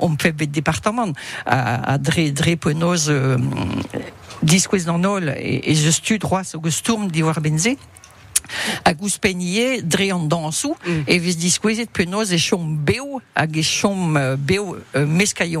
om 0.00 0.16
fe 0.16 0.32
bet 0.32 0.54
departament, 0.54 1.12
a, 1.44 1.92
a 1.92 1.98
dre, 1.98 2.30
dre 2.32 2.56
penoz 2.56 3.10
uh, 3.12 3.36
diskwez 4.40 4.88
nan 4.88 5.04
ol, 5.04 5.28
e, 5.28 5.60
e 5.60 5.76
o 6.56 6.60
di 7.12 7.22
war 7.22 7.40
benze, 7.40 7.76
a 8.84 8.94
penier 9.20 9.82
dre 9.82 10.10
an 10.10 10.26
dansou 10.28 10.74
mm. 10.80 11.04
e 11.06 11.18
vez 11.18 11.36
diskwezet 11.36 11.92
penoz 11.92 12.32
e 12.32 12.38
chom 12.40 12.76
beo 12.76 13.20
hag 13.34 13.56
e 13.56 13.62
chom 13.62 14.16
beo 14.38 14.74
uh, 14.74 15.06
meskaio 15.06 15.60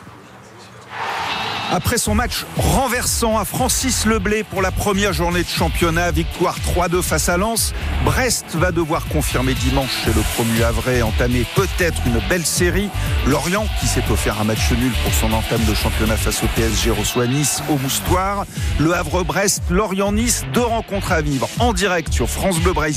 Après 1.71 1.97
son 1.97 2.15
match 2.15 2.45
renversant 2.57 3.37
à 3.37 3.45
Francis 3.45 4.05
Leblé 4.05 4.43
pour 4.43 4.61
la 4.61 4.71
première 4.71 5.13
journée 5.13 5.41
de 5.41 5.47
championnat, 5.47 6.11
victoire 6.11 6.57
3-2 6.59 7.01
face 7.01 7.29
à 7.29 7.37
Lens, 7.37 7.73
Brest 8.03 8.45
va 8.55 8.73
devoir 8.73 9.05
confirmer 9.07 9.53
dimanche 9.53 10.03
chez 10.03 10.11
le 10.11 10.21
promu 10.33 10.63
Havre 10.63 11.01
entamer 11.05 11.45
peut-être 11.55 12.01
une 12.05 12.19
belle 12.27 12.45
série. 12.45 12.89
Lorient, 13.25 13.65
qui 13.79 13.87
s'est 13.87 14.03
offert 14.11 14.41
un 14.41 14.43
match 14.43 14.69
nul 14.71 14.91
pour 15.03 15.13
son 15.13 15.31
entame 15.31 15.63
de 15.63 15.73
championnat 15.73 16.17
face 16.17 16.43
au 16.43 16.47
PSG, 16.55 16.91
reçoit 16.91 17.27
Nice 17.27 17.63
au 17.69 17.77
Moustoir. 17.77 18.45
Le 18.77 18.93
Havre-Brest, 18.93 19.63
Lorient-Nice, 19.69 20.43
deux 20.53 20.59
rencontres 20.61 21.13
à 21.13 21.21
vivre 21.21 21.47
en 21.59 21.71
direct 21.71 22.11
sur 22.11 22.29
France 22.29 22.59
Bleu 22.59 22.73
Brésil 22.73 22.91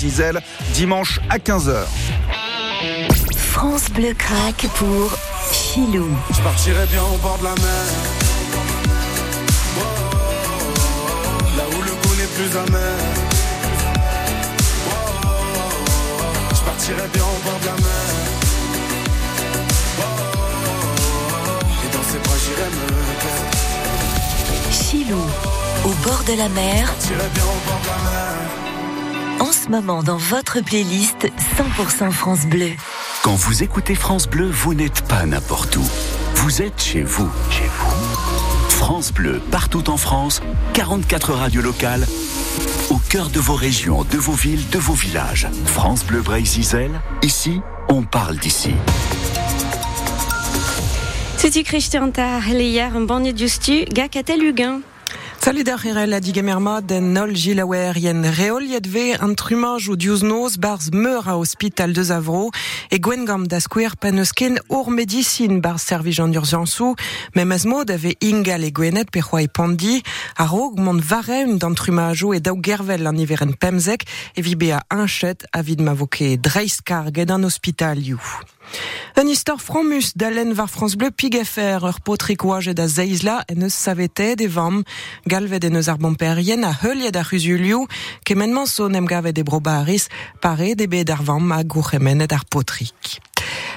dimanche 0.75 1.21
à 1.31 1.39
15h. 1.39 1.85
France 3.37 3.85
Bleu 3.91 4.15
craque 4.15 4.67
pour 4.75 5.17
Chilou. 5.53 6.09
Je 6.33 6.41
partirai 6.41 6.87
bien 6.87 7.03
au 7.03 7.17
bord 7.19 7.39
de 7.39 7.45
la 7.45 7.55
mer. 7.55 8.24
Plus 12.35 12.57
amer. 12.57 12.97
Je 16.51 16.61
partirai 16.65 17.09
bien 17.13 17.23
au 17.23 17.39
bord 17.45 17.61
de 17.61 17.67
la 17.67 17.73
mer. 17.73 18.05
Et 21.85 21.97
dans 21.97 22.03
ses 22.03 22.19
bras 22.19 22.39
j'irai 22.45 22.69
me 22.71 22.87
perdre. 23.23 23.53
Chilou, 24.73 25.25
au 25.85 25.93
bord 26.05 26.25
de 26.27 26.37
la 26.37 26.49
mer. 26.49 26.87
Je 26.87 26.93
partirai 26.93 27.29
bien 27.35 27.45
au 27.45 27.61
bord 27.69 27.81
de 27.83 27.89
la 27.89 27.99
mer. 28.11 29.49
En 29.49 29.53
ce 29.53 29.69
moment, 29.69 30.03
dans 30.03 30.17
votre 30.17 30.61
playlist 30.61 31.29
100% 31.59 32.11
France 32.11 32.47
Bleu. 32.47 32.71
Quand 33.23 33.35
vous 33.35 33.63
écoutez 33.63 33.95
France 33.95 34.27
Bleu, 34.27 34.51
vous 34.51 34.75
n'êtes 34.75 35.03
pas 35.03 35.25
n'importe 35.27 35.77
où. 35.77 35.85
Vous 36.37 36.63
êtes 36.63 36.83
chez 36.83 37.03
vous. 37.03 37.31
Chez 37.51 37.69
vous. 37.79 38.14
France 38.87 39.15
Bleu, 39.15 39.41
partout 39.51 39.89
en 39.89 39.97
France, 39.97 40.43
44 40.75 41.33
radios 41.33 41.63
locales, 41.63 42.05
au 42.91 42.99
cœur 42.99 43.31
de 43.31 43.41
vos 43.41 43.55
régions, 43.55 44.05
de 44.05 44.19
vos 44.19 44.35
villes, 44.35 44.69
de 44.69 44.79
vos 44.79 44.93
villages. 44.93 45.49
France 45.65 46.05
Bleu 46.05 46.21
Brésil, 46.21 46.91
ici, 47.23 47.63
on 47.89 48.03
parle 48.03 48.37
d'ici. 48.37 48.75
Tuti 51.39 51.65
Christian 51.65 52.11
Tar, 52.11 52.47
hier, 52.47 52.95
un 52.95 53.07
bannier 53.07 53.35
justu, 53.35 53.87
gacatel 53.87 54.43
Huguin. 54.43 54.83
Solidarere 55.45 56.07
la 56.07 56.21
digamerma 56.25 56.79
den 56.81 57.11
nol 57.13 57.35
gilawer 57.37 57.99
yen 58.01 58.25
reol 58.39 58.65
yedve 58.65 59.19
an 59.21 59.35
trumaj 59.37 59.91
barz 60.59 60.89
meur 60.91 61.29
a 61.29 61.35
hospital 61.37 61.93
de 61.93 62.03
Zavro 62.03 62.49
e 62.91 62.97
gwengam 62.99 63.45
da 63.47 63.61
skwer 63.61 63.93
peneusken 64.01 64.57
ur 64.71 64.89
medicine 64.89 65.61
barz 65.61 65.83
servijan 65.83 66.33
d'urgensou 66.33 66.97
mem 67.35 67.53
az 67.53 67.67
mod 67.67 67.91
ave 67.91 68.15
ingal 68.21 68.65
e 68.65 68.71
gwenet 68.73 69.11
pe 69.11 69.21
c'hoa 69.21 69.43
e 69.43 69.49
pandi 69.49 70.01
a 70.39 70.47
rog 70.47 70.81
mont 70.81 71.05
varem 71.05 71.59
d'an 71.59 71.77
trumajou 71.77 72.33
e 72.33 72.41
daou 72.41 72.57
gervel 72.63 73.07
an 73.07 73.21
iveren 73.21 73.53
pemzek 73.53 74.09
e 74.35 74.41
vibe 74.41 74.73
a 74.73 74.81
inchet 74.97 75.45
a 75.53 75.61
vid 75.61 75.81
ma 75.85 75.93
voke 75.93 76.39
dreiskar 76.41 77.13
ged 77.13 77.31
an 77.31 77.45
hospital 77.45 77.99
you. 77.99 78.19
Un 79.17 79.29
histoire 79.29 79.61
fromus 79.61 80.17
d'Alen 80.17 80.53
var 80.53 80.69
France 80.69 80.97
Bleu 80.97 81.11
pigefer 81.11 81.85
ur 81.85 82.01
potrik 82.01 82.45
oajet 82.45 82.75
da 82.75 82.89
zeizla 82.89 83.45
en 83.49 83.63
eus 83.63 83.75
savete 83.75 84.35
de 84.35 84.49
vam? 84.51 84.83
Galvet 85.35 85.65
en 85.67 85.75
eus 85.75 85.89
ar 85.91 85.99
bomperien 85.99 86.63
a 86.63 86.71
heuliet 86.83 87.17
ar 87.19 87.27
ruzulioù 87.27 87.89
kemenman 88.27 88.69
son 88.71 88.95
em 88.95 89.07
gavet 89.13 89.39
e 89.39 89.43
brobaris 89.43 90.07
pare 90.43 90.75
de 90.79 90.87
ar 91.11 91.23
vam 91.27 91.51
a 91.53 91.63
ar 92.39 92.45
potrik. 92.53 93.19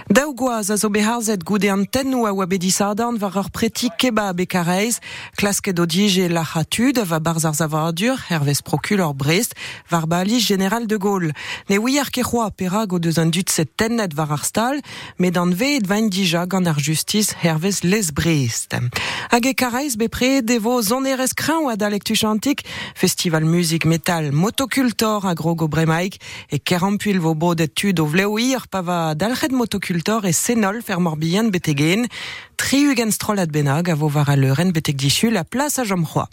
Daou 0.08 0.34
goaz 0.34 0.70
a 0.72 0.78
zo 0.78 0.88
beharzet 0.90 1.44
goude 1.44 1.68
an 1.68 1.84
tennou 1.84 2.26
a 2.26 2.32
oa 2.32 2.46
bedisadan 2.48 3.18
war 3.20 3.36
ur 3.36 3.50
preti 3.52 3.90
kebab 4.00 4.40
e 4.40 4.46
kareiz, 4.48 5.02
klasket 5.36 5.80
o 5.80 5.86
dije 5.86 6.30
la 6.32 6.46
hatud 6.48 6.96
va 7.04 7.20
barz 7.20 7.44
ar 7.44 7.54
zavadur, 7.54 8.16
hervez 8.30 8.62
procul 8.64 9.04
ur 9.04 9.14
brest, 9.14 9.52
var 9.92 10.08
bali 10.08 10.40
general 10.40 10.88
de 10.88 10.96
Gaulle. 10.96 11.34
Ne 11.68 11.76
ouiar 11.78 12.08
ke 12.08 12.24
c'hoa 12.24 12.52
perag 12.56 12.94
o 12.96 13.00
deus 13.04 13.20
an 13.20 13.34
dut 13.36 13.52
set 13.52 13.76
tennet 13.76 14.16
var 14.16 14.32
ar 14.32 14.46
stal, 14.48 14.80
met 15.20 15.36
an 15.36 15.52
ve 15.52 15.84
vain 15.84 16.08
dija 16.08 16.48
gant 16.48 16.72
ar 16.72 16.80
justice 16.80 17.36
hervez 17.44 17.84
les 17.84 18.08
brest. 18.16 18.80
Hag 19.28 19.46
e 19.46 19.54
kareiz 19.54 20.00
be 20.00 20.08
pre 20.08 20.40
devo 20.42 20.80
zonerez 20.82 21.36
kran 21.36 21.68
oa 21.68 21.76
da 21.76 21.92
lectu 21.92 22.16
chantik, 22.16 22.64
festival 22.96 23.44
musique 23.44 23.84
metal 23.84 24.32
motocultor 24.32 25.28
a 25.28 25.36
grogo 25.36 25.68
bremaik, 25.68 26.16
e 26.48 26.64
kerampuil 26.64 27.20
vo 27.20 27.36
bodet 27.36 27.76
tud 27.76 28.00
o 28.00 28.08
vleoir 28.08 28.72
pa 28.72 28.80
va 28.80 29.14
dalchet 29.14 29.52
motocultor 29.52 29.97
e 30.24 30.34
senol 30.34 30.82
fer 30.82 31.00
morbihan 31.00 31.52
betegen, 31.52 32.08
tri 32.56 32.88
ugen 32.88 33.12
strolat 33.12 33.50
benag 33.52 33.90
a 33.90 33.96
vo 33.96 34.10
var 34.10 34.30
a 34.30 34.36
leuren 34.36 34.72
betek 34.72 34.98
dissu 34.98 35.30
la 35.30 35.44
place 35.44 35.80
a 35.80 35.86
jomroa. 35.86 36.28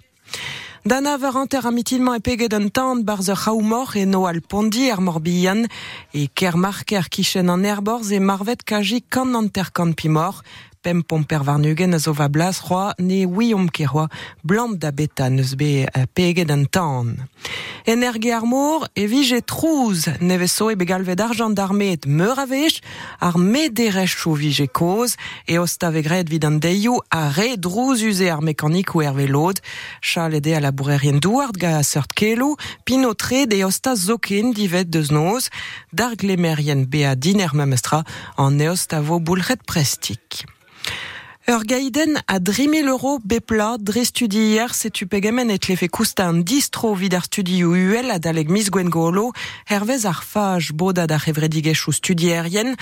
Dana 0.85 1.16
var 1.16 1.37
anter 1.37 1.64
amitilman 1.66 2.18
e 2.18 2.20
peget 2.20 2.53
an 2.53 2.68
tan 2.70 3.05
barz 3.05 3.29
e 3.31 4.05
no 4.05 4.27
al 4.27 4.40
pondi 4.40 4.90
ar 4.90 5.00
morbihan 5.00 5.66
e 6.12 6.29
ker 6.35 6.57
marker 6.57 7.09
kichen 7.09 7.48
an 7.48 7.64
erborz 7.64 8.12
e 8.12 8.20
marvet 8.20 8.64
kaji 8.64 9.05
kan 9.09 9.35
anter 9.35 9.72
kan 9.72 9.94
pimor 9.94 10.42
pem 10.85 11.01
pomper 11.03 11.42
varnugen 11.44 11.97
zo 12.01 12.12
va 12.12 12.29
blas 12.29 12.61
roi 12.68 12.92
ne 13.01 13.25
wiom 13.37 13.70
ke 13.73 13.87
roi 13.88 14.07
da 14.83 14.90
beta 14.92 15.31
neus 15.33 15.55
be 15.57 15.87
uh, 15.88 16.05
peget 16.12 16.51
an 16.51 16.66
tan. 16.68 17.16
Energe 17.85 18.33
ar 18.33 18.44
mor 18.44 18.88
e 18.92 19.07
vije 19.09 19.40
trouz 19.44 20.09
neve 20.20 20.49
so 20.49 20.70
e 20.70 20.77
begalvet 20.77 21.20
argent 21.20 21.57
d'armet 21.57 22.07
meur 22.07 22.38
a 22.38 22.47
vech 22.47 22.81
ar 23.20 23.37
chou 24.09 24.35
vije 24.35 24.66
koz 24.68 25.16
e 25.49 25.59
vid 26.31 26.44
an 26.44 26.61
deio 26.61 27.01
a 27.11 27.33
drouz 27.57 28.20
ar 28.20 28.42
mekanik 28.42 28.94
ou 28.94 29.03
herve 29.03 29.27
lod 29.27 29.61
chal 30.01 30.35
ede 30.35 30.57
a 30.57 30.61
labourerien 30.61 31.20
douard 31.20 31.57
ga 31.57 31.79
a 31.79 31.83
seurt 31.83 32.12
kelo 32.12 32.57
pino 32.85 33.14
tre 33.14 33.47
de 33.47 33.64
osta 33.64 33.97
zoken 33.97 34.53
divet 34.53 34.90
deus 34.90 35.11
noz 35.11 35.49
dar 35.92 36.14
glemerien 36.16 36.85
be 36.87 37.05
a 37.05 37.14
diner 37.14 37.53
memestra 37.55 38.05
an 38.37 38.61
e 38.61 38.68
osta 38.68 39.01
vo 39.01 39.20
boulret 39.20 39.64
prestik. 39.66 40.54
Gaiden 41.47 42.16
a 42.27 42.38
3000 42.40 42.88
euro 42.88 43.18
bepla. 43.23 43.77
Dre 43.79 44.05
studi 44.05 44.38
hier 44.55 44.73
setu 44.73 45.07
pegemen 45.07 45.51
et 45.51 45.68
lefe 45.68 45.90
kousta 45.92 46.25
an 46.27 46.40
distro 46.42 46.94
vid 46.97 47.14
ar 47.14 47.27
studi 47.29 47.61
uel 47.64 48.11
a 48.11 48.18
daleg 48.18 48.49
mis 48.49 48.70
gwen 48.73 48.88
golo 48.88 49.33
hervez 49.68 50.07
ar 50.09 50.23
faj 50.25 50.73
boda 50.73 51.05
da 51.07 51.18
revredigech 51.20 51.85
ou 51.88 51.92
studierien 51.92 52.73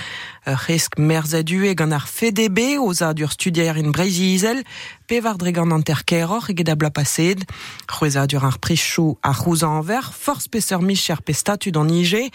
resk 0.65 0.95
merzadue 0.97 1.75
gant 1.75 1.91
ar 1.91 2.07
FDB 2.07 2.79
oza 2.79 3.11
dur 3.13 3.31
studierien 3.35 3.91
breizi 3.91 4.31
izel 4.33 4.63
pe 5.07 5.19
var 5.21 5.37
dregan 5.37 5.71
an 5.71 5.83
terkeror 5.83 6.49
eget 6.49 6.69
a 6.69 6.75
bla 6.75 6.89
pased 6.89 7.43
c'hweza 7.87 8.27
dur 8.27 8.45
ar 8.45 8.57
prichou 8.59 9.17
a 9.21 9.33
c'houzan 9.33 9.79
anver 9.79 10.05
force 10.13 10.47
peser 10.47 10.81
micher 10.81 11.21
pe 11.21 11.33
statut 11.33 11.77
an 11.77 11.89
ige 11.89 12.29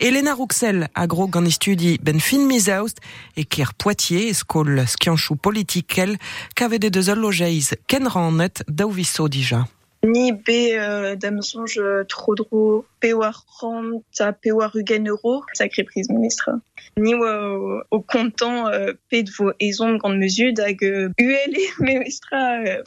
Elena 0.00 0.34
Rouxel 0.34 0.88
a 0.94 1.06
gro 1.06 1.26
gant 1.28 1.50
studi 1.50 1.98
ben 2.02 2.20
fin 2.20 2.46
mizaoust 2.46 3.00
e 3.36 3.44
ker 3.44 3.72
Poitiers 3.78 4.42
skol 4.42 4.84
skianchou 4.86 5.36
politikel 5.36 6.16
kavet 6.54 6.84
e 6.84 6.90
deus 6.90 7.08
ul 7.12 7.24
lojeiz. 7.24 7.74
Ken 7.86 8.08
rannet 8.08 8.64
daou 8.68 8.90
viso 8.90 9.28
dija. 9.28 9.64
Ni 10.04 10.32
be 10.32 10.76
euh, 10.76 11.16
damsonj 11.16 11.78
euh, 11.78 12.04
trodro 12.04 12.84
pe 13.00 13.14
war 13.14 13.46
ran 13.58 14.02
ta 14.14 14.32
pe 14.32 14.52
war 14.52 14.76
ugen 14.76 15.06
euro 15.06 15.42
sacré 15.54 15.82
prise 15.82 16.10
ministre. 16.10 16.50
Ni 16.98 17.14
o, 17.14 17.80
o 17.90 18.00
kontant 18.00 18.68
euh, 18.68 18.92
pe 19.08 19.22
de 19.22 19.30
vo 19.30 19.52
ezon 19.60 19.96
grande 19.96 20.18
mesure 20.18 20.52
euh, 20.60 21.08
UL 21.18 21.56
e 21.56 21.66
ministra 21.80 22.60
euh, 22.60 22.82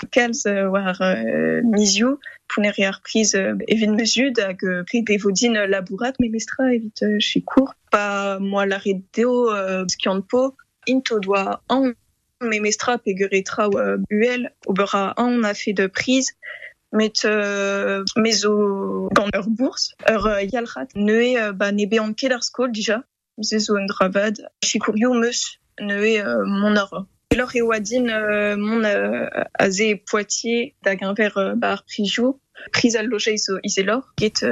euh, 0.45 0.69
war 0.69 1.01
euh, 1.01 1.61
mizio 1.63 2.19
pouneri 2.47 2.85
ar 2.85 3.01
prise 3.01 3.33
euh, 3.33 3.55
evit 3.67 3.87
mesure 3.87 4.31
euh, 4.37 4.83
pe 4.83 5.01
pe 5.01 5.17
vo 5.17 5.31
din 5.31 5.55
euh, 5.55 5.65
labourat 5.65 6.13
ministra 6.19 6.71
evit 6.71 6.93
euh, 7.01 7.17
chez 7.19 7.41
court. 7.41 7.73
Pa 7.89 8.37
moi 8.39 8.67
la 8.67 8.77
redeo 8.77 9.49
euh, 9.49 9.85
skiant 9.87 10.21
po 10.21 10.53
into 10.87 11.19
doa 11.19 11.63
an 11.67 11.93
mais 12.41 12.59
mestra 12.59 12.99
peguretra 12.99 13.67
UL 14.11 14.51
obera 14.67 15.15
an 15.17 15.43
a 15.43 15.55
fait 15.55 15.73
de 15.73 15.87
prise 15.87 16.35
met 16.91 17.13
euh, 17.25 18.03
au 18.45 19.09
dans 19.13 19.27
leur 19.33 19.49
bourse. 19.49 19.93
Ur 20.09 20.27
uh, 20.27 20.45
yalrat 20.45 20.87
neue 20.95 21.37
uh, 21.37 21.51
ba 21.53 21.71
nebe 21.71 21.99
an 21.99 22.13
ket 22.13 22.31
ar 22.31 22.43
skol 22.43 22.71
dija. 22.71 23.03
Un 23.37 23.85
dravad 23.87 24.35
chikurio 24.63 25.13
meus. 25.13 25.59
Neue 25.79 26.19
uh, 26.19 26.43
mon 26.45 26.75
ar 26.75 27.05
Alors 27.31 27.55
e 27.55 27.61
oa 27.61 27.79
din 27.79 28.09
uh, 28.09 28.55
mon 28.57 28.83
a 28.85 29.69
ze 29.69 29.95
Poitiers 29.95 30.75
da 30.83 30.95
grimper 30.95 31.55
bar 31.55 31.83
prijou. 31.85 32.39
Al 32.97 33.13
iso 33.13 33.59
iselor 33.63 34.13
get 34.17 34.43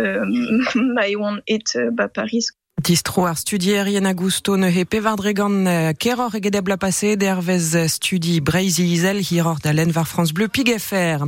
ma 0.76 1.08
et 1.48 1.78
Paris 2.14 2.52
Distro 2.84 3.24
ar 3.26 3.38
studierien 3.38 4.06
Augusto 4.06 4.58
ne 4.58 4.68
he 4.68 4.84
pevardregan 4.84 5.66
euh, 5.66 5.94
keror 5.96 6.36
egedebla 6.36 6.76
passe 6.76 7.16
dervez 7.16 7.88
studi 7.88 8.42
Breizi 8.42 8.84
Izel 8.92 9.22
hiror 9.24 9.62
d'Alen 9.64 9.94
var 9.96 10.10
France 10.10 10.34
Bleu 10.34 10.50
Pig 10.50 10.68
FR. 10.78 11.24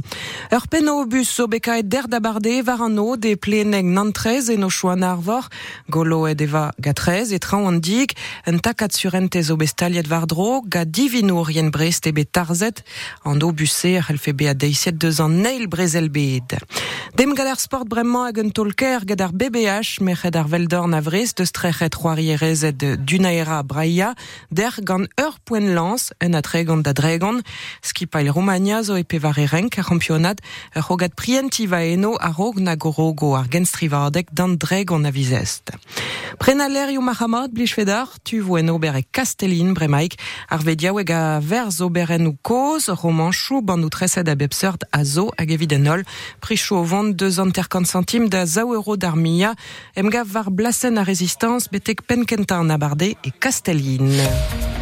Ur 0.51 0.67
peno 0.67 1.05
bus 1.05 1.39
o 1.39 1.47
beka 1.47 1.77
et 1.79 1.87
der 1.87 2.09
d'abarde 2.09 2.51
var 2.67 2.81
an 2.83 2.99
o 2.99 3.15
de 3.15 3.35
pleneg 3.35 3.85
nantrez 3.85 4.51
en 4.51 4.65
o 4.67 4.69
choan 4.69 5.01
arvor, 5.07 5.47
golo 5.89 6.27
ed 6.27 6.41
eva 6.41 6.73
gatrez 6.83 7.31
et 7.31 7.39
tran 7.39 7.65
an 7.65 7.79
un 7.79 8.59
takat 8.59 8.91
surentez 8.91 9.49
o 9.49 9.55
bestaliet 9.55 10.07
var 10.07 10.27
dro, 10.27 10.61
ga 10.67 10.83
divinour 10.83 11.49
yen 11.49 11.71
brest 11.71 12.07
e 12.07 12.11
bet 12.11 12.33
tarzet, 12.33 12.83
an 13.23 13.41
o 13.41 13.53
busse 13.53 13.95
ar 13.95 14.11
helfe 14.11 14.35
be 14.35 14.49
a 14.49 14.53
deiset 14.53 14.99
deus 14.99 15.21
an 15.21 15.41
neil 15.41 15.67
brezel 15.67 16.09
bed. 16.09 16.59
Dem 17.15 17.33
gad 17.33 17.47
ar 17.47 17.59
sport 17.59 17.87
bremañ 17.87 18.35
hag 18.35 18.53
tolker 18.53 19.05
gad 19.05 19.21
ar 19.21 19.31
BBH, 19.31 20.01
meched 20.01 20.35
ar 20.35 20.47
veldorn 20.51 20.93
a 20.93 20.99
vrest, 21.37 21.47
deus 21.47 21.51
trechet 21.51 21.95
roarierez 21.95 22.73
d'unaera 22.73 23.63
braia, 23.63 24.15
der 24.51 24.73
gant 24.83 25.07
ur 25.19 25.37
poen 25.45 25.73
lans, 25.73 26.11
en 26.19 26.33
a 26.33 26.41
tregan 26.41 26.81
da 26.81 26.93
dregan, 26.93 27.41
skipail 27.81 28.31
Romagna 28.31 28.83
zo 28.83 28.95
e 28.95 29.03
pevar 29.03 29.37
erenk 29.37 29.77
a 29.77 29.83
championat, 29.83 30.39
ur 30.75 30.83
rogat 30.89 31.15
prientiva 31.15 31.83
eno 31.83 32.17
a 32.19 32.31
rog 32.31 32.59
na 32.59 32.75
gorogo 32.75 33.35
ar 33.35 33.47
genstrivardek 33.49 34.29
dan 34.31 34.57
dregan 34.57 35.05
a 35.05 35.11
vizest. 35.11 35.71
Prena 36.37 36.67
l'erioù 36.67 37.01
Mahamad, 37.01 37.51
blij 37.51 37.73
fedar, 37.73 38.07
tu 38.23 38.41
vo 38.41 38.57
en 38.57 38.69
ober 38.69 38.95
e 38.95 39.03
Castellin 39.11 39.73
bremaik, 39.73 40.17
ar 40.49 40.61
vediaoueg 40.61 41.09
a 41.11 41.39
verz 41.39 41.81
oberen 41.81 42.27
ou 42.27 42.37
koz, 42.41 42.89
romanchou, 42.89 43.61
ban 43.61 43.83
ou 43.83 43.89
tresed 43.89 44.27
a 44.27 44.35
bepseurt 44.35 44.85
a 44.91 45.03
zo 45.03 45.31
hag 45.37 45.51
evit 45.51 45.73
en 45.73 45.87
ol, 45.87 46.03
prichou 46.39 46.81
o 46.81 46.83
vant 46.83 47.13
deus 47.13 47.39
an 47.39 47.51
terkant 47.51 47.87
centim 47.87 48.27
da 48.29 48.45
zao 48.45 48.73
euro 48.73 48.97
d'ar 48.97 49.15
mia, 49.15 49.55
em 49.95 50.09
gav 50.09 50.27
var 50.27 50.51
blasen 50.51 50.97
a 50.97 51.03
rezistans 51.27 51.67
betek 51.67 52.05
penkenta 52.07 52.55
an 52.55 52.71
abarde 52.71 53.17
e 53.21 53.31
Castellin. 53.37 54.76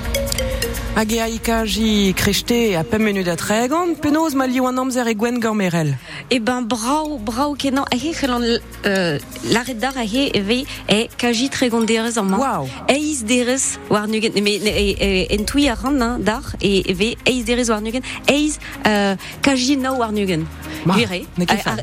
Hag 0.95 1.11
e 1.11 1.19
aikaji 1.19 2.13
krechte 2.15 2.77
a 2.79 2.83
pem 2.83 3.03
menut 3.03 3.27
a 3.27 3.35
tregan, 3.35 3.97
penoz 3.99 4.33
ma 4.33 4.45
liou 4.47 4.65
an 4.67 4.77
amzer 4.79 5.09
e 5.11 5.13
gwen 5.13 5.41
gormerel. 5.43 5.89
Eh 6.31 6.39
ben, 6.39 6.63
brau, 6.63 7.19
brau 7.19 7.53
kenan, 7.53 7.83
a 7.91 7.97
he 7.97 8.13
chelan 8.13 8.41
euh, 8.85 9.19
l'arret 9.51 9.73
d'ar 9.73 9.97
a 9.97 10.05
he 10.05 10.31
eve 10.33 10.63
e 10.87 11.09
kaji 11.17 11.49
tregonderez 11.49 12.15
an 12.17 12.29
man. 12.29 12.39
Wow. 12.39 12.69
Eiz 12.87 13.25
derez 13.27 13.77
war 13.89 14.07
nugen, 14.07 14.41
me 14.41 14.55
e, 14.55 14.95
e, 14.95 15.27
en 15.35 15.43
tui 15.43 15.67
a 15.67 15.75
ran 15.75 15.99
hein, 15.99 16.17
d'ar 16.19 16.55
e 16.61 16.81
eve 16.87 17.17
eiz 17.25 17.43
derez 17.43 17.67
war 17.67 17.81
nugen, 17.81 18.01
eiz 18.31 18.57
euh, 18.87 19.17
kaji 19.41 19.75
nao 19.75 19.97
war 19.97 20.13
nugen. 20.13 20.47
Ma, 20.85 20.95
ket 20.95 21.61
fa. 21.63 21.75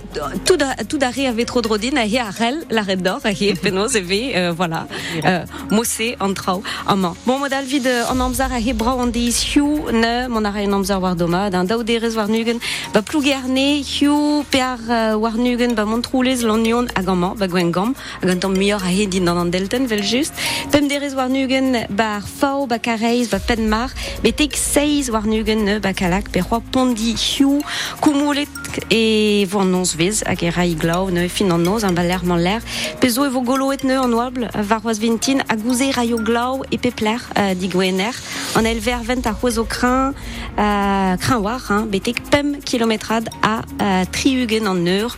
Tout 0.44 0.56
da, 0.56 0.74
tout 0.88 0.98
da 0.98 1.10
re 1.10 1.26
ave 1.26 1.44
tro 1.44 1.60
drodin 1.60 1.98
a 1.98 2.06
he 2.06 2.18
a 2.18 2.30
rel 2.30 2.62
l'arret 2.70 2.96
d'ar 2.96 3.20
a 3.24 3.30
he 3.30 3.52
penoz 3.62 3.96
eve, 3.96 4.32
euh, 4.34 4.52
voilà, 4.56 4.86
euh, 5.24 5.44
mosse 5.70 6.14
an 6.20 6.32
trao 6.32 6.62
an 6.86 6.96
man. 6.96 7.14
Bon, 7.26 7.38
modal 7.38 7.64
vid 7.64 7.86
euh, 7.86 8.10
an 8.10 8.20
amzar 8.20 8.52
a 8.52 8.60
he 8.60 8.72
deiz 9.10 9.40
hiu 9.42 9.90
ne, 9.90 10.28
mon 10.28 10.44
ara 10.44 10.62
en 10.62 10.72
amzar 10.72 11.00
war 11.00 11.16
doma, 11.16 11.50
d'un 11.50 11.64
dao 11.66 11.82
derez 11.82 12.14
war 12.14 12.28
nugen, 12.28 12.60
ba 12.92 13.02
plougerne 13.02 13.82
hiu 13.82 14.44
per 14.50 14.78
uh, 14.86 15.18
war 15.18 15.34
nugen 15.36 15.74
ba 15.74 15.84
montroulez 15.84 16.44
l'onion 16.44 16.86
hag 16.94 17.08
an 17.08 17.18
man, 17.18 17.34
ba 17.36 17.48
gwen 17.48 17.72
gam, 17.72 17.94
hag 18.20 18.30
an 18.30 18.40
tamm 18.40 18.54
mior 18.56 18.82
a 18.84 18.90
he 18.92 19.06
din 19.06 19.28
an 19.28 19.38
an 19.38 19.50
delten 19.50 19.88
vel 19.88 20.02
just. 20.02 20.32
Pem 20.70 20.88
derez 20.88 21.14
war 21.14 21.28
nugen 21.28 21.86
ba 21.90 22.16
ar 22.20 22.26
fao, 22.26 22.66
ba 22.66 22.78
kareiz, 22.78 23.30
ba 23.30 23.40
pen 23.40 23.68
mar, 23.68 23.90
betek 24.22 24.54
seiz 24.56 25.10
war 25.10 25.26
nugen 25.26 25.64
ne, 25.64 25.78
ba 25.80 25.92
kalak, 25.92 26.30
pondi 26.72 27.14
hiu, 27.16 27.60
koumoulet 28.00 28.61
e 28.90 29.46
vo 29.48 29.60
an 29.60 29.70
nons 29.70 29.94
vez, 29.96 30.22
hag 30.26 30.42
e 30.42 30.50
rai 30.50 30.74
glau, 30.78 31.10
ne, 31.10 31.28
fin 31.28 31.50
an 31.50 31.62
noz, 31.62 31.84
an 31.84 31.94
ba 31.94 32.02
l'air 32.02 32.24
man 32.24 32.40
l'air. 32.42 32.62
Pezo 33.00 33.24
e 33.24 33.30
vo 33.30 33.42
goloet 33.42 33.84
ne 33.84 33.96
an 33.98 34.14
oabl, 34.14 34.46
var 34.68 34.84
oaz 34.84 35.00
vintin, 35.00 35.42
a 35.48 35.56
gouze 35.56 35.90
raio 35.96 36.18
glau 36.22 36.62
e 36.70 36.78
pepler, 36.78 37.20
uh, 37.36 37.54
di 37.58 37.68
gwener, 37.68 38.14
an 38.56 38.68
elver 38.68 39.02
vent 39.04 39.26
ar 39.26 39.34
c'hoaz 39.34 39.58
o 39.58 39.64
krin, 39.64 40.14
uh, 40.56 41.16
krin 41.22 41.42
war, 41.42 41.60
hein, 41.68 41.88
betek 41.90 42.22
pem 42.30 42.54
kilometrad 42.60 43.28
a 43.42 43.62
uh, 43.80 44.04
triugen 44.12 44.68
an 44.70 44.86
eur, 44.86 45.16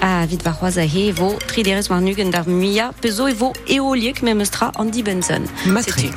a 0.00 0.26
vid 0.26 0.42
var 0.42 0.56
c'hoaz 0.58 0.80
a 0.80 0.86
he, 0.88 1.12
vo 1.12 1.36
triderez 1.46 1.90
war 1.90 2.00
nugen 2.00 2.30
d'ar 2.30 2.48
mia, 2.48 2.90
pezo 3.00 3.28
e 3.28 3.34
vo 3.34 3.52
eoliek 3.68 4.22
me 4.22 4.34
meustra 4.34 4.72
an 4.78 4.90
di 4.90 5.02
benzen. 5.02 5.46
Matri. 5.66 6.10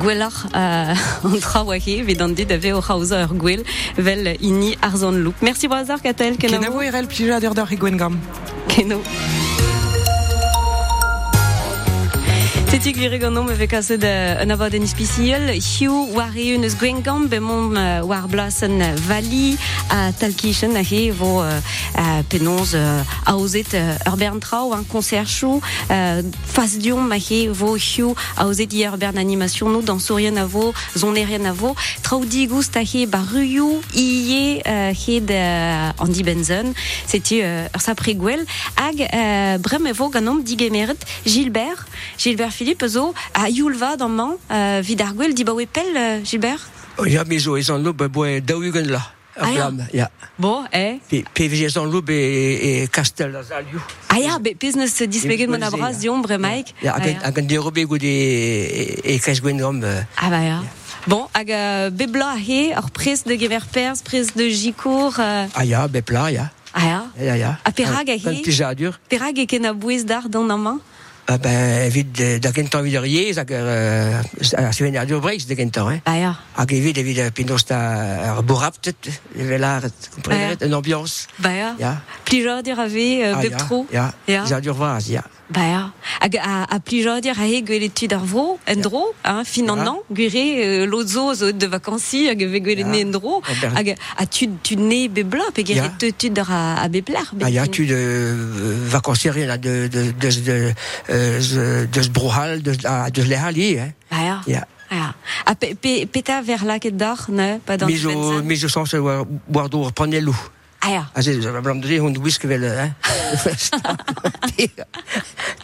Gwelar 0.00 0.34
uh, 0.54 1.28
an 1.30 1.38
tra 1.40 1.62
oa 1.62 1.78
he, 1.78 2.00
vid 2.02 2.20
an 2.20 2.34
dit 2.34 2.50
ave 2.50 2.74
o 2.74 2.80
c'haouza 2.80 3.22
ur 3.28 3.36
gwell, 3.38 3.64
vel 3.96 4.34
ini 4.40 4.74
arzan 4.82 5.22
loup. 5.22 5.36
Merci 5.42 5.68
brazar, 5.68 6.02
Katel, 6.02 6.25
A 6.34 6.36
kenavo. 6.38 6.72
vo 6.72 6.82
erel 6.82 7.06
plija 7.06 7.38
d'ur 7.40 7.54
d'ar 7.54 7.72
e 7.72 7.76
gwen 7.76 7.96
gam. 7.96 8.20
Keno. 8.68 9.00
Tetik 12.76 12.98
vire 12.98 13.18
gant 13.18 13.48
avec 13.48 13.70
kaset 13.70 14.04
uh, 14.04 14.42
un 14.42 14.50
avad 14.50 14.74
en 14.76 14.82
ispiciel, 14.84 15.48
hiu 15.56 16.12
war 16.12 16.36
e 16.36 16.50
eus 16.52 16.74
gwengam, 16.76 17.24
be 17.26 17.38
mom 17.40 17.72
uh, 17.72 18.04
war 18.04 18.28
blas 18.28 18.62
an 18.66 18.82
vali 19.08 19.56
a 19.88 20.12
talkichen 20.12 20.76
a 20.76 20.82
he 20.84 21.10
vo 21.10 21.40
uh, 21.40 23.00
aozet 23.24 23.72
ur 23.72 24.16
bern 24.20 24.40
trao, 24.44 24.74
un 24.76 24.84
concert 24.84 25.24
chou, 25.24 25.62
fas 25.88 26.76
diom 26.76 27.08
ma 27.08 27.16
he 27.16 27.48
vo 27.48 27.78
hiu 27.80 28.12
aozet 28.36 28.76
ur 28.84 28.98
bern 29.00 29.16
animation 29.16 29.72
nou, 29.72 29.80
dans 29.80 29.98
sourien 29.98 30.36
a 30.36 30.44
vo, 30.44 30.74
zon 30.94 31.16
erien 31.16 31.48
a 31.48 31.54
vo, 31.54 31.72
trao 32.02 32.26
di 32.26 32.44
goust 32.46 32.76
a 32.76 32.84
he 32.84 33.06
ba 33.06 33.22
ruyou 33.32 33.80
ie 33.94 34.60
uh, 34.60 34.92
he 34.92 35.22
de 35.24 35.40
Andy 35.96 36.22
Benson, 36.22 36.74
c'était 37.06 37.40
uh, 37.40 37.72
ur 37.72 37.80
sapre 37.80 38.12
gwell, 38.12 38.44
hag 38.76 39.00
uh, 39.00 39.56
brem 39.64 39.88
e 39.88 39.96
vo 39.96 40.10
ganom 40.12 40.44
digemeret 40.44 41.00
Gilbert, 41.24 41.88
Gilbert 42.18 42.52
Philippe 42.52 42.65
zo 42.88 43.12
a 43.34 43.48
youlva 43.48 43.96
dans 43.96 44.08
man 44.08 44.36
uh, 44.50 44.80
vid 44.82 45.00
ar 45.00 45.12
gwell 45.14 45.34
di 45.34 45.44
ba 45.44 45.52
we 45.54 45.66
pel 45.66 45.94
uh, 45.94 46.24
Gilbert 46.24 46.60
Ja, 47.04 47.24
mi 47.24 47.38
zo 47.38 47.56
ez 47.56 47.68
an 47.70 47.82
lob 47.82 48.00
a 48.00 48.08
boe 48.08 48.40
daougen 48.40 48.88
la. 48.90 49.12
Ah, 49.38 49.50
ja. 49.52 49.70
Ja. 49.92 50.08
Bon, 50.36 50.64
eh 50.72 50.96
Pe, 51.08 51.22
pe 51.32 51.48
vez 51.48 51.76
an 51.76 51.90
lob 51.92 52.08
e, 52.08 52.14
e 52.14 52.86
kastel 52.88 53.36
a 53.36 53.42
zalioù. 53.42 53.80
Ah 54.08 54.16
ya, 54.18 54.38
be 54.38 54.54
business 54.58 54.96
dispegen 55.08 55.50
mon 55.50 55.60
abraz 55.62 55.98
diom 56.00 56.22
bremaik. 56.22 56.72
Ja, 56.80 56.94
Ah, 56.94 57.00
hag 57.00 57.10
ya. 57.12 57.20
hag 57.22 57.38
an 57.38 57.46
derobe 57.46 57.84
gout 57.84 58.02
e, 58.02 58.06
e, 58.08 59.14
e 59.14 59.18
kres 59.18 59.40
gwen 59.42 59.60
euh, 59.60 60.02
Ah 60.16 60.30
bah 60.30 60.40
ya. 60.42 60.62
Bon, 61.06 61.28
hag 61.34 61.50
uh, 61.50 61.90
bebla 61.92 62.32
a 62.32 62.36
he, 62.38 62.72
ur 62.72 62.90
prez 62.90 63.22
de 63.26 63.36
gever 63.36 63.66
pers, 63.70 64.00
prez 64.02 64.32
de 64.34 64.48
jicour, 64.48 65.12
uh, 65.18 65.46
Ah 65.54 65.64
ya, 65.64 65.86
be 65.86 66.00
pla, 66.00 66.30
ya. 66.30 66.50
ah 66.72 66.80
ya. 66.84 67.04
Ja, 67.18 67.24
ja, 67.24 67.34
ja. 67.36 67.58
A 67.62 67.70
perag 67.72 68.08
a 68.08 68.18
Kan 68.18 68.32
he, 68.32 68.42
plijadur. 68.42 68.98
perag 69.08 69.36
e 69.38 69.44
ken 69.46 69.66
a 69.66 69.74
bouez 69.74 70.04
d'ar 70.04 70.28
dans 70.30 70.48
an 70.48 70.56
man 70.58 70.80
Ah 71.28 71.38
ben, 71.42 71.82
evit 71.86 72.20
euh, 72.20 72.38
da 72.38 72.52
gentan 72.54 72.84
vid 72.86 72.94
ar 73.00 73.06
yez 73.10 73.36
hag 73.40 73.50
euh, 73.50 74.20
a 74.54 74.72
seven 74.72 74.94
ar 74.96 75.06
dur 75.10 75.18
breiz 75.20 75.42
da 75.48 75.54
gentan, 75.58 75.90
eh. 75.96 76.00
Ah 76.06 76.14
ya. 76.14 76.32
Hag 76.54 76.70
evit 76.72 76.98
evit 77.02 77.18
ar 77.18 77.32
evel 79.34 79.64
ar, 79.66 79.88
kompreneret, 80.14 80.60
Ja. 80.60 80.66
an 80.66 80.72
ambiance. 80.78 81.26
Bah 81.42 81.50
ya. 81.52 81.74
Ave 82.78 83.06
uh, 83.26 83.34
Ah, 83.34 83.42
ja. 83.90 84.60
dur 84.62 84.74
vaz, 84.78 85.08
ja. 85.10 85.22
Bah 85.22 85.24
ya. 85.26 85.45
Hag 86.20 86.36
a, 86.36 86.64
a 86.64 86.78
plijadir 86.80 87.38
a 87.38 87.44
he 87.46 87.62
gwelet 87.62 87.92
ar 88.12 88.24
vro, 88.24 88.58
en 88.66 88.80
dro, 88.80 89.14
hein, 89.24 89.44
fin 89.44 89.68
an 89.70 89.76
Ja. 89.78 89.88
an, 89.90 89.98
gure 90.10 90.86
lozo 90.86 91.34
zo 91.34 91.52
de 91.52 91.68
vakansi 91.68 92.26
hag 92.28 92.42
ave 92.42 92.60
gwelet 92.60 92.86
Ja. 92.86 92.90
ne 92.90 92.98
en 93.00 93.10
dro, 93.10 93.42
Ah, 93.44 93.74
hag 93.76 93.96
a 94.16 94.26
ne 94.76 95.08
pe 95.52 95.62
geret 95.62 95.98
te 95.98 96.12
a. 96.50 96.82
Ah 96.82 96.88
de 99.56 99.88
de 99.88 100.12
de 100.18 100.30
de 100.30 100.74
de 101.08 101.86
de 101.90 102.02
de 102.02 102.10
brohal 102.10 102.62
de 102.62 102.72
ah, 102.84 103.06
hein. 103.78 103.94
Bah 104.10 104.22
ya. 104.24 104.42
Ja. 104.46 104.66
Ja. 104.90 105.14
A 105.44 105.54
pe, 105.54 105.74
pe, 105.74 106.06
peta 106.06 106.42
ver 106.42 106.64
la 106.64 106.78
ket 106.78 106.96
dar, 106.96 107.26
ne? 107.28 107.58
Pas 107.58 107.76
dans 107.76 107.86
Mais 107.86 107.96
je 107.96 108.08
Benson. 108.08 108.42
mais 108.44 108.56
je 108.56 108.68
sens 108.68 108.94
boire 109.48 109.68
d'eau 109.68 109.90
prendre 109.90 110.16
l'eau. 110.18 110.34
Ah 110.86 110.90
ja. 110.90 111.06
Ah 111.14 111.22
c'est 111.22 111.42
ça 111.42 111.60
blam 111.66 111.80
de 111.80 112.00
on 112.00 112.14
whisky 112.22 112.46
vel 112.46 112.64
hein. 112.64 112.94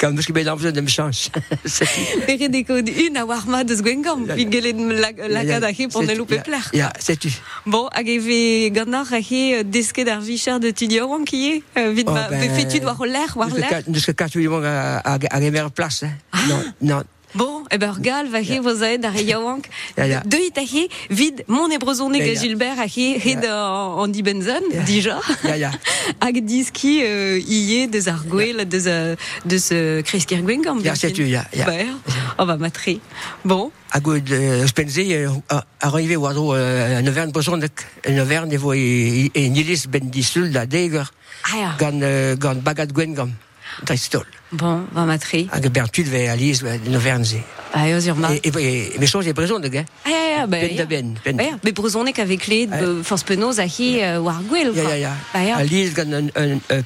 Comme 0.00 0.16
parce 0.16 0.26
que 0.26 0.32
ben 0.32 0.44
dans 0.44 0.56
de 0.56 0.70
la, 4.92 5.10
la 5.28 5.44
kad 5.44 5.64
a 5.64 5.70
he 5.70 5.86
pon 5.88 6.02
e 6.02 6.14
loupe 6.14 6.42
pler. 6.42 6.58
Ja, 6.72 6.92
c'est 6.98 7.16
tu. 7.16 7.30
Bon, 7.66 7.88
he 7.94 9.64
ar 10.08 10.20
vichar 10.20 10.58
de 10.58 10.70
tudio 10.70 11.12
an 11.14 11.24
ki 11.24 11.36
e, 11.52 11.62
euh, 11.78 11.94
ma, 12.04 12.28
be 12.28 12.48
fetud 12.56 12.84
war 12.84 13.00
o 13.00 13.04
l'air, 13.04 13.36
war 13.36 13.48
l'air? 13.54 13.82
Tu 14.30 14.48
à 15.04 15.40
gamer 15.40 15.70
place 15.70 16.02
hein. 16.02 16.12
Non, 16.48 16.62
non. 16.80 17.02
Bon, 17.34 17.64
e 17.72 17.78
ber 17.80 17.96
gal 18.00 18.28
va 18.28 18.40
he 18.44 18.60
voz 18.60 18.82
aed 18.82 19.04
ar 19.04 19.16
yaouank. 19.16 19.68
A 19.96 20.04
he, 20.60 20.88
vid 21.08 21.44
mon 21.46 21.70
ebrezoneg 21.70 22.20
Ja, 22.24 22.30
a 22.30 22.34
ja. 22.34 22.40
Gilbert 22.40 22.78
a 22.78 22.86
he, 22.86 23.18
he 23.18 23.34
da 23.36 23.96
an 24.02 24.12
di 24.12 24.22
benzen, 24.22 24.62
Ja. 24.70 24.82
dija. 24.84 25.18
Ja, 25.42 25.54
ja. 25.54 25.70
Hag 26.24 26.40
diski 26.46 27.00
uh, 27.02 27.36
ie 27.40 27.88
deus 27.88 28.06
ar 28.06 28.20
gwell, 28.28 28.66
deus, 28.68 28.88
deus 29.44 29.70
uh, 29.72 30.02
kreskir 30.02 30.42
gwengam. 30.42 30.80
Ja, 30.84 30.94
c'est 30.94 31.12
tu, 31.12 31.24
ja, 31.24 31.44
ja. 31.52 31.64
Bah, 31.66 31.72
on 32.38 32.46
va 32.46 32.56
matrer. 32.56 33.00
Bon, 33.44 33.72
A 33.94 34.00
good 34.00 34.30
uh, 34.30 34.66
spenze 34.66 35.04
a 35.48 35.64
arrivé 35.80 36.16
wado 36.16 36.54
uh, 36.54 36.98
an 36.98 37.06
avern 37.06 37.30
bosonnek 37.30 37.84
an 38.08 38.18
avern 38.18 38.50
evo 38.50 38.72
e, 38.72 39.28
nilis 39.52 39.84
ben 39.86 40.08
disul 40.08 40.48
da 40.50 40.64
deger 40.64 41.12
ah 41.52 41.76
gant 41.76 42.00
uh, 42.00 42.32
gant 42.40 42.64
bagat 42.64 42.92
gwen 42.96 43.12
gam. 43.78 43.86
Dristol. 43.86 44.26
Bon, 44.52 44.84
va 44.92 45.04
matri. 45.04 45.48
Hag 45.50 45.68
Bertud 45.72 46.08
ve 46.08 46.28
aliz 46.30 46.62
no 46.62 46.98
vernze. 47.00 47.42
Ah, 47.72 47.88
eo 47.88 48.00
sur 48.00 48.16
ma. 48.16 48.34
Et, 48.34 48.40
et, 48.44 48.92
mais 48.98 49.06
chose 49.06 49.26
est 49.26 49.34
présent 49.34 49.58
de 49.58 49.68
gars. 49.68 49.84
Ah, 50.04 50.10
ja, 50.10 50.38
ja, 50.38 50.46
ba, 50.46 50.58
Ben 50.60 50.76
da 50.76 50.84
ben. 50.84 51.14
Ben. 51.24 51.36
Ba, 51.36 51.42
ja. 51.42 51.58
Be 51.62 51.72
bruzonek 51.72 52.18
avec 52.18 52.46
les 52.46 52.66
de 52.66 53.02
force 53.02 53.24
penaos 53.24 53.58
a 53.58 53.64
hi 53.64 54.02
euh, 54.02 54.20
war 54.20 54.42
gwell. 54.48 54.72
Ja, 54.74 54.82
quoi. 54.82 54.90
ja, 54.90 54.96
ja. 54.96 55.16
Ba, 55.32 55.42
ja. 55.42 55.56
Aliz 55.56 55.94
gant 55.94 56.12
un, 56.12 56.28
un, 56.36 56.60
un 56.68 56.82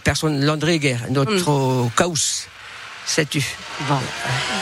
notre 1.10 1.90
caus. 1.96 2.46
Sais-tu 3.06 3.40
Bon. 3.88 3.98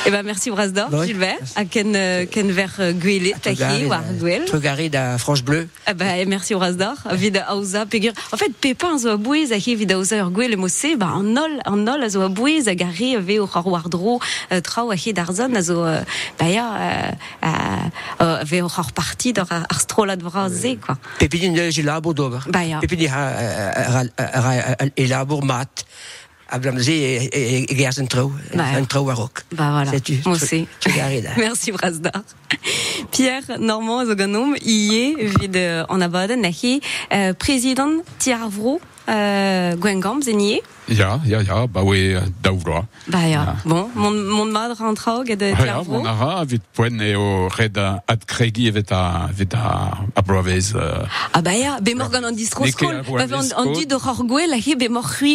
Eh 0.07 0.11
ben, 0.11 0.23
merci 0.23 0.51
Brasdor, 0.51 0.93
Ouais. 0.93 1.07
Gilbert. 1.07 1.39
A 1.57 1.65
ken, 1.65 1.95
euh, 1.97 2.27
ken 2.27 2.51
ver 2.53 2.71
euh, 2.79 2.93
gwelet, 2.93 3.33
ta 3.41 3.53
hi, 3.53 3.87
war 3.87 4.03
gwell. 4.19 4.45
Trugaré 4.45 4.91
da 4.91 5.17
France 5.19 5.43
Bleu. 5.43 5.67
Bah, 5.97 6.19
et 6.19 6.27
merci 6.27 6.53
Brasdor. 6.55 6.95
Vid 7.13 7.43
auza 7.49 7.87
pegur. 7.87 8.13
En 8.33 8.37
fait, 8.37 8.53
Pépin 8.61 8.99
zo 8.99 9.11
a 9.11 9.17
bouez 9.17 9.53
a 9.53 9.57
hi 9.57 9.75
vid 9.77 9.93
auza 9.93 10.19
ur 10.19 10.31
gwell 10.31 10.53
emosse, 10.53 10.93
ba 10.99 11.07
an 11.15 11.23
nol, 11.33 11.57
an 11.65 11.77
nol 11.87 12.03
a 12.03 12.09
zo 12.11 12.21
a 12.21 12.29
bouez 12.29 12.69
a 12.69 12.75
gare 12.75 13.17
ve 13.21 13.39
o 13.41 13.47
c'har 13.47 13.67
wardro 13.67 14.19
euh, 14.53 14.61
trao 14.61 14.91
a 14.91 14.97
hi 14.97 15.15
darzan 15.15 15.55
a 15.57 15.63
zo, 15.63 15.85
euh, 15.87 16.03
ba 16.39 16.49
ya, 16.51 16.67
euh, 17.43 18.43
euh, 18.53 18.63
o 18.63 18.69
c'har 18.69 18.93
parti 18.93 19.33
d'ar 19.33 19.49
ar 19.51 19.81
strolad 19.81 20.21
vraze, 20.23 20.77
quoi. 20.85 20.99
Pepidin 21.19 21.53
de 21.53 21.71
Gilabo 21.71 22.13
d'ober. 22.13 22.41
Ba 22.49 22.65
ya. 22.65 22.81
Pepidin 22.81 23.09
ha 23.09 24.77
elabor 24.97 25.45
mat. 25.45 25.87
A 26.49 26.59
blamze 26.59 26.93
e, 26.93 27.29
e, 27.33 27.65
e 27.69 27.75
gerzen 27.75 28.07
trou. 28.07 28.33
Bah, 28.55 28.73
ja. 28.73 28.79
Un 28.79 28.85
trou 28.85 29.11
a 29.11 29.15
rock. 29.15 29.45
Bah 29.51 29.71
voilà. 29.71 29.93
Moi 30.25 30.35
aussi. 30.35 30.69
Merci 31.37 31.73
Brasdar. 31.73 32.23
Pierre 33.11 33.59
Normand 33.59 34.05
Zoganom, 34.07 34.55
iye 34.63 35.17
vid 35.39 35.57
euh, 35.57 35.85
en 35.89 36.01
abaden 36.01 36.41
nahi 36.41 36.81
euh, 37.13 37.33
président 37.35 38.03
Tiarvro 38.19 38.81
euh, 39.09 39.75
Gwengam 39.77 40.23
zenier. 40.23 40.61
Ja, 40.87 41.21
ja, 41.25 41.41
ja, 41.41 41.67
ba 41.67 41.81
we 41.83 42.21
daouvroa. 42.43 42.85
Bah 43.07 43.25
ja. 43.27 43.57
Bon, 43.65 43.89
mon 43.95 44.13
mon 44.13 44.51
mad 44.53 44.77
rentrao 44.79 45.23
ged 45.25 45.41
Ja, 45.41 45.57
Tiarvro. 45.57 45.93
mon 45.93 46.07
ara 46.07 46.45
poen 46.77 47.01
eo 47.01 47.49
red 47.49 47.79
ad 47.79 48.25
kregi 48.27 48.69
evet 48.69 48.93
a, 48.93 49.31
Ah 51.33 51.41
bah 51.41 51.57
ja, 51.57 51.79
be 51.81 51.95
morgan 51.95 52.25
an 52.25 52.35
distroskol. 52.37 53.01
Du 53.03 53.87
de 53.87 53.97
la 54.47 54.59
be 54.77 54.89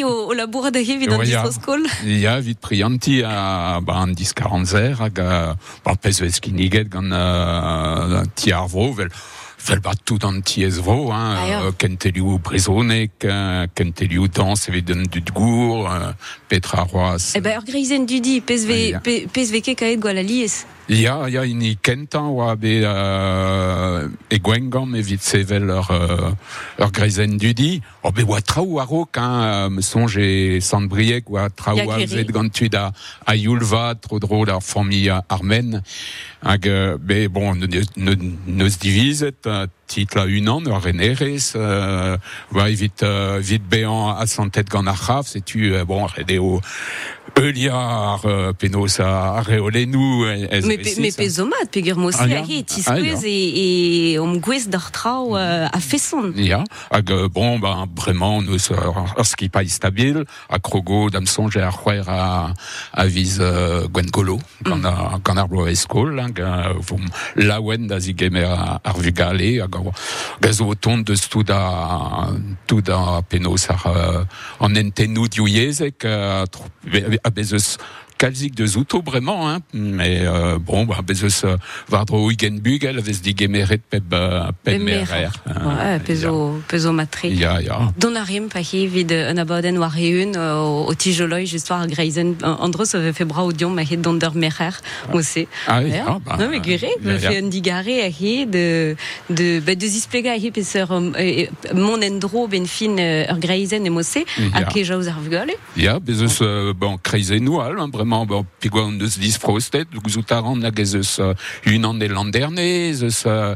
au, 0.03 0.29
au 0.29 0.33
labour 0.33 0.69
vid 0.97 1.11
an 1.11 1.19
Ja, 1.19 1.23
ja. 1.25 1.41
distroskol. 1.43 1.85
Ja, 2.03 2.39
vit 2.39 2.59
prianti 2.59 3.23
a 3.23 3.79
ba 3.81 3.93
an 3.93 4.13
dis 4.13 4.33
40 4.33 4.93
hag 4.99 5.19
a 5.19 5.55
ba 5.83 5.95
pez 5.95 6.19
vez 6.19 6.39
kiniget 6.39 6.89
gant 6.89 7.11
uh, 7.11 8.21
ti 8.35 8.51
arvro, 8.53 8.93
vel 8.93 9.09
an 10.23 10.41
ti 10.41 10.63
ezvro, 10.63 11.11
hein, 11.11 11.35
Ah, 11.37 11.63
euh, 11.65 11.71
kentelioù 11.77 12.39
brezonek, 12.39 13.25
euh, 13.25 13.67
dans 14.33 14.55
evit 14.67 14.85
un 14.89 15.03
dud 15.03 15.31
gour, 15.31 15.91
euh, 15.91 16.11
petra 16.47 16.83
roaz. 16.83 17.33
Eh 17.35 17.41
ben 17.41 17.57
ur 17.57 17.63
pezve, 18.41 18.95
Ah, 18.95 18.99
pezve 18.99 19.61
ke 19.61 19.75
kaet 19.75 19.99
gwal 19.99 20.17
alies. 20.17 20.65
Ja, 20.89 21.27
ja, 21.29 21.43
ini 21.45 21.75
kentan 21.85 22.31
oa 22.33 22.55
be 22.57 22.79
euh, 22.81 24.07
e 24.33 24.39
gwengam 24.41 24.95
evit 24.97 25.21
sevel 25.21 25.69
ur, 25.69 25.91
euh, 25.91 26.31
ur 26.81 26.91
greizen 26.91 27.37
dudi. 27.37 27.83
O 28.01 28.09
be 28.11 28.23
oa 28.25 28.41
traoù 28.41 28.79
a 28.79 28.85
rok, 28.89 29.19
hein, 29.21 29.43
euh, 29.43 29.69
me 29.69 29.83
songe 29.85 30.17
e 30.17 30.59
Sandbriek 30.65 31.29
oa 31.29 31.49
traoù 31.53 31.77
Ya 31.77 31.93
a 31.93 32.07
zet 32.07 32.31
gantud 32.33 32.73
a, 32.73 32.91
a 33.27 33.35
Yulva, 33.35 33.93
tro 34.01 34.17
dro 34.17 34.45
d'ar 34.45 34.63
famille 34.63 35.13
armen. 35.29 35.83
Hag, 36.41 36.65
euh, 36.67 36.97
be 36.97 37.27
bon, 37.27 37.53
ne, 37.53 37.67
ne, 37.67 38.15
divizet, 38.79 39.45
euh, 39.45 39.48
uh, 39.49 39.67
la 40.15 40.25
unan 40.25 40.61
ur 40.65 40.81
renerez, 40.81 41.53
euh, 41.55 42.17
oa 42.53 42.69
evit, 42.69 43.03
euh, 43.03 43.39
vit 43.39 43.59
bean 43.59 44.15
a 44.17 44.25
santet 44.27 44.63
gant 44.69 44.87
ar 44.87 44.99
c'haf, 44.99 45.27
setu, 45.27 45.73
euh, 45.73 45.85
bon, 45.85 46.05
rede 46.05 46.39
o 46.39 46.61
euliar, 47.37 48.21
euh, 48.25 48.53
penos 48.53 48.99
a, 48.99 49.43
ez 49.49 50.65
Me, 50.65 50.77
pe, 50.77 51.01
me 51.01 51.11
pezomat, 51.11 51.69
pegur 51.71 51.97
mosi 51.97 52.17
Ah, 52.19 52.23
a 52.23 52.43
hi, 52.43 52.59
Ah, 52.59 52.63
tiskwez 52.67 53.21
ja. 53.23 53.27
e, 53.29 54.13
e 54.13 54.19
om 54.19 54.39
gwez 54.39 54.67
d'ar 54.67 54.91
trao 54.91 55.35
euh, 55.37 55.67
a 55.67 55.79
hag 56.91 57.11
euh, 57.11 57.27
bon, 57.29 57.59
ben, 57.59 57.87
bremañ 57.95 58.41
neus 58.43 58.69
ur 58.71 59.25
skipa 59.25 59.63
stabil, 59.65 60.23
a 60.49 60.59
krogo 60.59 61.09
dam 61.09 61.25
sonje 61.25 61.61
ar 61.61 61.73
c'hwer 61.73 62.09
a, 62.09 62.53
a 62.93 63.05
viz 63.05 63.39
euh, 63.39 63.87
Gwen 63.87 64.09
Golo, 64.11 64.39
gant, 64.63 64.83
a, 64.85 65.19
gant 65.23 65.37
ar 65.37 65.47
bloa 65.47 65.69
eskol, 65.71 66.19
hag 66.19 66.39
euh, 66.39 66.73
vom 66.81 67.05
laouen 67.35 67.87
da 67.87 67.99
zigeme 67.99 68.43
ar, 68.43 68.79
ar 68.83 68.97
vugale, 68.99 69.61
hag 69.61 69.78
a- 69.87 69.93
gaz 70.41 70.59
o 70.61 70.75
tont 70.75 70.99
deus 71.05 71.27
tout 71.29 71.43
da, 71.43 72.27
tout 72.67 72.81
da 72.81 73.21
penos 73.29 73.69
ar, 73.69 73.85
euh, 73.87 74.23
an 74.59 74.75
entenou 74.75 75.27
diouyezek, 75.27 76.03
euh, 76.05 76.45
tro- 76.47 76.65
be- 76.83 77.19
a 77.23 77.29
bezeus 77.29 77.77
kalzik 78.19 78.53
de 78.53 78.65
zouto 78.67 79.01
bremañ, 79.01 79.47
hein, 79.47 79.59
mais 79.73 80.27
euh, 80.27 80.59
bon, 80.59 80.85
bah, 80.85 80.99
euh, 80.99 81.57
vardro 81.87 82.27
uigen 82.27 82.59
bugel, 82.59 82.97
a 82.97 83.01
vez 83.01 83.21
digemeret 83.23 83.81
peb, 83.89 84.13
euh, 84.13 84.51
peb 84.63 84.81
merer. 84.83 85.31
Ouais, 85.47 85.99
pezo, 86.05 86.61
pezo 86.67 86.91
matri. 86.91 87.31
Ja, 87.39 87.61
ja. 87.61 87.93
Don 87.97 88.15
a 88.15 88.23
rim 88.27 88.49
pa 88.49 88.59
hi 88.59 88.87
vid 88.87 89.13
un 89.13 89.39
abaden 89.39 89.79
war 89.79 89.95
eun 89.95 90.35
o, 90.35 90.85
o 90.89 90.93
tijoloi 90.93 91.45
just 91.47 91.69
war 91.69 91.81
a 91.81 91.87
greizen. 91.87 92.35
Andros 92.43 92.93
ave 92.95 93.13
fe 93.13 93.23
bra 93.23 93.45
o 93.47 93.53
dion 93.53 93.73
donder 94.03 94.35
merer, 94.35 94.75
mo 95.13 95.21
se. 95.21 95.47
Ah, 95.67 95.79
bah, 96.25 96.37
non, 96.37 96.49
mais 96.49 96.61
ja. 97.21 97.31
fe 97.31 97.39
un 97.39 97.49
digare 97.49 98.01
a 98.03 98.09
hi 98.09 98.45
de, 98.45 98.97
de, 99.29 99.61
ba, 99.61 99.75
de 99.75 99.87
zisplega 99.87 100.33
a 100.33 100.37
hi 100.37 100.51
peser 100.51 100.91
um, 100.91 101.13
e, 101.15 101.47
e, 101.47 101.73
mon 101.73 102.01
endro 102.01 102.47
ben 102.47 102.67
fin 102.67 102.97
euh, 102.99 103.31
ur 103.31 103.39
greizen 103.39 103.85
e 103.85 103.89
mo 103.89 104.03
se, 104.03 104.25
a 104.53 104.63
Ja. 105.77 105.99
euh, 106.41 106.73
bon, 106.73 106.97
noual, 107.39 107.79
hein, 107.79 107.89
vraiment, 107.91 108.08
an 108.13 108.97
deus 108.97 109.17
disfrostet, 109.19 109.87
gouzout 109.93 110.31
a 110.31 110.39
ran 110.39 110.63
hag 110.63 110.79
ezeus 110.79 111.19
euh, 111.19 111.33
un 111.65 111.83
an 111.83 112.01
e 112.01 112.07
landerne, 112.07 112.59
ezeus 112.89 113.23
euh, 113.25 113.55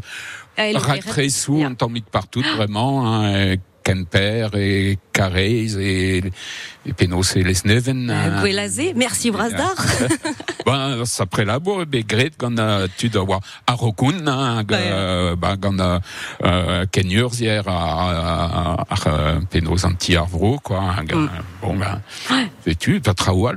Ah, 0.55 0.67
el 0.69 0.77
raktresou 0.77 1.63
an 1.65 1.73
tammik 1.73 2.05
partout, 2.11 2.45
vraiment, 2.55 3.07
hein, 3.07 3.33
et 3.33 3.59
Kemper 3.83 4.49
et 4.53 4.99
Carrez 5.11 5.75
et, 5.79 6.31
et 6.85 6.93
Penos 6.93 7.35
et 7.35 7.43
les 7.43 7.55
Neven. 7.65 8.09
Euh, 8.09 8.41
Gwelaze, 8.41 8.93
merci 8.95 9.31
Brasdar. 9.31 9.75
Ben, 10.65 11.03
après 11.19 11.43
la 11.43 11.59
bourre, 11.59 11.85
be 11.85 12.07
gret 12.07 12.31
gant 12.39 12.57
a 12.57 12.87
tu 12.87 13.09
dois 13.09 13.23
voir 13.25 13.41
a 13.67 13.73
Rokun, 13.73 14.25
hein, 14.27 14.63
euh, 14.71 15.35
ben, 15.35 15.57
a 15.79 15.99
euh, 16.45 16.85
Ken 16.89 17.11
Urzier 17.11 17.61
a, 17.65 17.71
a, 17.71 18.85
a, 18.89 18.95
a 18.95 19.39
Penos 19.49 19.83
anti 19.83 20.15
arvro, 20.15 20.59
quoi. 20.63 20.79
hein, 20.79 21.03
Mm. 21.13 21.29
Bon, 21.61 21.75
ben, 21.75 22.01
sais-tu, 22.65 23.01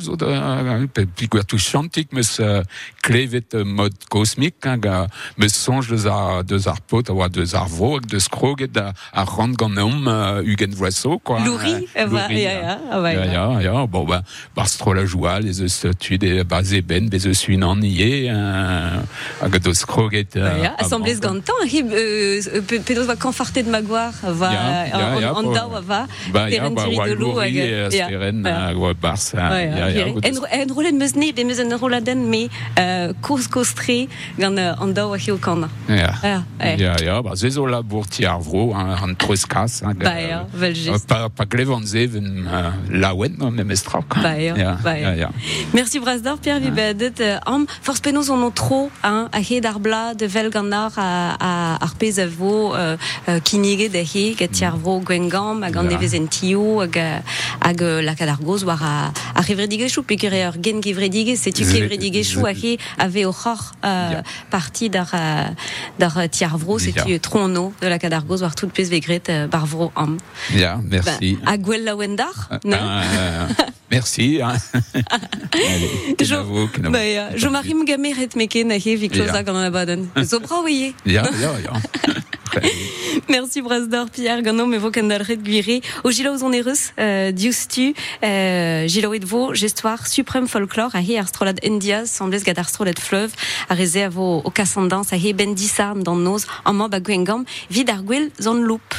zo 0.00 0.16
da, 0.16 0.78
puis 1.14 1.28
quoi 1.28 1.42
tout 1.42 1.58
chantique, 1.58 2.08
mais 2.12 2.22
ce 2.22 2.42
euh, 2.42 3.64
mode 3.64 3.94
cosmique, 4.10 4.64
hein, 4.64 4.78
me 5.38 5.48
songe 5.48 5.88
de 5.88 6.08
ar, 6.08 6.44
de 6.44 6.68
ar 6.68 6.80
pot, 6.80 7.08
a 7.08 7.12
oa 7.12 7.28
de 7.28 7.54
ar 7.54 7.68
vro, 7.68 8.00
de 8.00 8.18
skroget 8.18 8.76
a, 8.76 8.92
a 9.12 9.24
rand 9.24 9.52
gant 9.52 9.76
eom, 9.76 10.06
uh, 10.06 10.42
Hugen 10.44 10.74
Voiseau, 10.74 11.18
quoi. 11.18 11.40
Louri, 11.40 11.88
hein, 11.96 12.06
Louri, 12.06 12.42
ja, 12.42 12.50
hein. 12.50 12.60
ja, 12.62 12.78
ah, 12.90 13.00
ouais, 13.00 13.15
Ja, 13.16 13.32
ja, 13.32 13.60
ja, 13.60 13.86
bon, 13.86 14.04
ben, 14.04 14.22
barstro 14.54 14.92
la 14.94 15.04
joie, 15.06 15.40
les 15.40 15.62
eus 15.62 15.86
tu 15.98 16.18
des 16.18 16.44
basé 16.44 16.82
ben, 16.82 17.08
des 17.08 17.26
eus 17.26 17.48
une 17.48 17.64
en 17.64 17.80
yé, 17.80 18.28
hag 18.28 19.56
eus 19.66 19.84
kroget. 19.86 20.36
Bah, 20.36 20.58
ja, 20.62 20.74
assemblez 20.78 21.20
gantan, 21.20 21.64
hi, 21.64 21.82
euh, 21.82 22.60
pedos 22.84 23.06
va 23.06 23.16
conforter 23.16 23.62
de 23.62 23.70
magouar, 23.70 24.12
va, 24.22 24.50
dao 25.54 25.70
va, 25.80 26.06
Ba, 26.32 26.50
ja, 26.50 26.58
teren 26.58 26.74
ba, 26.74 26.84
tiri 26.84 26.98
de 27.10 27.16
lou, 27.18 27.38
hag, 27.40 27.56
ja, 27.94 28.08
hag 28.10 29.00
bars, 29.00 29.30
ja, 29.36 29.88
ja. 29.88 30.06
En, 30.20 30.40
en 30.60 30.74
rolet 30.74 30.92
meus 30.92 31.16
ne, 31.16 31.32
be 31.32 31.46
meus 31.48 31.60
en 31.62 31.76
roladen, 31.80 32.26
me 32.28 32.46
euh, 32.78 33.12
kours 33.22 33.48
kostre 33.48 34.06
gant 34.38 34.58
euh, 34.58 34.74
an 34.82 34.92
dao 34.96 35.14
a 35.16 35.20
hi 35.20 35.32
o 35.32 35.38
kana. 35.38 35.70
Ja, 35.88 36.12
Ja, 36.22 36.42
ja, 36.76 36.94
ja, 37.02 37.20
ba, 37.22 37.36
zezo 37.36 37.66
la 37.70 37.82
bourti 37.82 38.26
arvro, 38.28 38.68
an 38.76 39.16
troeskas, 39.18 39.80
hag, 39.86 40.02
Ba, 40.04 40.16
ja, 40.20 40.42
vel 40.52 40.76
just. 40.76 41.08
Pa, 41.08 41.26
pa 41.32 41.46
glevan 41.48 41.86
zeven 41.86 42.46
laouen, 43.06 43.34
no, 43.38 43.50
me 43.50 43.62
mestra. 43.64 44.00
Ba, 44.22 44.34
ja, 44.40 44.76
ba, 44.82 44.94
ja. 44.98 45.14
ja. 45.14 45.30
Merci 45.72 45.98
Brasdor, 46.00 46.38
Pierre 46.38 46.60
Vibadet. 46.60 47.20
Euh, 47.20 47.38
am, 47.46 47.66
force 47.82 48.00
penaos 48.00 48.30
an 48.30 48.42
o 48.42 48.50
tro, 48.50 48.90
hein, 49.04 49.28
a 49.32 49.38
he 49.40 49.60
d'ar 49.60 49.78
bla, 49.80 50.14
de 50.14 50.26
vel 50.26 50.50
gant 50.50 50.72
ar 50.72 50.92
a, 50.96 51.08
a, 51.38 51.50
ar 51.84 51.94
pez 52.00 52.18
a 52.18 52.26
vo, 52.26 52.74
euh, 52.74 52.96
euh, 53.28 53.38
kinige 53.40 53.88
da 53.92 54.02
he, 54.02 54.34
gat 54.38 54.50
tiar 54.56 54.76
vro 54.76 54.98
gwengam, 55.00 55.62
hag 55.62 55.76
an 55.76 55.86
Ja. 55.90 55.96
nevez 55.96 56.14
en 56.18 56.26
tio, 56.26 56.80
hag, 56.82 56.96
euh, 56.96 57.20
hag 57.62 57.82
euh, 57.82 58.02
la 58.02 58.14
kadargoz 58.18 58.64
war 58.64 58.82
a, 58.82 59.12
a 59.34 59.40
revredigechou, 59.46 60.02
pekere 60.02 60.42
ur 60.48 60.58
gen 60.62 60.80
gevredige, 60.82 61.36
setu 61.38 61.64
kevredigechou 61.68 62.46
a 62.46 62.52
he 62.52 62.76
ave 62.98 63.26
o 63.26 63.32
c'hor 63.32 63.60
euh, 63.84 64.10
Ja. 64.16 64.22
parti 64.50 64.88
d'ar, 64.90 65.10
euh, 65.14 65.48
d'ar 65.98 66.18
euh, 66.18 66.26
tiar 66.28 66.56
vro, 66.58 66.78
setu 66.78 67.12
Ja. 67.12 67.18
tro 67.20 67.46
no 67.48 67.72
de 67.80 67.88
la 67.88 67.98
kadargoz 67.98 68.42
war 68.42 68.54
tout 68.54 68.68
pez 68.68 68.88
vegret 68.90 69.28
euh, 69.28 69.46
bar 69.46 69.66
vro 69.66 69.92
am. 69.94 70.16
Ja, 70.54 70.80
merci. 70.82 71.36
Ba, 71.44 71.52
a 71.52 71.56
gwell 71.58 71.84
la 71.84 71.94
wendar, 71.96 72.48
ne? 72.64 72.76
Euh, 72.96 73.48
merci. 73.90 74.40
Hein. 74.42 74.56
Allez, 75.52 76.14
kenavo, 76.18 76.68
kenavo. 76.72 76.92
Ba, 76.92 77.02
ja. 77.04 77.28
Jo 77.36 77.50
marim 77.50 77.84
gameret 77.84 78.34
meken 78.36 78.70
a 78.72 78.78
he, 78.78 78.96
vi 78.96 79.08
kloza 79.08 79.36
Ja. 79.36 79.42
gant 79.42 79.56
an 79.56 79.64
abaden. 79.68 80.08
Zo 80.24 80.40
bra 80.40 80.62
oie. 80.64 80.92
Ja, 81.04 81.24
ja, 81.40 81.52
ja. 81.64 81.72
Merci 83.28 83.60
Brasdor 83.60 84.08
Pierre 84.10 84.40
Gano 84.42 84.66
me 84.66 84.78
vo 84.78 84.90
ken 84.90 85.08
dalret 85.10 85.42
guire 85.44 85.80
o 86.04 86.10
gilaoz 86.10 86.42
on 86.46 86.52
erus 86.56 86.92
euh, 86.98 87.30
diustu 87.32 87.92
euh, 88.24 88.86
gilaoet 88.88 89.24
vo 89.28 89.52
gestoir 89.52 90.06
suprême 90.06 90.48
folklore 90.48 90.94
a 90.96 91.00
he 91.02 91.18
ar 91.18 91.28
strolad 91.28 91.58
Indias 91.62 92.06
semblez 92.16 92.44
gad 92.46 92.58
ar 92.58 92.68
strolad 92.70 92.98
fleuve 92.98 93.34
a 93.68 93.74
reze 93.74 94.06
a 94.06 94.08
vo 94.08 94.40
o 94.44 94.50
kasandans 94.50 95.12
a 95.12 95.16
he 95.20 95.34
ben 95.34 95.54
disarn 95.54 96.02
dan 96.06 96.22
noz 96.24 96.46
an 96.64 96.76
ma 96.76 96.88
ba 96.88 97.00
gwengam 97.00 97.44
vid 97.68 97.90
ar 97.90 98.00
gwell 98.02 98.30
zon 98.40 98.64
loup. 98.64 98.94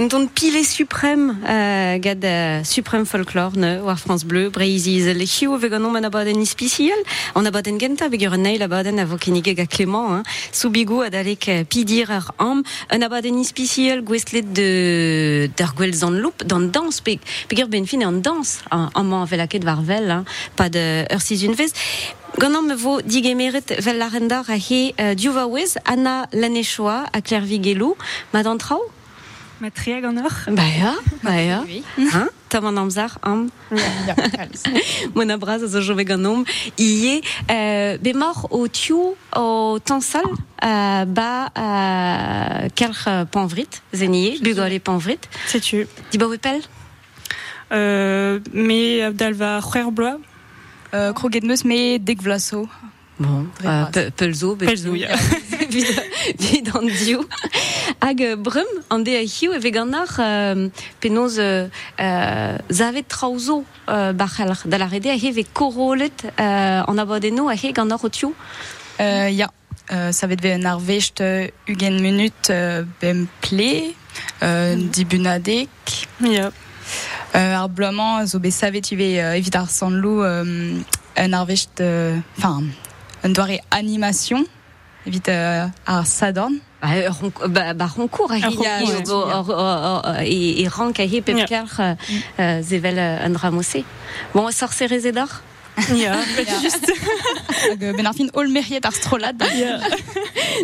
Un 0.00 0.08
ton 0.08 0.26
pilé 0.26 0.64
suprême, 0.64 1.36
euh, 1.46 1.98
gad 1.98 2.24
euh, 2.24 2.64
suprême 2.64 3.04
folklore, 3.04 3.52
ne, 3.56 3.82
war 3.82 3.98
France 3.98 4.24
Bleu, 4.24 4.48
breiziz 4.48 5.06
le 5.06 5.26
chiou 5.26 5.58
veganon 5.58 5.90
man 5.90 6.06
abaden 6.06 6.40
ispiciel, 6.40 6.96
on 7.34 7.44
abaden 7.44 7.78
genta, 7.78 8.08
begur 8.08 8.38
neil 8.38 8.62
abaden 8.62 8.98
a 8.98 9.04
vokenige 9.04 9.54
ga 9.54 9.66
Clément, 9.66 10.14
hein, 10.14 10.22
soubigo 10.52 11.02
adalek 11.02 11.48
euh, 11.50 11.64
pidir 11.64 12.10
ar 12.10 12.32
am, 12.38 12.62
un 12.90 13.02
abaden 13.02 13.36
ispiciel 13.38 14.00
gwestlet 14.00 14.48
de, 14.56 15.50
d'ar 15.58 15.74
gwell 15.76 15.92
zan 15.92 16.16
loup, 16.16 16.46
dan 16.46 16.70
dans, 16.70 17.02
pe, 17.04 17.18
begur 17.50 17.68
ben 17.68 17.84
fin 17.84 18.00
en 18.00 18.12
dans, 18.12 18.54
an, 18.70 18.88
an 18.94 19.04
man 19.04 19.26
velaket 19.26 19.64
varvel, 19.64 20.10
hein, 20.10 20.24
pas 20.56 20.70
de 20.70 21.04
ur 21.12 21.20
si 21.20 21.44
une 21.44 21.52
vez. 21.52 21.74
Gant 22.38 22.62
me 22.62 22.74
vo 22.74 23.02
digemeret 23.02 23.74
vel 23.84 23.98
l'arendar 23.98 24.48
a 24.48 24.56
he 24.56 24.94
diouvaouez, 24.96 25.76
Anna 25.84 26.26
Lanechoa 26.32 27.04
a 27.12 27.20
Clairvigelou, 27.20 27.98
madan 28.32 28.56
trao? 28.56 28.80
Ma 29.60 29.68
triag 29.70 30.04
an 30.08 30.16
ur 30.24 30.32
Ba 30.56 30.64
ya, 30.64 30.94
ba 31.22 31.34
ya. 31.36 31.58
Hein? 31.98 32.28
Tam 32.48 32.64
an 32.66 32.78
amzar 32.78 33.12
am. 33.22 33.50
Mon 35.14 35.28
abraz 35.30 35.62
a 35.62 35.68
zo 35.72 35.80
jo 35.80 35.94
vegan 35.94 36.16
nom. 36.20 36.44
Ie, 36.78 37.20
euh, 37.50 37.98
be 38.00 38.14
mor 38.14 38.46
o 38.50 38.66
tiu 38.68 39.14
o 39.36 39.78
tansal 39.84 40.24
euh, 40.64 41.04
ba 41.04 41.52
euh, 41.58 42.68
kelch 42.74 43.04
euh, 43.06 43.24
panvrit, 43.26 43.82
zenie, 43.92 44.38
bugol 44.42 44.72
e 44.72 44.80
panvrit. 44.80 45.28
Setu. 45.46 45.86
Di 46.10 46.16
ba 46.18 46.26
wepel? 46.26 46.62
Euh, 47.72 48.40
me 48.52 49.10
dal 49.12 49.34
va 49.34 49.60
c'hwer 49.60 49.90
bloa 49.92 50.16
Euh, 50.92 51.12
kroget 51.12 51.44
meus 51.44 51.62
me 51.64 51.98
dek 51.98 52.20
vlaso. 52.20 52.66
Bon, 53.20 53.46
euh, 53.64 53.84
pe- 53.92 54.10
pelzo, 54.10 54.56
Pelzo, 54.56 54.92
ya. 54.96 55.10
Vid 55.70 55.86
vid 56.38 56.70
an 56.74 56.86
diou. 56.86 57.24
Hag 58.00 58.22
euh, 58.22 58.36
brum, 58.36 58.68
an 58.90 59.00
de 59.06 59.14
a 59.16 59.22
hiu 59.24 59.52
e 59.54 59.58
veganar 59.58 60.18
euh, 60.18 60.68
penoz 61.00 61.38
euh, 61.38 61.68
euh, 62.00 62.58
zavet 62.70 63.02
trauzo 63.08 63.64
euh, 63.88 64.12
bachel 64.12 64.52
da 64.66 64.78
la 64.78 64.86
rede 64.86 65.06
a 65.06 65.16
he 65.16 65.32
ve 65.32 65.44
korolet 65.52 66.26
euh, 66.38 66.82
an 66.86 66.98
abadeno 66.98 67.48
a 67.48 67.54
he 67.54 67.72
gant 67.72 67.90
ar. 67.90 68.00
Euh, 69.00 69.30
euh, 69.92 70.12
va 70.26 70.32
être 70.32 70.44
un 70.44 70.64
arvecht 70.64 71.20
euh, 71.20 71.48
ugen 71.66 72.00
minute 72.00 72.50
euh, 72.50 72.84
bem 73.00 73.26
ple, 73.40 73.92
euh, 74.42 74.76
dibunadek. 74.76 75.68
Ja. 76.20 76.50
Euh, 77.34 77.54
ar 77.54 78.26
zo 78.26 78.38
be 78.38 78.50
savet 78.50 78.90
ive 78.90 79.18
euh, 79.18 79.34
evit 79.34 79.56
ar 79.56 79.68
euh, 81.80 82.18
enfin, 82.38 82.62
un 83.22 83.28
doare 83.28 83.60
animation, 83.70 84.44
evit 85.06 85.28
euh, 85.28 85.66
ar 85.86 86.06
sadorn. 86.06 86.54
Euh, 86.82 87.08
a 90.14 90.24
e, 90.24 90.62
e 90.64 90.68
rank 90.68 90.98
a 91.00 91.04
euh, 91.80 91.94
euh, 92.38 92.62
zevel 92.62 92.98
euh, 92.98 93.28
dramose. 93.28 93.84
Bon, 94.34 94.46
a 95.78 95.94
Ja, 95.94 96.16
just. 96.62 96.90
Euh, 97.80 97.92
ben 97.96 98.06
ar 98.06 98.14
fin 98.14 98.28
ol 98.34 98.48
meriet 98.48 98.84
ar 98.84 98.92
strolad. 98.92 99.36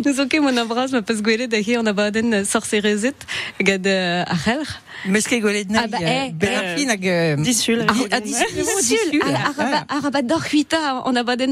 Nous 0.04 0.20
oke 0.20 0.40
mon 0.40 0.56
abraz 0.56 0.88
ma 0.92 1.00
pas 1.02 1.14
gwelet 1.22 1.52
a 1.54 1.60
he 1.60 1.76
an 1.78 1.86
abaden 1.86 2.44
sorcerezet 2.44 3.14
gad 3.60 3.86
euh, 3.86 4.24
a 4.26 4.34
c'helr. 4.36 4.66
Meus 5.06 5.26
ket 5.28 5.40
gwelet 5.40 5.70
ben 6.38 6.54
ar 6.54 6.76
fin 6.76 6.88
hag... 6.90 7.06
euh, 7.06 7.36
Disul. 7.36 7.86
Disul, 8.20 9.22
a- 9.22 9.52
a- 9.62 9.84
a- 9.88 9.96
a 9.96 10.00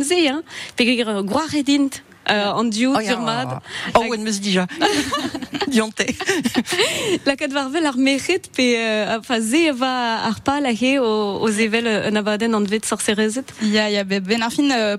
ze, 0.05 0.19
euh, 0.29 0.43
edint 1.55 1.91
euh, 2.31 2.53
an 2.53 2.65
diou 2.71 2.95
Oh, 2.97 3.01
ya. 3.01 3.15
turmad. 3.15 3.59
Oh, 3.95 4.05
ouen 4.09 4.23
meus 4.23 4.41
dija. 4.41 4.67
Dionte. 5.69 6.07
La 7.27 7.37
kat 7.37 7.53
varvel 7.53 7.87
ar 7.87 7.97
meret 7.97 8.51
pe 8.57 8.67
euh, 8.79 9.19
fa 9.27 9.41
ze 9.41 9.71
va 9.73 9.93
ar 10.29 10.41
pal 10.45 10.67
a 10.67 10.73
he 10.73 10.99
o, 10.99 11.09
zevel 11.51 11.87
euh, 11.87 12.09
un 12.11 12.17
abaden 12.21 12.55
an 12.55 12.65
vet 12.69 12.85
sorcerezet. 12.87 13.53
Ja, 13.63 13.89
be- 14.05 14.21
ben 14.21 14.43
ar 14.43 14.53
fin 14.53 14.71
euh, 14.71 14.97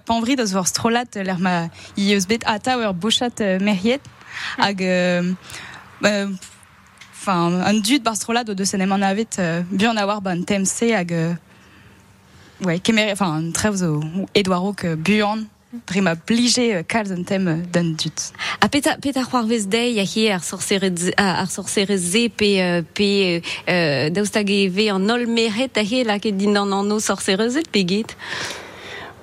ar 0.57 0.67
strolat, 0.67 1.15
l'er 1.15 1.39
ma 1.39 1.69
i 1.97 2.13
eus 2.15 2.26
bet 2.28 2.43
ata 2.45 2.78
ur 2.78 2.93
bochat 2.93 3.41
euh, 3.41 3.59
meriet, 3.59 4.01
hag... 4.57 4.82
Euh, 4.84 5.32
euh, 6.03 6.28
Enfin, 7.28 7.59
un 7.65 7.73
dud 7.82 8.03
bar 8.03 8.13
strolat 8.15 8.43
o 8.49 8.53
deus 8.53 8.76
en 8.76 8.80
emant 8.82 9.01
avet 9.01 9.39
euh, 9.39 9.63
buan 9.71 9.97
a 9.97 10.05
war 10.05 10.21
ban 10.21 10.43
temse 10.43 10.84
hag... 10.93 11.11
Euh, 11.11 11.34
ouais, 12.61 12.78
kemer, 12.80 13.11
enfin, 13.11 13.49
trev 13.51 13.76
zo 13.78 14.03
Edouard 14.36 14.76
que 14.76 14.93
buan, 14.93 15.47
dre 15.88 16.01
ma 16.01 16.15
blige 16.15 16.59
euh, 16.59 16.84
kalz 16.88 17.11
un 17.11 17.23
tem 17.23 17.47
euh, 17.47 17.55
d'un 17.71 17.91
dud. 17.93 18.13
A 18.61 18.69
peta 18.69 18.97
peta 19.01 19.23
c'hoar 19.23 19.45
vez 19.45 19.65
dei 19.67 19.99
a 19.99 20.03
he 20.03 20.30
ar 20.32 20.43
sorcerez 20.43 21.11
a- 21.17 21.41
ar 21.41 21.49
sorcereze 21.51 22.30
pe 22.36 22.51
euh, 22.61 22.82
pe 22.93 23.41
euh, 23.69 24.09
daoustag 24.09 24.49
e 24.49 24.67
ve 24.69 24.89
an 24.91 25.09
ol 25.09 25.26
meret 25.28 25.78
a 25.78 25.82
he 25.84 26.03
la 26.03 26.19
ket 26.19 26.38
din 26.38 26.55
an 26.57 26.71
anno 26.71 26.99
sorcerezet 26.99 27.69
pe 27.71 27.84
get. 27.88 28.15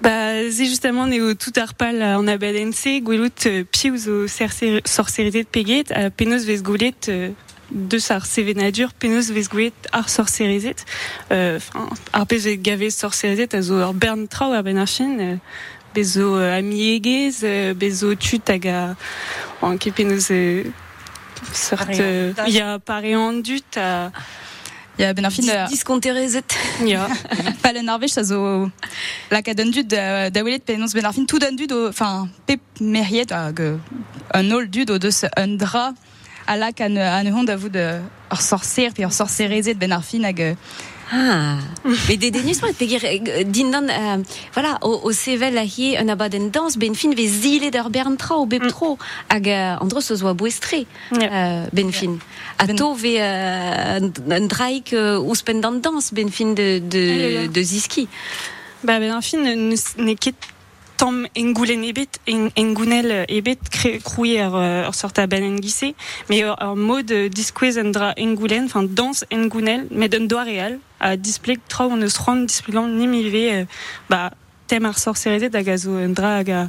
Bah, 0.00 0.50
c'est 0.50 0.66
justement 0.66 1.06
neo 1.06 1.34
tout 1.34 1.52
arpal 1.56 2.02
en 2.02 2.26
abadense, 2.26 3.00
gwelout 3.02 3.46
euh, 3.46 3.62
piouz 3.70 4.08
o 4.08 4.26
sorcer- 4.26 4.80
sorcerizet 4.84 5.44
peget, 5.44 5.92
a 5.92 6.10
penos 6.10 6.42
vez 6.44 6.60
goulet 6.60 6.92
euh, 7.08 7.30
de 7.70 7.98
sar 7.98 8.26
sevenadur, 8.26 8.92
penos 8.94 9.30
vez 9.30 9.44
goulet 9.48 9.72
ar 9.92 10.08
sorcerizet. 10.08 10.74
Euh, 11.30 11.56
Enfin, 11.58 11.88
ar 12.12 12.26
pez 12.26 12.38
vez 12.38 12.58
gave 12.58 12.90
sorcerizet 12.90 13.54
a 13.54 13.62
zo 13.62 13.78
ar 13.78 13.94
bern 13.94 14.26
trao 14.26 14.50
a 14.52 14.62
ben 14.62 14.76
ar 14.76 14.88
fin, 14.88 15.16
euh, 15.20 15.36
bezo 15.94 16.36
euh, 16.36 16.58
amiegez, 16.58 17.42
euh, 17.44 17.74
bezo 17.74 18.14
tut 18.14 18.48
hag 18.48 18.66
a... 18.68 18.94
Bon, 19.60 19.76
ket 19.78 19.92
penos... 19.94 20.30
Euh, 20.30 20.64
sort, 21.52 21.86
euh, 21.90 22.32
ya 22.46 22.78
pare 22.78 23.14
an 23.16 23.40
dut 23.42 23.76
a... 23.76 24.10
Ja, 24.98 25.12
ben 25.14 25.24
ar 25.24 25.32
fin... 25.32 25.48
euh, 25.48 25.66
Diskonterezet. 25.68 26.54
Ya. 26.86 27.08
Pal 27.62 27.78
en 27.78 27.88
arvech 27.88 28.18
a 28.18 28.24
zo 28.24 28.68
la 29.30 29.42
ka 29.42 29.54
d'un 29.54 29.70
dud 29.70 29.88
da, 29.88 30.30
welet 30.42 30.64
penaos 30.64 30.92
ben 30.94 31.04
ar 31.04 31.14
fin 31.14 31.24
tout 31.24 31.38
d'un 31.38 31.52
dud 31.52 31.72
enfin, 31.72 32.28
pep 32.46 32.60
meriet 32.80 33.32
hag 33.32 33.60
euh, 33.60 33.76
un 34.34 34.50
ol 34.50 34.68
dud 34.68 34.90
o 34.90 34.98
deus 34.98 35.24
un 35.36 35.56
dra 35.56 35.92
a 36.46 36.56
la 36.56 36.72
kan 36.72 36.96
an 36.96 37.26
hon 37.32 37.44
da 37.44 37.56
vout 37.56 37.74
euh, 37.76 38.00
ur 38.32 38.42
sorcer 38.42 38.90
pe 38.94 39.02
ur 39.02 39.12
sorcerezet 39.12 39.74
ben 39.74 39.92
ar 39.92 40.04
fin 40.04 40.24
hag 40.24 40.40
euh, 40.40 40.54
Ah, 40.54 40.91
mais 42.08 42.16
des 42.16 42.30
denus 42.30 42.62
mat 42.62 42.72
peger 42.72 42.98
euh, 43.04 43.44
din 43.44 43.70
dan 43.70 43.86
euh, 43.90 44.22
voilà 44.54 44.78
sevel 45.12 45.58
a 45.58 45.64
he 45.64 45.96
un 45.98 46.08
abaden 46.08 46.50
dans 46.50 46.72
ben 46.78 46.94
fin 46.94 47.10
vez 47.14 47.26
zile 47.28 47.70
bern 47.90 48.16
tra 48.16 48.36
o 48.38 48.46
bep 48.46 48.66
tro 48.68 48.98
hag 49.28 49.48
euh, 49.48 49.76
an 49.80 49.86
dros 49.86 50.00
eus 50.10 50.22
oa 50.22 50.32
bouestre 50.32 50.74
euh, 51.12 51.66
ben 51.72 51.92
fin. 51.92 52.16
A 52.58 52.66
to 52.66 52.94
ve 52.94 53.16
euh, 53.20 54.00
un- 54.00 54.46
draik 54.46 54.92
euh, 54.94 55.18
ouspen 55.18 55.60
dan 55.60 55.80
dans 55.80 56.00
ben 56.12 56.30
fin 56.30 56.52
de, 56.54 56.78
de, 56.78 57.44
Ah, 57.44 57.48
de 57.48 57.62
ziski. 57.62 58.08
Ba 58.84 58.98
ben 58.98 59.12
ne, 59.14 59.54
ne 60.02 60.14
ket 60.14 60.34
tamm 61.02 61.26
engoulen 61.34 61.82
ebet 61.82 62.20
en, 62.30 62.44
engounel 62.54 63.10
ebet 63.26 63.70
kre, 63.74 63.96
krouye 64.06 64.38
ar, 64.38 64.54
ar 64.86 64.94
sort 64.94 65.18
a 65.18 65.26
ben 65.26 65.42
engise 65.42 65.96
mais 66.28 66.44
ar, 66.46 66.54
ar 66.62 66.76
mod 66.78 67.10
diskouez 67.34 67.80
an 67.82 67.90
dra 67.90 68.12
engoulen 68.16 68.68
enfin 68.70 68.84
dans 68.86 69.24
engounel 69.34 69.88
met 69.90 70.14
un 70.14 70.28
doa 70.30 70.44
real 70.46 70.78
a 71.00 71.16
displeg 71.16 71.58
trao 71.66 71.90
an 71.90 72.06
eus 72.06 72.20
ran 72.22 72.44
displegan 72.46 72.94
nimive 73.00 73.66
ba 74.08 74.30
tem 74.70 74.86
ar 74.86 74.98
sorcerezet 74.98 75.58
hag 75.58 75.72
a 75.74 75.76
un 75.90 76.14
dra 76.14 76.36
hag 76.38 76.50
a, 76.50 76.62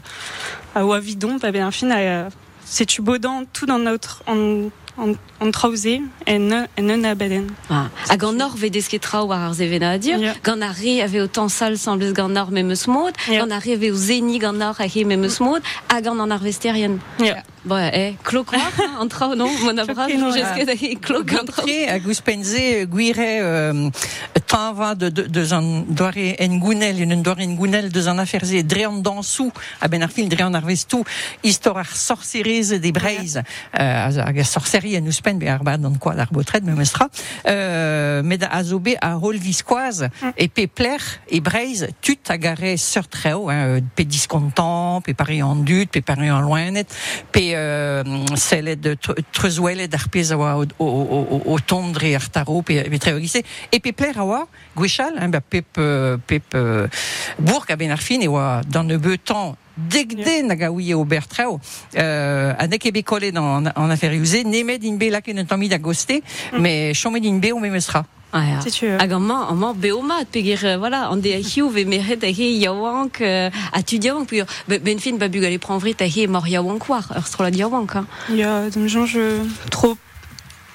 a 0.73 0.81
oa 0.81 0.99
vidon 0.99 1.37
ba 1.37 1.51
ben 1.53 1.67
ar 1.67 1.73
fin 1.73 1.93
a, 1.93 2.29
setu 2.65 3.03
tout 3.53 3.67
dans 3.67 3.77
notre 3.77 4.23
en, 4.25 4.71
en, 4.97 5.15
en 5.39 5.51
traoze 5.51 6.01
en, 6.25 6.51
en 6.77 6.89
un 6.89 7.03
abaden 7.03 7.47
Ah. 7.69 7.89
Hag 8.09 8.23
an 8.23 8.35
nor 8.37 8.51
ve 8.57 8.69
deske 8.69 8.99
tra 8.99 9.23
war 9.25 9.49
ar 9.49 9.53
zevena 9.53 9.91
a 9.93 9.97
dir, 9.97 10.17
Yeah. 10.19 10.35
gant 10.43 10.61
ar 10.63 10.75
re 10.75 11.01
ave 11.03 11.21
o 11.21 11.27
tansal 11.27 11.77
semblez 11.77 12.13
gant 12.13 12.29
nor 12.33 12.51
me 12.51 12.63
meus 12.63 12.85
mod, 12.87 13.13
Yeah. 13.27 13.39
gant 13.41 13.51
ar 13.51 13.61
re 13.65 13.73
ave 13.73 13.91
o 13.91 13.95
zeni 13.95 14.39
gant 14.39 14.57
nor 14.57 14.75
a 14.79 14.85
he 14.87 15.03
me 15.05 15.15
meus 15.17 15.39
mod, 15.39 15.61
hag 15.89 16.07
an 16.07 16.19
an 16.21 16.31
ar 16.31 16.39
vesterien. 16.39 16.99
Yeah. 17.19 17.41
Bon, 17.65 17.79
eh, 17.79 18.17
klo 18.23 18.43
kwa, 18.43 18.59
an 18.99 19.07
tra, 19.07 19.27
non, 19.35 19.49
mon 19.63 19.77
abra, 19.79 20.05
Choqué, 20.07 20.17
non, 20.17 20.33
jesket 20.33 20.67
a 20.69 20.75
he 20.75 20.95
klo 20.99 21.23
gant 21.23 21.47
tra. 21.47 21.63
Gantre, 21.63 21.89
a 21.89 21.99
gouspenze, 21.99 22.85
guire, 22.91 23.39
euh, 23.41 23.89
tanva 24.45 24.95
de, 24.95 25.09
de, 25.09 25.23
de 25.29 25.43
zan 25.45 25.85
doare 25.87 26.35
en 26.39 26.59
gounel, 26.59 26.99
un 27.09 27.21
doare 27.23 27.39
en 27.43 27.55
gounel 27.55 27.89
de 27.89 28.01
zan 28.01 28.19
aferze, 28.19 28.61
dre 28.67 28.83
an 28.85 29.01
dansou, 29.01 29.49
a 29.79 29.87
ben 29.87 30.03
ar 30.03 30.09
fil 30.11 30.27
dre 30.27 30.43
an 30.43 30.55
ar 30.55 30.65
vestou, 30.67 31.05
istor 31.41 31.77
ar 31.79 31.87
sorcereze 31.87 32.79
de 32.81 32.91
breiz, 32.91 33.37
euh, 33.37 33.43
hag 34.27 34.39
a 34.39 34.43
en 34.91 35.07
ouspen, 35.07 35.39
be 35.39 35.49
ar 35.49 35.63
bad 35.63 35.85
an 35.85 35.97
koad 36.01 36.19
ar 36.19 36.31
botred, 36.31 36.63
me 36.63 36.75
mestra, 36.75 37.07
euh, 37.45 38.21
med 38.23 38.43
a 38.43 38.63
zo 38.63 38.79
be 38.79 38.95
a 38.99 39.13
rol 39.15 39.39
viskoaz, 39.39 40.03
e 40.35 40.47
pe 40.47 40.67
pler, 40.67 41.01
e 41.27 41.39
breiz, 41.41 41.85
tut 42.01 42.29
a 42.29 42.37
re 42.55 42.75
seur 42.77 43.07
treo, 43.07 43.49
hein, 43.49 43.89
pe 43.95 44.03
diskontant, 44.05 45.03
pe 45.03 45.13
pari 45.13 45.41
an 45.41 45.63
dut, 45.63 45.89
pe 45.91 46.01
pari 46.01 46.29
an 46.29 46.45
loenet, 46.47 46.91
pe 47.31 47.51
euh, 47.55 48.03
sellet 48.35 48.75
de 48.75 48.95
trezouelet 49.31 49.93
ar 49.93 50.07
pez 50.09 50.31
a 50.31 50.37
oa 50.37 50.55
o, 50.57 50.67
o, 50.77 50.85
o, 50.85 51.41
o, 51.53 51.57
tondre 51.59 52.13
ar 52.15 52.29
taro, 52.29 52.61
pe, 52.61 52.81
pe 52.89 52.99
treo 53.01 53.19
gise, 53.23 53.43
e 53.71 53.79
pe 53.79 53.93
pler 53.93 54.19
a 54.19 54.27
oa, 54.27 54.43
gwechal, 54.75 55.17
hein, 55.19 55.31
ba 55.33 55.41
pep, 55.41 55.77
euh, 55.77 56.17
pep 56.27 56.55
euh, 56.55 56.87
bourg 57.39 57.69
a 57.69 57.77
ben 57.79 57.91
ar 57.91 58.01
fin, 58.01 58.21
e 58.21 58.29
oa 58.31 58.61
dan 58.67 58.91
e 58.91 58.97
beutan, 58.97 59.55
degde 59.77 60.43
nag 60.43 60.63
a 60.63 60.71
ouie 60.71 60.93
o 60.93 61.05
bertreo, 61.05 61.59
euh, 61.95 62.53
a 62.57 62.67
nek 62.67 62.85
ebe 62.85 63.03
kolet 63.03 63.35
an, 63.37 63.65
an 63.75 63.89
affaire 63.89 64.13
usé, 64.19 64.43
nemet 64.43 64.83
in 64.83 64.97
be 64.97 65.09
laken 65.11 65.39
un 65.39 65.45
tammid 65.45 65.73
a 65.73 65.77
goste, 65.77 66.21
mais 66.59 66.93
chomet 66.93 67.25
in 67.25 67.39
be 67.39 67.53
o 67.53 67.59
memestra. 67.59 68.05
Ah, 68.35 68.41
ja. 68.45 68.61
Si 68.61 68.71
tu 68.71 68.87
veux. 68.87 68.97
Hag 68.97 69.11
an 69.13 69.19
man, 69.19 69.45
an 69.49 69.55
man 69.55 69.75
beomat, 69.75 70.25
peger, 70.25 70.57
euh, 70.63 70.77
voilà, 70.77 71.09
an 71.09 71.17
de 71.17 71.29
a 71.29 71.37
hiou 71.37 71.69
ve 71.69 71.85
meret 71.85 72.23
a 72.23 72.27
he 72.27 72.57
yaouank, 72.57 73.21
euh, 73.21 73.49
a 73.71 73.83
tu 73.83 73.99
diaouank, 73.99 74.27
puis 74.27 74.41
ben, 74.67 74.81
ben 74.81 74.99
fin 74.99 75.17
ba 75.17 75.27
bug 75.27 75.45
ale 75.45 75.59
pranvrit 75.59 76.01
a 76.01 76.05
he 76.05 76.25
mor 76.27 76.47
yaouank 76.47 76.89
war, 76.89 77.11
ur 77.15 77.27
strola 77.27 77.51
diaouank, 77.51 77.93
hein. 77.95 78.07
Ya, 78.33 78.69
dem 78.71 78.87
jonge 78.87 79.21
trop 79.69 79.97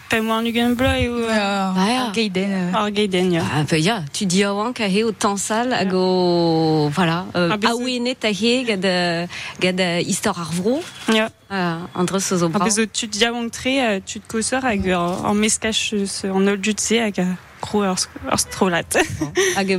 pe 0.08 0.20
moan 0.24 0.46
ugen 0.48 0.74
bloi 0.74 1.08
ou 1.08 1.18
euh, 1.28 1.74
ja. 1.76 2.10
geiden. 2.14 2.50
euh. 2.50 2.74
ar 2.74 2.90
geiden, 2.90 3.30
ya. 3.32 3.42
Ah, 3.52 3.64
pe 3.68 3.76
ya, 3.80 3.98
tu 4.12 4.24
diaouank 4.24 4.80
a 4.80 4.88
he 4.88 5.02
o 5.04 5.12
tansal 5.12 5.72
hag 5.76 5.92
o, 5.92 6.88
voilà, 6.94 7.26
euh, 7.36 7.50
Ah, 7.52 7.68
a 7.68 7.74
ouenet 7.76 8.24
a 8.24 8.28
he 8.32 8.64
gad, 8.64 8.84
euh, 8.84 9.26
gad 9.60 9.80
euh, 9.80 10.00
istor 10.00 10.38
ar 10.38 10.50
vro, 10.52 10.80
Ya. 11.12 11.28
euh, 11.52 11.76
an 11.94 12.04
dres 12.04 12.32
eus 12.32 12.42
o 12.42 12.46
Ar 12.46 12.50
bra. 12.56 12.64
bezo 12.64 12.86
tud 12.86 13.10
diaouank 13.10 13.52
tre, 13.52 13.74
euh, 13.84 14.00
tud 14.00 14.22
kosor 14.28 14.64
hag 14.64 14.86
ur 14.86 15.26
an 15.28 15.34
meskach 15.36 15.92
eus 15.92 16.24
an 16.24 16.48
ol 16.48 16.56
dutze 16.56 17.02
hag 17.04 17.20
a 17.20 17.26
kro 17.60 17.84
ur, 17.84 17.96
ur 18.32 18.38
strolat. 18.40 18.96
Hag 19.56 19.76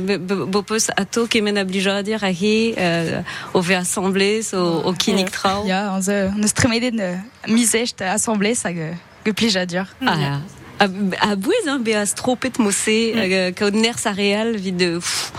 bo 0.52 0.62
peus 0.62 0.90
a 0.96 1.04
to 1.04 1.26
kemen 1.26 1.58
a 1.58 1.64
blija 1.64 1.98
a 1.98 2.02
dir 2.06 2.22
a 2.22 2.30
he, 2.30 2.74
euh, 2.78 3.22
o 3.52 3.60
ve 3.60 3.74
assemblez, 3.82 4.54
o, 4.54 4.82
o 4.86 4.92
kinik 4.94 5.32
trao. 5.34 5.66
Ja, 5.66 5.88
an 5.90 6.42
eus 6.44 6.54
tremedet 6.54 6.94
euh, 7.00 7.16
mizecht 7.48 8.00
assemblez 8.02 8.62
hag 8.62 8.78
euh, 9.26 9.30
ge 9.30 9.32
plija 9.34 9.66
dur. 9.66 9.84
Ah. 10.06 10.38
A, 10.80 10.84
a 11.20 11.36
bouez, 11.36 11.66
hein, 11.66 11.78
be 11.78 11.92
a 11.94 12.06
stropet 12.06 12.58
mosse, 12.58 13.12
mm. 13.14 13.52
kaout 13.54 13.74
ners 13.76 14.06
a 14.06 14.12
real, 14.12 14.56
vid 14.56 14.76
de... 14.78 14.98
Pff, 14.98 15.32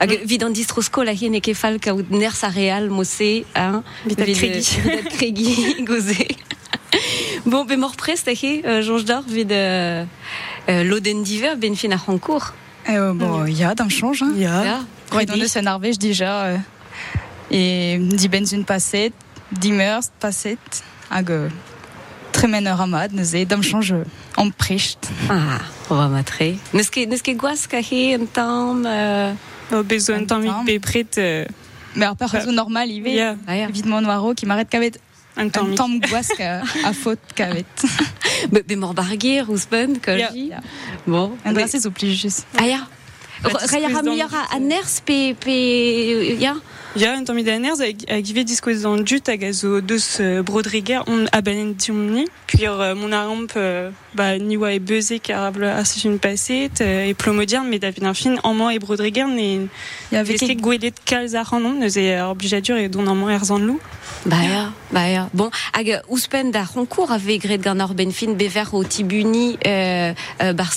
hag 0.00 0.14
vid 0.24 0.42
an 0.42 0.54
distrosko 0.56 1.04
la 1.04 1.12
hien 1.12 1.34
e 1.36 1.42
kefal 1.44 1.76
kaout 1.78 2.08
ners 2.10 2.42
a 2.44 2.48
real 2.48 2.88
mosse, 2.88 3.44
hein, 3.54 3.82
Vid 4.06 4.20
ad 4.20 4.32
kregi. 4.32 4.80
vid 4.80 4.98
ad 4.98 5.10
kregi 5.12 5.84
goze. 5.84 6.26
Bon, 7.44 7.66
ben 7.66 7.78
mort 7.78 7.96
prest, 7.96 8.26
ahi, 8.28 8.62
euh, 8.64 8.80
jonge 8.80 9.04
d'or, 9.04 9.22
vid 9.28 9.52
euh, 9.52 10.04
euh, 10.70 10.82
l'oden 10.82 11.22
d'hiver, 11.22 11.56
ben 11.58 11.76
fin 11.76 11.90
à 11.90 11.96
Rancourt. 11.96 12.54
Euh, 12.88 13.12
bon, 13.12 13.44
il 13.44 13.58
y 13.58 13.64
a 13.64 13.74
d'un 13.74 13.90
change. 13.90 14.22
Hein. 14.22 14.32
Ja. 14.38 14.80
Quand 15.10 15.18
on 15.28 15.34
est 15.34 15.56
en 15.58 15.62
Norvège 15.62 15.98
déjà. 15.98 16.44
euh, 16.44 16.56
et 17.50 17.98
die 18.00 18.28
benzine 18.28 18.64
passet, 18.64 19.12
die 19.52 19.72
meurs 19.72 20.02
passet, 20.18 20.58
hag 21.10 21.30
euh, 21.30 21.48
tremen 22.36 22.66
ur 22.68 22.80
amad, 22.80 23.14
neuze, 23.16 23.46
d'un 23.48 23.62
change 23.62 23.92
euh, 23.92 24.04
en 24.36 24.50
pricht. 24.50 25.08
Ah, 25.30 25.58
on 25.88 25.96
va 25.96 26.08
matrer. 26.08 26.58
Neus 26.74 26.90
ket, 26.92 27.08
neus 27.08 27.22
ket 27.22 27.36
gwas 27.40 27.66
kahi 27.66 28.14
un 28.14 28.26
tam... 28.26 28.84
Euh... 28.86 29.32
Besoin 29.82 30.20
de 30.20 30.26
temps 30.26 30.38
vite 30.38 30.66
bepret. 30.66 31.06
Euh... 31.18 31.44
Mais 31.96 32.06
par 32.18 32.30
raison 32.30 32.52
normal, 32.52 32.90
il 32.90 33.06
Yeah. 33.06 33.36
va. 33.46 33.56
Évidemment, 33.56 34.00
noiro 34.00 34.34
qui 34.34 34.46
m'arrête 34.46 34.68
qu'avec 34.68 34.98
un 35.36 35.48
à 36.84 36.92
faute 36.92 37.18
qu'avec. 37.34 37.66
Ben 38.52 38.62
ben 38.66 38.78
mort 38.78 38.94
barguer, 38.94 39.42
ou 39.48 39.56
spen. 39.56 39.98
Bon. 41.06 41.32
Un 41.44 41.52
drap, 41.52 41.66
c'est 41.68 41.86
obligé 41.86 42.14
juste. 42.14 42.46
Ah, 42.58 42.66
ya. 42.66 42.80
Raya 43.42 43.88
pe, 45.04 45.34
pe, 45.34 46.36
ya. 46.38 46.54
Ja, 46.96 47.12
tamm 47.24 47.42
d'aners 47.44 47.82
a 47.84 48.20
givet 48.24 48.46
diskoez 48.48 48.86
an 48.88 49.02
dut 49.04 49.28
hag 49.28 49.42
a 49.44 49.50
zo 49.52 49.82
deus 49.84 50.16
brodriger 50.48 51.02
on 51.06 51.26
a 51.28 51.42
benen 51.44 51.74
tiomni. 51.76 52.24
Puis 52.46 52.66
euh, 52.66 52.94
mon 52.94 53.12
aramp 53.12 53.52
euh, 53.56 53.90
ba 54.16 54.38
ni 54.38 54.56
oa 54.56 54.72
e 54.72 54.78
beuze 54.80 55.18
karable 55.20 55.68
a 55.68 55.84
se 55.84 55.98
paset 56.18 56.80
euh, 56.80 57.10
e 57.10 57.14
plomodiern 57.14 57.68
met 57.68 57.84
fin 58.14 58.38
e 58.68 58.78
Ya, 60.12 60.24
gwelet 60.56 60.94
kalz 61.04 61.34
ar 61.34 61.52
an 61.52 61.64
ur 61.66 61.80
obligadur 62.30 62.76
e 62.78 62.88
don 62.88 63.06
amant 63.06 63.30
er 63.30 63.44
zan 63.44 63.66
lou. 63.66 63.80
Bah 64.24 64.42
ya, 64.42 64.72
bah 64.90 65.08
ya. 65.08 65.28
Bon, 65.34 65.50
hag 65.72 66.02
ouspen 66.08 66.50
da 66.50 66.64
gret 67.38 67.58
gant 67.62 67.80
ar 67.80 67.94
bever 68.34 68.72
o 68.72 68.82
tibuni 68.84 69.58
euh, 69.66 70.12
euh, 70.42 70.52
bar 70.52 70.72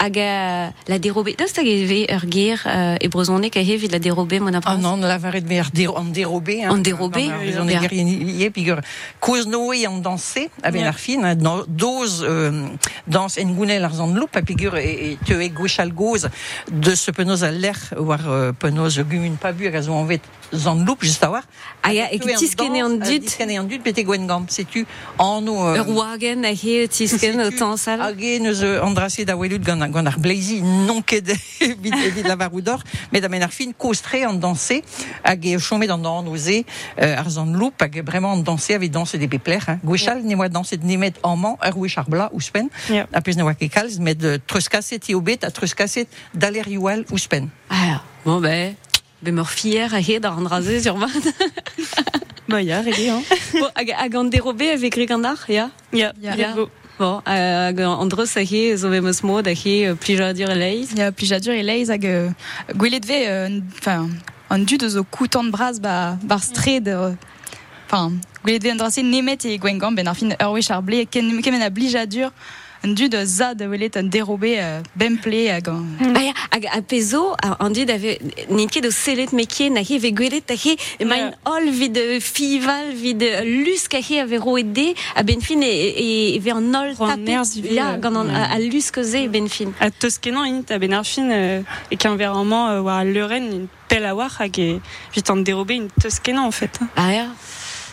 hag 0.00 0.18
euh, 0.18 0.68
la 0.88 0.98
dérobé. 0.98 1.34
Dost 1.38 1.58
hag 1.58 1.66
eve 1.66 2.06
ur 2.08 2.24
ger 2.30 2.62
euh, 2.66 2.96
e 3.02 3.08
a 3.56 3.62
la 3.90 3.98
dérobé 3.98 4.40
mon 4.40 4.54
Ah 4.54 4.76
non, 4.76 4.96
la 4.96 5.18
varet. 5.18 5.42
Hein. 6.64 6.70
Yeah. 10.78 10.84
la 10.84 10.92
fine, 10.92 11.24
hein, 11.24 11.34
dans- 11.34 11.64
dose 11.66 11.74
euh, 11.74 11.74
danse 11.74 11.74
en 11.74 11.94
gounel 11.94 12.03
arzan 13.94 14.14
loup, 14.14 14.28
puis 14.32 14.42
figure 14.46 14.76
et 14.76 15.12
et 15.12 15.18
te 15.24 15.32
e 15.32 15.48
gouchal 15.48 15.92
goz 15.92 16.28
de 16.70 16.94
ce 16.94 17.10
penos 17.10 17.42
à 17.42 17.50
l'air, 17.50 17.78
war 17.96 18.20
euh, 18.28 18.52
penos 18.52 18.98
gumun 18.98 19.36
pas 19.40 19.52
bu, 19.52 19.66
elles 19.66 19.90
ont 19.90 20.00
envie 20.00 20.20
zan 20.52 20.84
loup, 20.84 20.96
juste 21.00 21.22
à 21.24 21.28
voir. 21.28 21.42
Ah 21.82 21.92
ya, 21.92 22.12
e 22.12 22.18
ket 22.18 22.36
tiskene 22.38 22.82
an 22.82 22.98
dut. 22.98 23.20
Tiskene 23.20 23.58
an 23.58 23.64
dut, 23.64 23.82
pete 23.82 24.04
gwen 24.04 24.26
gam, 24.26 24.46
sais-tu, 24.48 24.86
en 25.18 25.40
nous. 25.40 25.60
euh, 25.60 25.78
Ur 25.78 25.88
wagen 25.96 26.44
a 26.44 26.52
he 26.52 26.88
tisken 26.88 27.40
o 27.40 27.50
tansal. 27.50 28.00
Hage 28.00 28.40
neus 28.40 28.62
euh, 28.62 28.82
andrase 28.82 29.24
da 29.24 29.36
welut 29.36 29.60
gant, 29.60 29.86
gant 29.88 30.06
ar 30.06 30.18
blazi 30.18 30.62
non 30.62 31.02
ket 31.02 31.28
evit, 31.60 32.22
la 32.24 32.36
varoudor, 32.36 32.82
met 33.12 33.20
da 33.20 33.28
men 33.28 33.42
ar 33.42 33.50
fin 33.52 33.72
kostre 33.76 34.24
an 34.24 34.38
danse, 34.38 34.80
hag 35.22 35.46
e 35.46 35.58
chomet 35.58 35.90
an 35.90 36.02
euh, 36.04 36.62
ar 37.18 37.30
zan 37.30 37.52
loup, 37.52 37.74
hag 37.80 38.02
vraiment 38.06 38.32
an 38.32 38.38
danse 38.38 38.70
avec 38.70 38.90
danse 38.90 39.16
des 39.16 39.28
pepler. 39.28 39.58
Hein. 39.66 39.78
Gwechal 39.84 40.22
ne 40.24 40.34
oa 40.36 40.48
danse 40.48 40.74
nemet 40.82 41.14
amant 41.22 41.58
ar 41.60 41.76
wech 41.76 41.93
ar 41.98 42.06
bla 42.08 42.30
ouspen, 42.32 42.70
Yeah. 42.90 43.06
a 43.12 43.20
pez 43.20 43.36
ne 43.36 43.42
oa 43.42 43.54
ket 43.54 43.70
kalz, 43.72 43.98
met 43.98 44.18
de 44.20 44.40
truskaset 44.46 45.08
e 45.08 45.14
obet 45.14 45.44
a 45.44 45.50
truskaset 45.50 46.08
daler 46.34 46.68
youal 46.68 47.04
ouspen. 47.12 47.50
Ah 47.68 47.86
ya. 47.86 48.02
Bon, 48.24 48.40
ben, 48.40 48.76
ben 49.22 49.34
mort 49.34 49.50
fier 49.50 49.92
a 49.94 49.98
he 50.00 50.18
da 50.20 50.30
an 50.32 50.46
raze 50.46 50.82
sur 50.82 50.96
man. 50.96 51.10
Ba 52.48 52.60
ya, 52.60 52.80
rege, 52.82 53.08
hein. 53.08 53.22
bon, 53.60 53.70
hag, 53.74 53.90
hag 53.96 54.14
an 54.16 54.24
dérobé 54.30 54.72
ave 54.74 54.90
gret 54.90 55.06
gant 55.08 55.24
ar, 55.24 55.38
ya? 55.48 55.70
Ya, 55.92 56.12
Ya. 56.20 56.36
ya. 56.36 56.52
Bo. 56.54 56.68
Bon, 56.98 57.22
euh, 57.26 57.68
hag 57.68 57.80
an 57.80 58.06
dreus 58.08 58.36
a 58.36 58.40
he 58.44 58.76
zo 58.76 58.88
ve 58.90 59.00
meus 59.00 59.22
mod 59.22 59.46
a 59.48 59.54
he 59.54 59.86
euh, 59.88 59.94
plijadur 59.96 60.50
e 60.50 60.54
leiz. 60.54 60.92
Il 60.92 60.98
y 60.98 61.02
a 61.02 61.10
plus 61.10 61.26
jadur 61.26 61.52
et 61.54 61.62
leiz 61.62 61.90
hag 61.90 62.04
euh, 62.06 62.28
gwelet 62.76 63.00
ve, 63.04 63.24
euh, 63.26 63.60
enfin, 63.78 64.08
un 64.50 64.58
dud 64.58 64.80
de 64.80 64.88
zo 64.88 65.04
koutan 65.04 65.44
bras 65.50 65.80
ba, 65.80 66.18
bar 66.22 66.42
stred, 66.44 66.86
euh, 66.88 67.14
enfin, 67.94 68.12
un 68.46 68.74
dracé 68.74 69.02
nemet 69.02 69.38
et 69.44 69.58
gwengam, 69.58 69.94
ben 69.94 70.06
ar 70.06 70.16
fin 70.16 70.30
ur 70.40 70.52
wech 70.52 70.70
ar 70.70 70.82
ble, 70.82 71.06
kemen 71.06 71.62
a 71.62 71.70
blijadur, 71.70 72.30
un 72.84 72.92
dud 72.92 73.14
za 73.24 73.54
de 73.54 73.64
welet 73.64 73.96
un 73.96 74.02
dérobé 74.02 74.56
euh, 74.58 74.82
ben 74.94 75.16
hag 75.24 75.68
hag 76.52 76.66
a 76.70 76.82
pezo, 76.82 77.34
an 77.40 77.70
dud 77.70 77.90
ave 77.90 78.18
n'int 78.50 78.68
ket 78.68 78.84
o 78.84 78.90
selet 78.90 79.32
mekien 79.32 79.76
a 79.76 79.82
he 79.82 79.98
ve 79.98 80.12
gwelet 80.12 80.50
a 80.50 80.54
he 80.54 80.76
e 81.00 81.04
main 81.04 81.32
ol 81.46 81.70
vid 81.70 81.96
euh, 81.96 82.20
fival 82.20 82.92
vid 82.92 83.22
euh, 83.22 83.40
lusk 83.64 83.94
a 83.94 84.02
he 84.02 84.20
ave 84.20 84.36
roede 84.36 84.94
a 85.16 85.22
benfin 85.22 85.62
e, 85.62 85.70
e, 85.70 86.36
e 86.36 86.38
ve 86.44 86.52
an 86.52 86.74
ol 86.74 86.92
tapet. 86.98 87.56
Ya, 87.64 87.94
euh, 87.94 87.96
gant 87.98 88.16
an, 88.20 88.28
a, 88.28 88.58
lusk 88.58 89.00
ze 89.02 89.28
benfin. 89.28 89.72
A 89.80 89.90
toskenan 89.90 90.62
a 90.68 90.78
ben 90.78 90.92
ar 90.92 91.06
fin 91.06 91.30
euh, 91.30 91.62
e 91.90 91.96
qu'un 91.96 92.16
ver 92.16 92.36
amant 92.36 92.68
euh, 92.68 92.82
war 92.82 92.98
a 92.98 93.04
leuren 93.04 93.48
une 93.50 93.68
a 94.04 94.14
war 94.14 94.30
hag 94.40 94.58
e 94.58 94.80
vit 95.14 95.30
an 95.30 95.36
dérobé 95.36 95.76
une 95.76 95.88
toskenan 96.02 96.44
en 96.44 96.50
fait. 96.50 96.80
hein. 96.82 96.88
Ah 96.96 97.12
ya. 97.12 97.26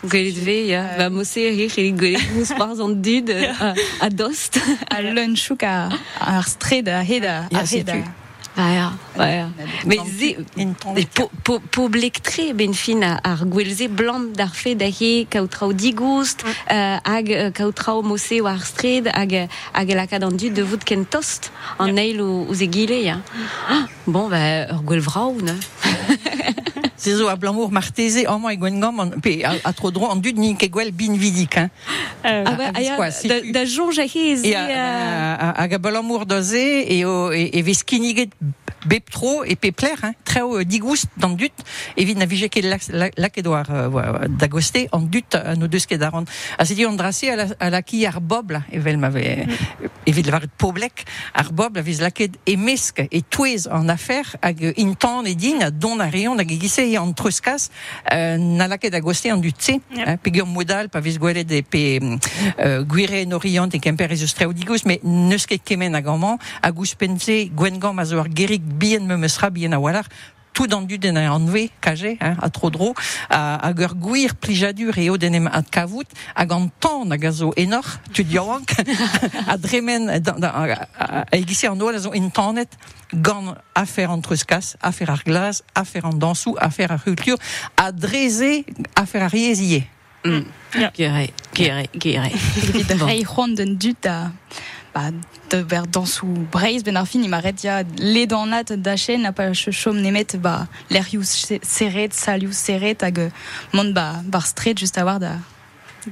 Gwelet 0.04 0.38
ve, 0.46 0.66
ya. 0.68 0.98
Ba 0.98 1.10
mosse 1.10 1.38
a 1.38 1.52
he 1.54 1.68
c'helit 1.70 1.94
gwelet 1.94 2.32
mous 2.36 2.50
par 2.58 2.80
an 2.80 2.90
dud 2.90 3.30
euh, 3.30 3.54
a, 3.62 3.74
a 4.06 4.10
dost. 4.10 4.60
a 4.90 5.02
lunchouk 5.02 5.64
a, 5.64 5.90
ar 6.20 6.48
stred 6.48 6.88
a 6.88 7.04
hed 7.04 7.24
a, 7.26 7.46
Ya, 7.52 7.60
a 7.60 7.66
hed 7.66 7.90
a... 7.90 7.94
sais-tu. 7.94 8.04
Ah 8.58 8.74
ya, 8.74 8.92
ah 9.18 9.30
ya. 9.32 9.48
Mais 9.86 10.00
ze, 10.06 10.36
Une 10.58 10.76
tente. 10.76 11.08
Po, 11.16 11.30
po, 11.44 11.60
po 11.72 11.88
blektre 11.88 12.52
ben 12.54 12.74
fin 12.74 13.02
ar 13.02 13.46
gwelze 13.48 13.88
blant 13.88 14.34
d'ar 14.36 14.52
fe 14.56 14.74
da 14.76 14.90
he 14.92 15.26
kautrao 15.32 15.72
digoust 15.72 16.44
euh, 16.44 16.98
hag 17.06 17.32
euh, 17.32 17.52
kautrao 17.52 18.02
mosse 18.02 18.42
war 18.44 18.60
stred 18.66 19.08
hag, 19.14 19.48
hag 19.72 19.94
lakad 19.96 20.26
an 20.28 20.36
dud 20.36 20.54
de 20.54 20.66
vout 20.68 20.84
ken 20.84 21.06
tost 21.08 21.52
an 21.80 21.96
eil 21.96 22.20
ou, 22.20 22.44
ou 22.50 22.54
ze 22.54 22.68
gile 22.68 23.00
ya. 23.06 23.22
Ah, 23.70 23.86
bon, 24.06 24.28
ur 24.28 24.84
gwel 24.84 25.02
vrao, 25.02 25.38
ne? 25.40 25.56
C'est 27.02 27.16
zo 27.16 27.28
a 27.28 27.36
blamour 27.36 27.72
marteze, 27.72 28.28
amant 28.28 28.52
e 28.54 28.58
gwen 28.62 28.80
gam, 28.80 29.00
an- 29.00 29.16
pe 29.26 29.42
a, 29.44 29.56
tro 29.74 29.90
dro 29.90 30.06
an 30.12 30.18
dud 30.22 30.38
bin 30.94 31.16
vidik, 31.18 31.56
hein. 31.58 31.72
Euh, 32.24 32.44
Ah, 32.46 32.58
ah, 32.76 32.80
da, 33.28 33.42
da 33.42 33.66
jonge 33.66 33.98
a 33.98 34.06
he 34.06 34.36
ze... 34.38 34.50
E 34.50 34.54
a, 34.54 34.62
euh, 34.70 35.36
a, 35.40 35.64
a, 35.64 35.68
a 35.74 35.78
balamour 35.80 36.28
doze 36.28 36.86
e, 36.88 37.04
o, 37.04 37.34
e, 37.34 37.50
e 37.58 37.62
vez 38.82 38.88
skiniget 38.88 38.88
bep 38.88 39.10
tro 39.10 39.44
e 39.44 39.56
pe 39.56 39.72
pler, 39.72 39.98
hein, 40.04 40.16
treo 40.24 40.58
euh, 40.58 40.66
digoust 40.66 41.08
dan 41.16 41.36
dut, 41.36 41.52
e 41.96 42.06
vid 42.06 42.18
na 42.18 42.26
vije 42.26 42.50
ket 42.50 42.66
lak, 42.66 42.82
lak, 42.90 43.14
lak 43.18 43.38
ed 43.38 43.48
war 43.48 43.68
uh, 43.70 44.28
dagoste 44.28 44.88
an 44.92 45.08
dut 45.10 45.36
a 45.36 45.56
no 45.56 45.68
deus 45.68 45.86
ket 45.86 46.02
aran. 46.02 46.26
A 46.58 46.66
se 46.66 46.76
di 46.76 46.86
an 46.86 46.98
drase 46.98 47.32
a 47.32 47.36
la, 47.36 47.46
a 47.60 47.70
la 47.70 47.82
ki 47.82 48.06
ar 48.08 48.20
bob 48.20 48.52
la, 48.52 48.64
evel 48.72 48.98
ma 48.98 49.10
ve, 49.10 49.46
e 50.06 50.12
vid 50.12 50.26
lavar 50.26 50.48
poblek, 50.58 51.06
ar 51.34 51.52
bob 51.52 51.76
la 51.76 51.82
vez 51.82 52.00
laket 52.02 52.38
e 52.46 52.56
mesk 52.58 53.04
e 53.10 53.22
touez 53.30 53.68
an 53.68 53.90
afer 53.90 54.26
hag 54.42 54.62
intan 54.78 55.28
e 55.28 55.36
din 55.36 55.62
don 55.80 56.02
a 56.02 56.10
reon 56.10 56.40
hag 56.40 56.52
e 56.52 56.58
gise 56.60 56.86
e 56.86 56.98
an 56.98 57.14
truskas 57.14 57.70
euh, 58.12 58.38
na 58.38 58.68
laket 58.68 58.96
agoste 58.96 59.32
an 59.32 59.42
dut 59.42 59.62
se, 59.62 59.80
Yep. 59.92 60.08
hein, 60.08 60.18
pegur 60.24 60.48
modal 60.48 60.90
pa 60.90 61.02
vez 61.04 61.18
gwelet 61.20 61.52
e 61.52 61.62
pe 61.64 62.00
euh, 62.00 62.84
gwire 62.88 63.22
en 63.26 63.36
orient 63.36 63.74
e 63.74 63.80
kemper 63.80 64.12
eus 64.12 64.34
treo 64.36 64.54
digous, 64.54 64.86
mais 64.86 65.02
neus 65.04 65.46
ket 65.50 65.64
kemen 65.66 65.96
hag 65.98 66.08
amant, 66.08 66.40
hag 66.62 66.80
ous 66.80 66.96
pense 66.96 67.38
gwen 67.56 67.80
gam 67.82 68.00
a 68.00 68.06
zo 68.06 68.20
ar 68.22 68.30
gerik 68.32 68.64
bien 68.72 69.02
me 69.06 69.18
meusra 69.18 69.50
bien 69.50 69.74
a 69.74 69.80
walar, 69.80 70.06
tout 70.54 70.68
dans 70.68 70.82
du 70.82 70.98
den 70.98 71.18
an 71.18 71.46
ve, 71.48 71.70
kaje, 71.82 72.18
hein, 72.20 72.36
a 72.42 72.50
tro 72.50 72.70
dro, 72.70 72.94
a, 73.30 73.68
hag 73.68 73.80
ur 73.80 73.94
gwir 73.96 74.34
plijadur 74.36 74.98
e 75.00 75.10
o 75.10 75.18
denem 75.18 75.48
ad 75.48 75.70
kavout, 75.72 76.08
hag 76.36 76.52
an 76.52 76.70
tan 76.80 77.12
hag 77.12 77.26
a 77.30 77.32
zo 77.32 77.52
enor, 77.56 77.88
tu 78.14 78.24
diawank, 78.24 78.74
a 79.48 79.58
dremen, 79.58 80.10
a, 80.10 80.20
a, 80.20 80.66
a 81.32 81.38
egise 81.38 81.70
an 81.70 81.82
oal 81.82 81.96
a 81.96 82.04
zo 82.04 82.12
intanet, 82.18 82.76
gant 83.14 83.56
afer 83.76 84.12
an 84.12 84.22
truskas, 84.22 84.76
afer 84.82 85.12
ar 85.12 85.24
glas, 85.26 85.64
afer 85.74 86.06
an 86.06 86.20
dansou, 86.20 86.58
afer 86.60 86.92
ar 86.92 87.02
culture, 87.04 87.40
a 87.76 87.92
dreze 87.92 88.66
afer 88.96 89.24
ar 89.24 89.36
yezie. 89.36 89.88
Mm. 90.24 90.46
Gere, 90.94 91.30
gere, 91.54 91.88
gere. 91.98 92.30
Evit 92.62 92.98
Bon. 92.98 93.08
rei 93.08 93.26
dut 93.78 94.06
a 94.06 94.32
ba, 94.94 95.12
de 95.50 95.58
ver 95.58 95.88
dansou 95.88 96.28
breiz 96.52 96.84
ben 96.84 96.96
ar 96.96 97.08
fin 97.08 97.24
im 97.24 97.34
arret 97.34 97.64
ya 97.64 97.84
ledanat 97.98 98.74
da 98.74 98.96
chen 98.98 99.26
a 99.26 99.32
pa 99.32 99.52
chom 99.54 99.98
nemet 100.02 100.38
ba 100.38 100.68
l'erioù 100.90 101.24
serret, 101.24 102.14
salioù 102.14 102.52
serret 102.52 103.02
hag 103.04 103.20
euh, 103.20 103.30
mont 103.74 103.94
ba 103.94 104.22
bar 104.26 104.46
stret 104.46 104.78
just 104.78 104.98
a 104.98 105.06
war 105.06 105.20
da 105.20 105.38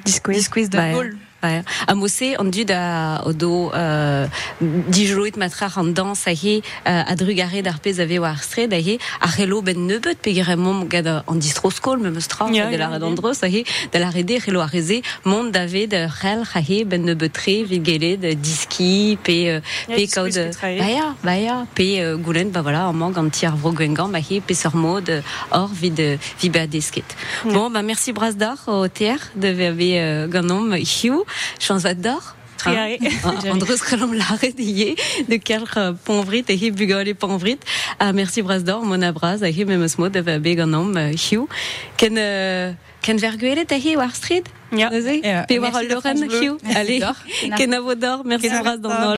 disquez 0.05 0.69
de 0.69 0.77
Bah, 0.77 0.91
gol. 0.93 1.15
Ouais. 1.41 1.61
A 1.87 1.95
mosse 1.95 2.35
an 2.37 2.45
dud 2.45 2.69
a 2.71 3.21
o 3.25 3.31
do 3.33 3.71
euh, 3.73 4.27
dijoloet 4.61 5.37
matrar 5.37 5.77
an 5.77 5.85
dans 5.85 6.13
a 6.27 6.31
he 6.31 6.61
euh, 6.87 7.03
a 7.07 7.15
drugare 7.15 7.61
d'ar 7.63 7.79
pez 7.79 7.99
ave 8.01 8.19
war 8.19 8.43
stred 8.43 8.73
a 8.73 8.77
he 8.77 8.99
a 9.21 9.27
relo 9.27 9.61
ben 9.61 9.77
nebeut 9.87 10.17
pe 10.21 10.33
gire 10.33 10.57
mom 10.57 10.87
gad 10.89 11.07
an 11.07 11.35
distroskol 11.35 11.97
me 11.99 12.09
meustra 12.09 12.49
Ya, 12.51 12.69
de 12.69 12.75
la 12.77 12.85
ya. 12.85 12.89
redandros 12.89 13.41
a 13.43 13.47
he 13.47 13.63
de 13.91 13.99
la 13.99 14.09
rede 14.09 14.37
relo 14.45 14.59
a 14.59 14.65
reze 14.65 15.01
mont 15.23 15.45
dave 15.45 15.87
de 15.87 16.07
rel 16.21 16.43
a 16.53 16.59
he 16.59 16.83
ben 16.83 17.03
nebeutre 17.05 17.63
vid 17.65 17.85
gele 17.85 18.17
de 18.19 18.33
diski 18.33 19.17
pe 19.23 19.47
euh, 19.49 19.61
pe 19.87 19.95
diskouez 19.95 20.09
kaout 20.13 20.31
ket 20.33 20.51
trae. 20.57 20.77
ba 20.79 20.89
ya 20.91 21.15
ba 21.23 21.37
ya 21.37 21.65
pe 21.73 22.01
euh, 22.01 22.17
goulen 22.17 22.49
ba 22.51 22.61
voilà 22.61 22.87
an 22.87 22.93
mang 22.93 23.15
an 23.17 23.29
tiar 23.29 23.55
vro 23.55 23.71
gwengan 23.71 24.11
ba 24.11 24.19
he 24.19 24.41
pe 24.41 24.53
seur 24.53 24.75
mod 24.75 25.09
euh, 25.09 25.21
or 25.51 25.69
vid 25.71 25.99
euh, 26.01 26.17
vid 26.41 26.51
ba 26.51 26.67
desket 26.67 27.15
bon 27.45 27.69
bah 27.69 27.81
merci 27.81 28.11
Brasdar 28.11 28.57
au 28.67 28.87
TR 28.89 29.21
de 29.37 29.47
VAB 29.47 29.79
euh, 29.81 30.27
Ganom 30.27 30.73
Hugh 30.75 31.23
chance 31.59 31.83
d'or. 31.95 32.35
Triae. 32.59 32.99
Andreus 33.49 33.81
Kalom 33.81 34.13
Lare 34.13 34.51
de 34.51 34.95
de 35.29 35.37
ker 35.37 35.63
ponvrit 36.03 36.45
et 36.49 36.57
hi 36.59 36.71
bugol 36.71 37.07
et 37.07 37.13
ponvrit. 37.13 37.59
Ah, 37.99 38.11
merci 38.11 38.41
Brasdor, 38.41 38.83
mon 38.83 39.01
abraz, 39.01 39.41
a 39.43 39.47
hi 39.47 39.65
memes 39.65 39.97
mod 39.97 40.11
de 40.11 40.39
beganom 40.39 40.91
hiu. 41.15 41.47
Ken, 41.95 42.17
euh, 42.17 42.73
ken 43.01 43.17
verguelet 43.17 43.71
a 43.71 43.79
hi 43.79 43.95
war 43.95 44.13
street? 44.13 44.49
Ja. 44.75 44.89
Pe 45.47 45.59
war 45.59 45.83
Loren 45.83 46.29
hiu. 46.29 46.57
Allez, 46.75 46.99
d'or. 46.99 47.15
ken 47.55 47.73
avodor, 47.73 48.25
merci 48.25 48.49
Brasdor. 48.49 48.99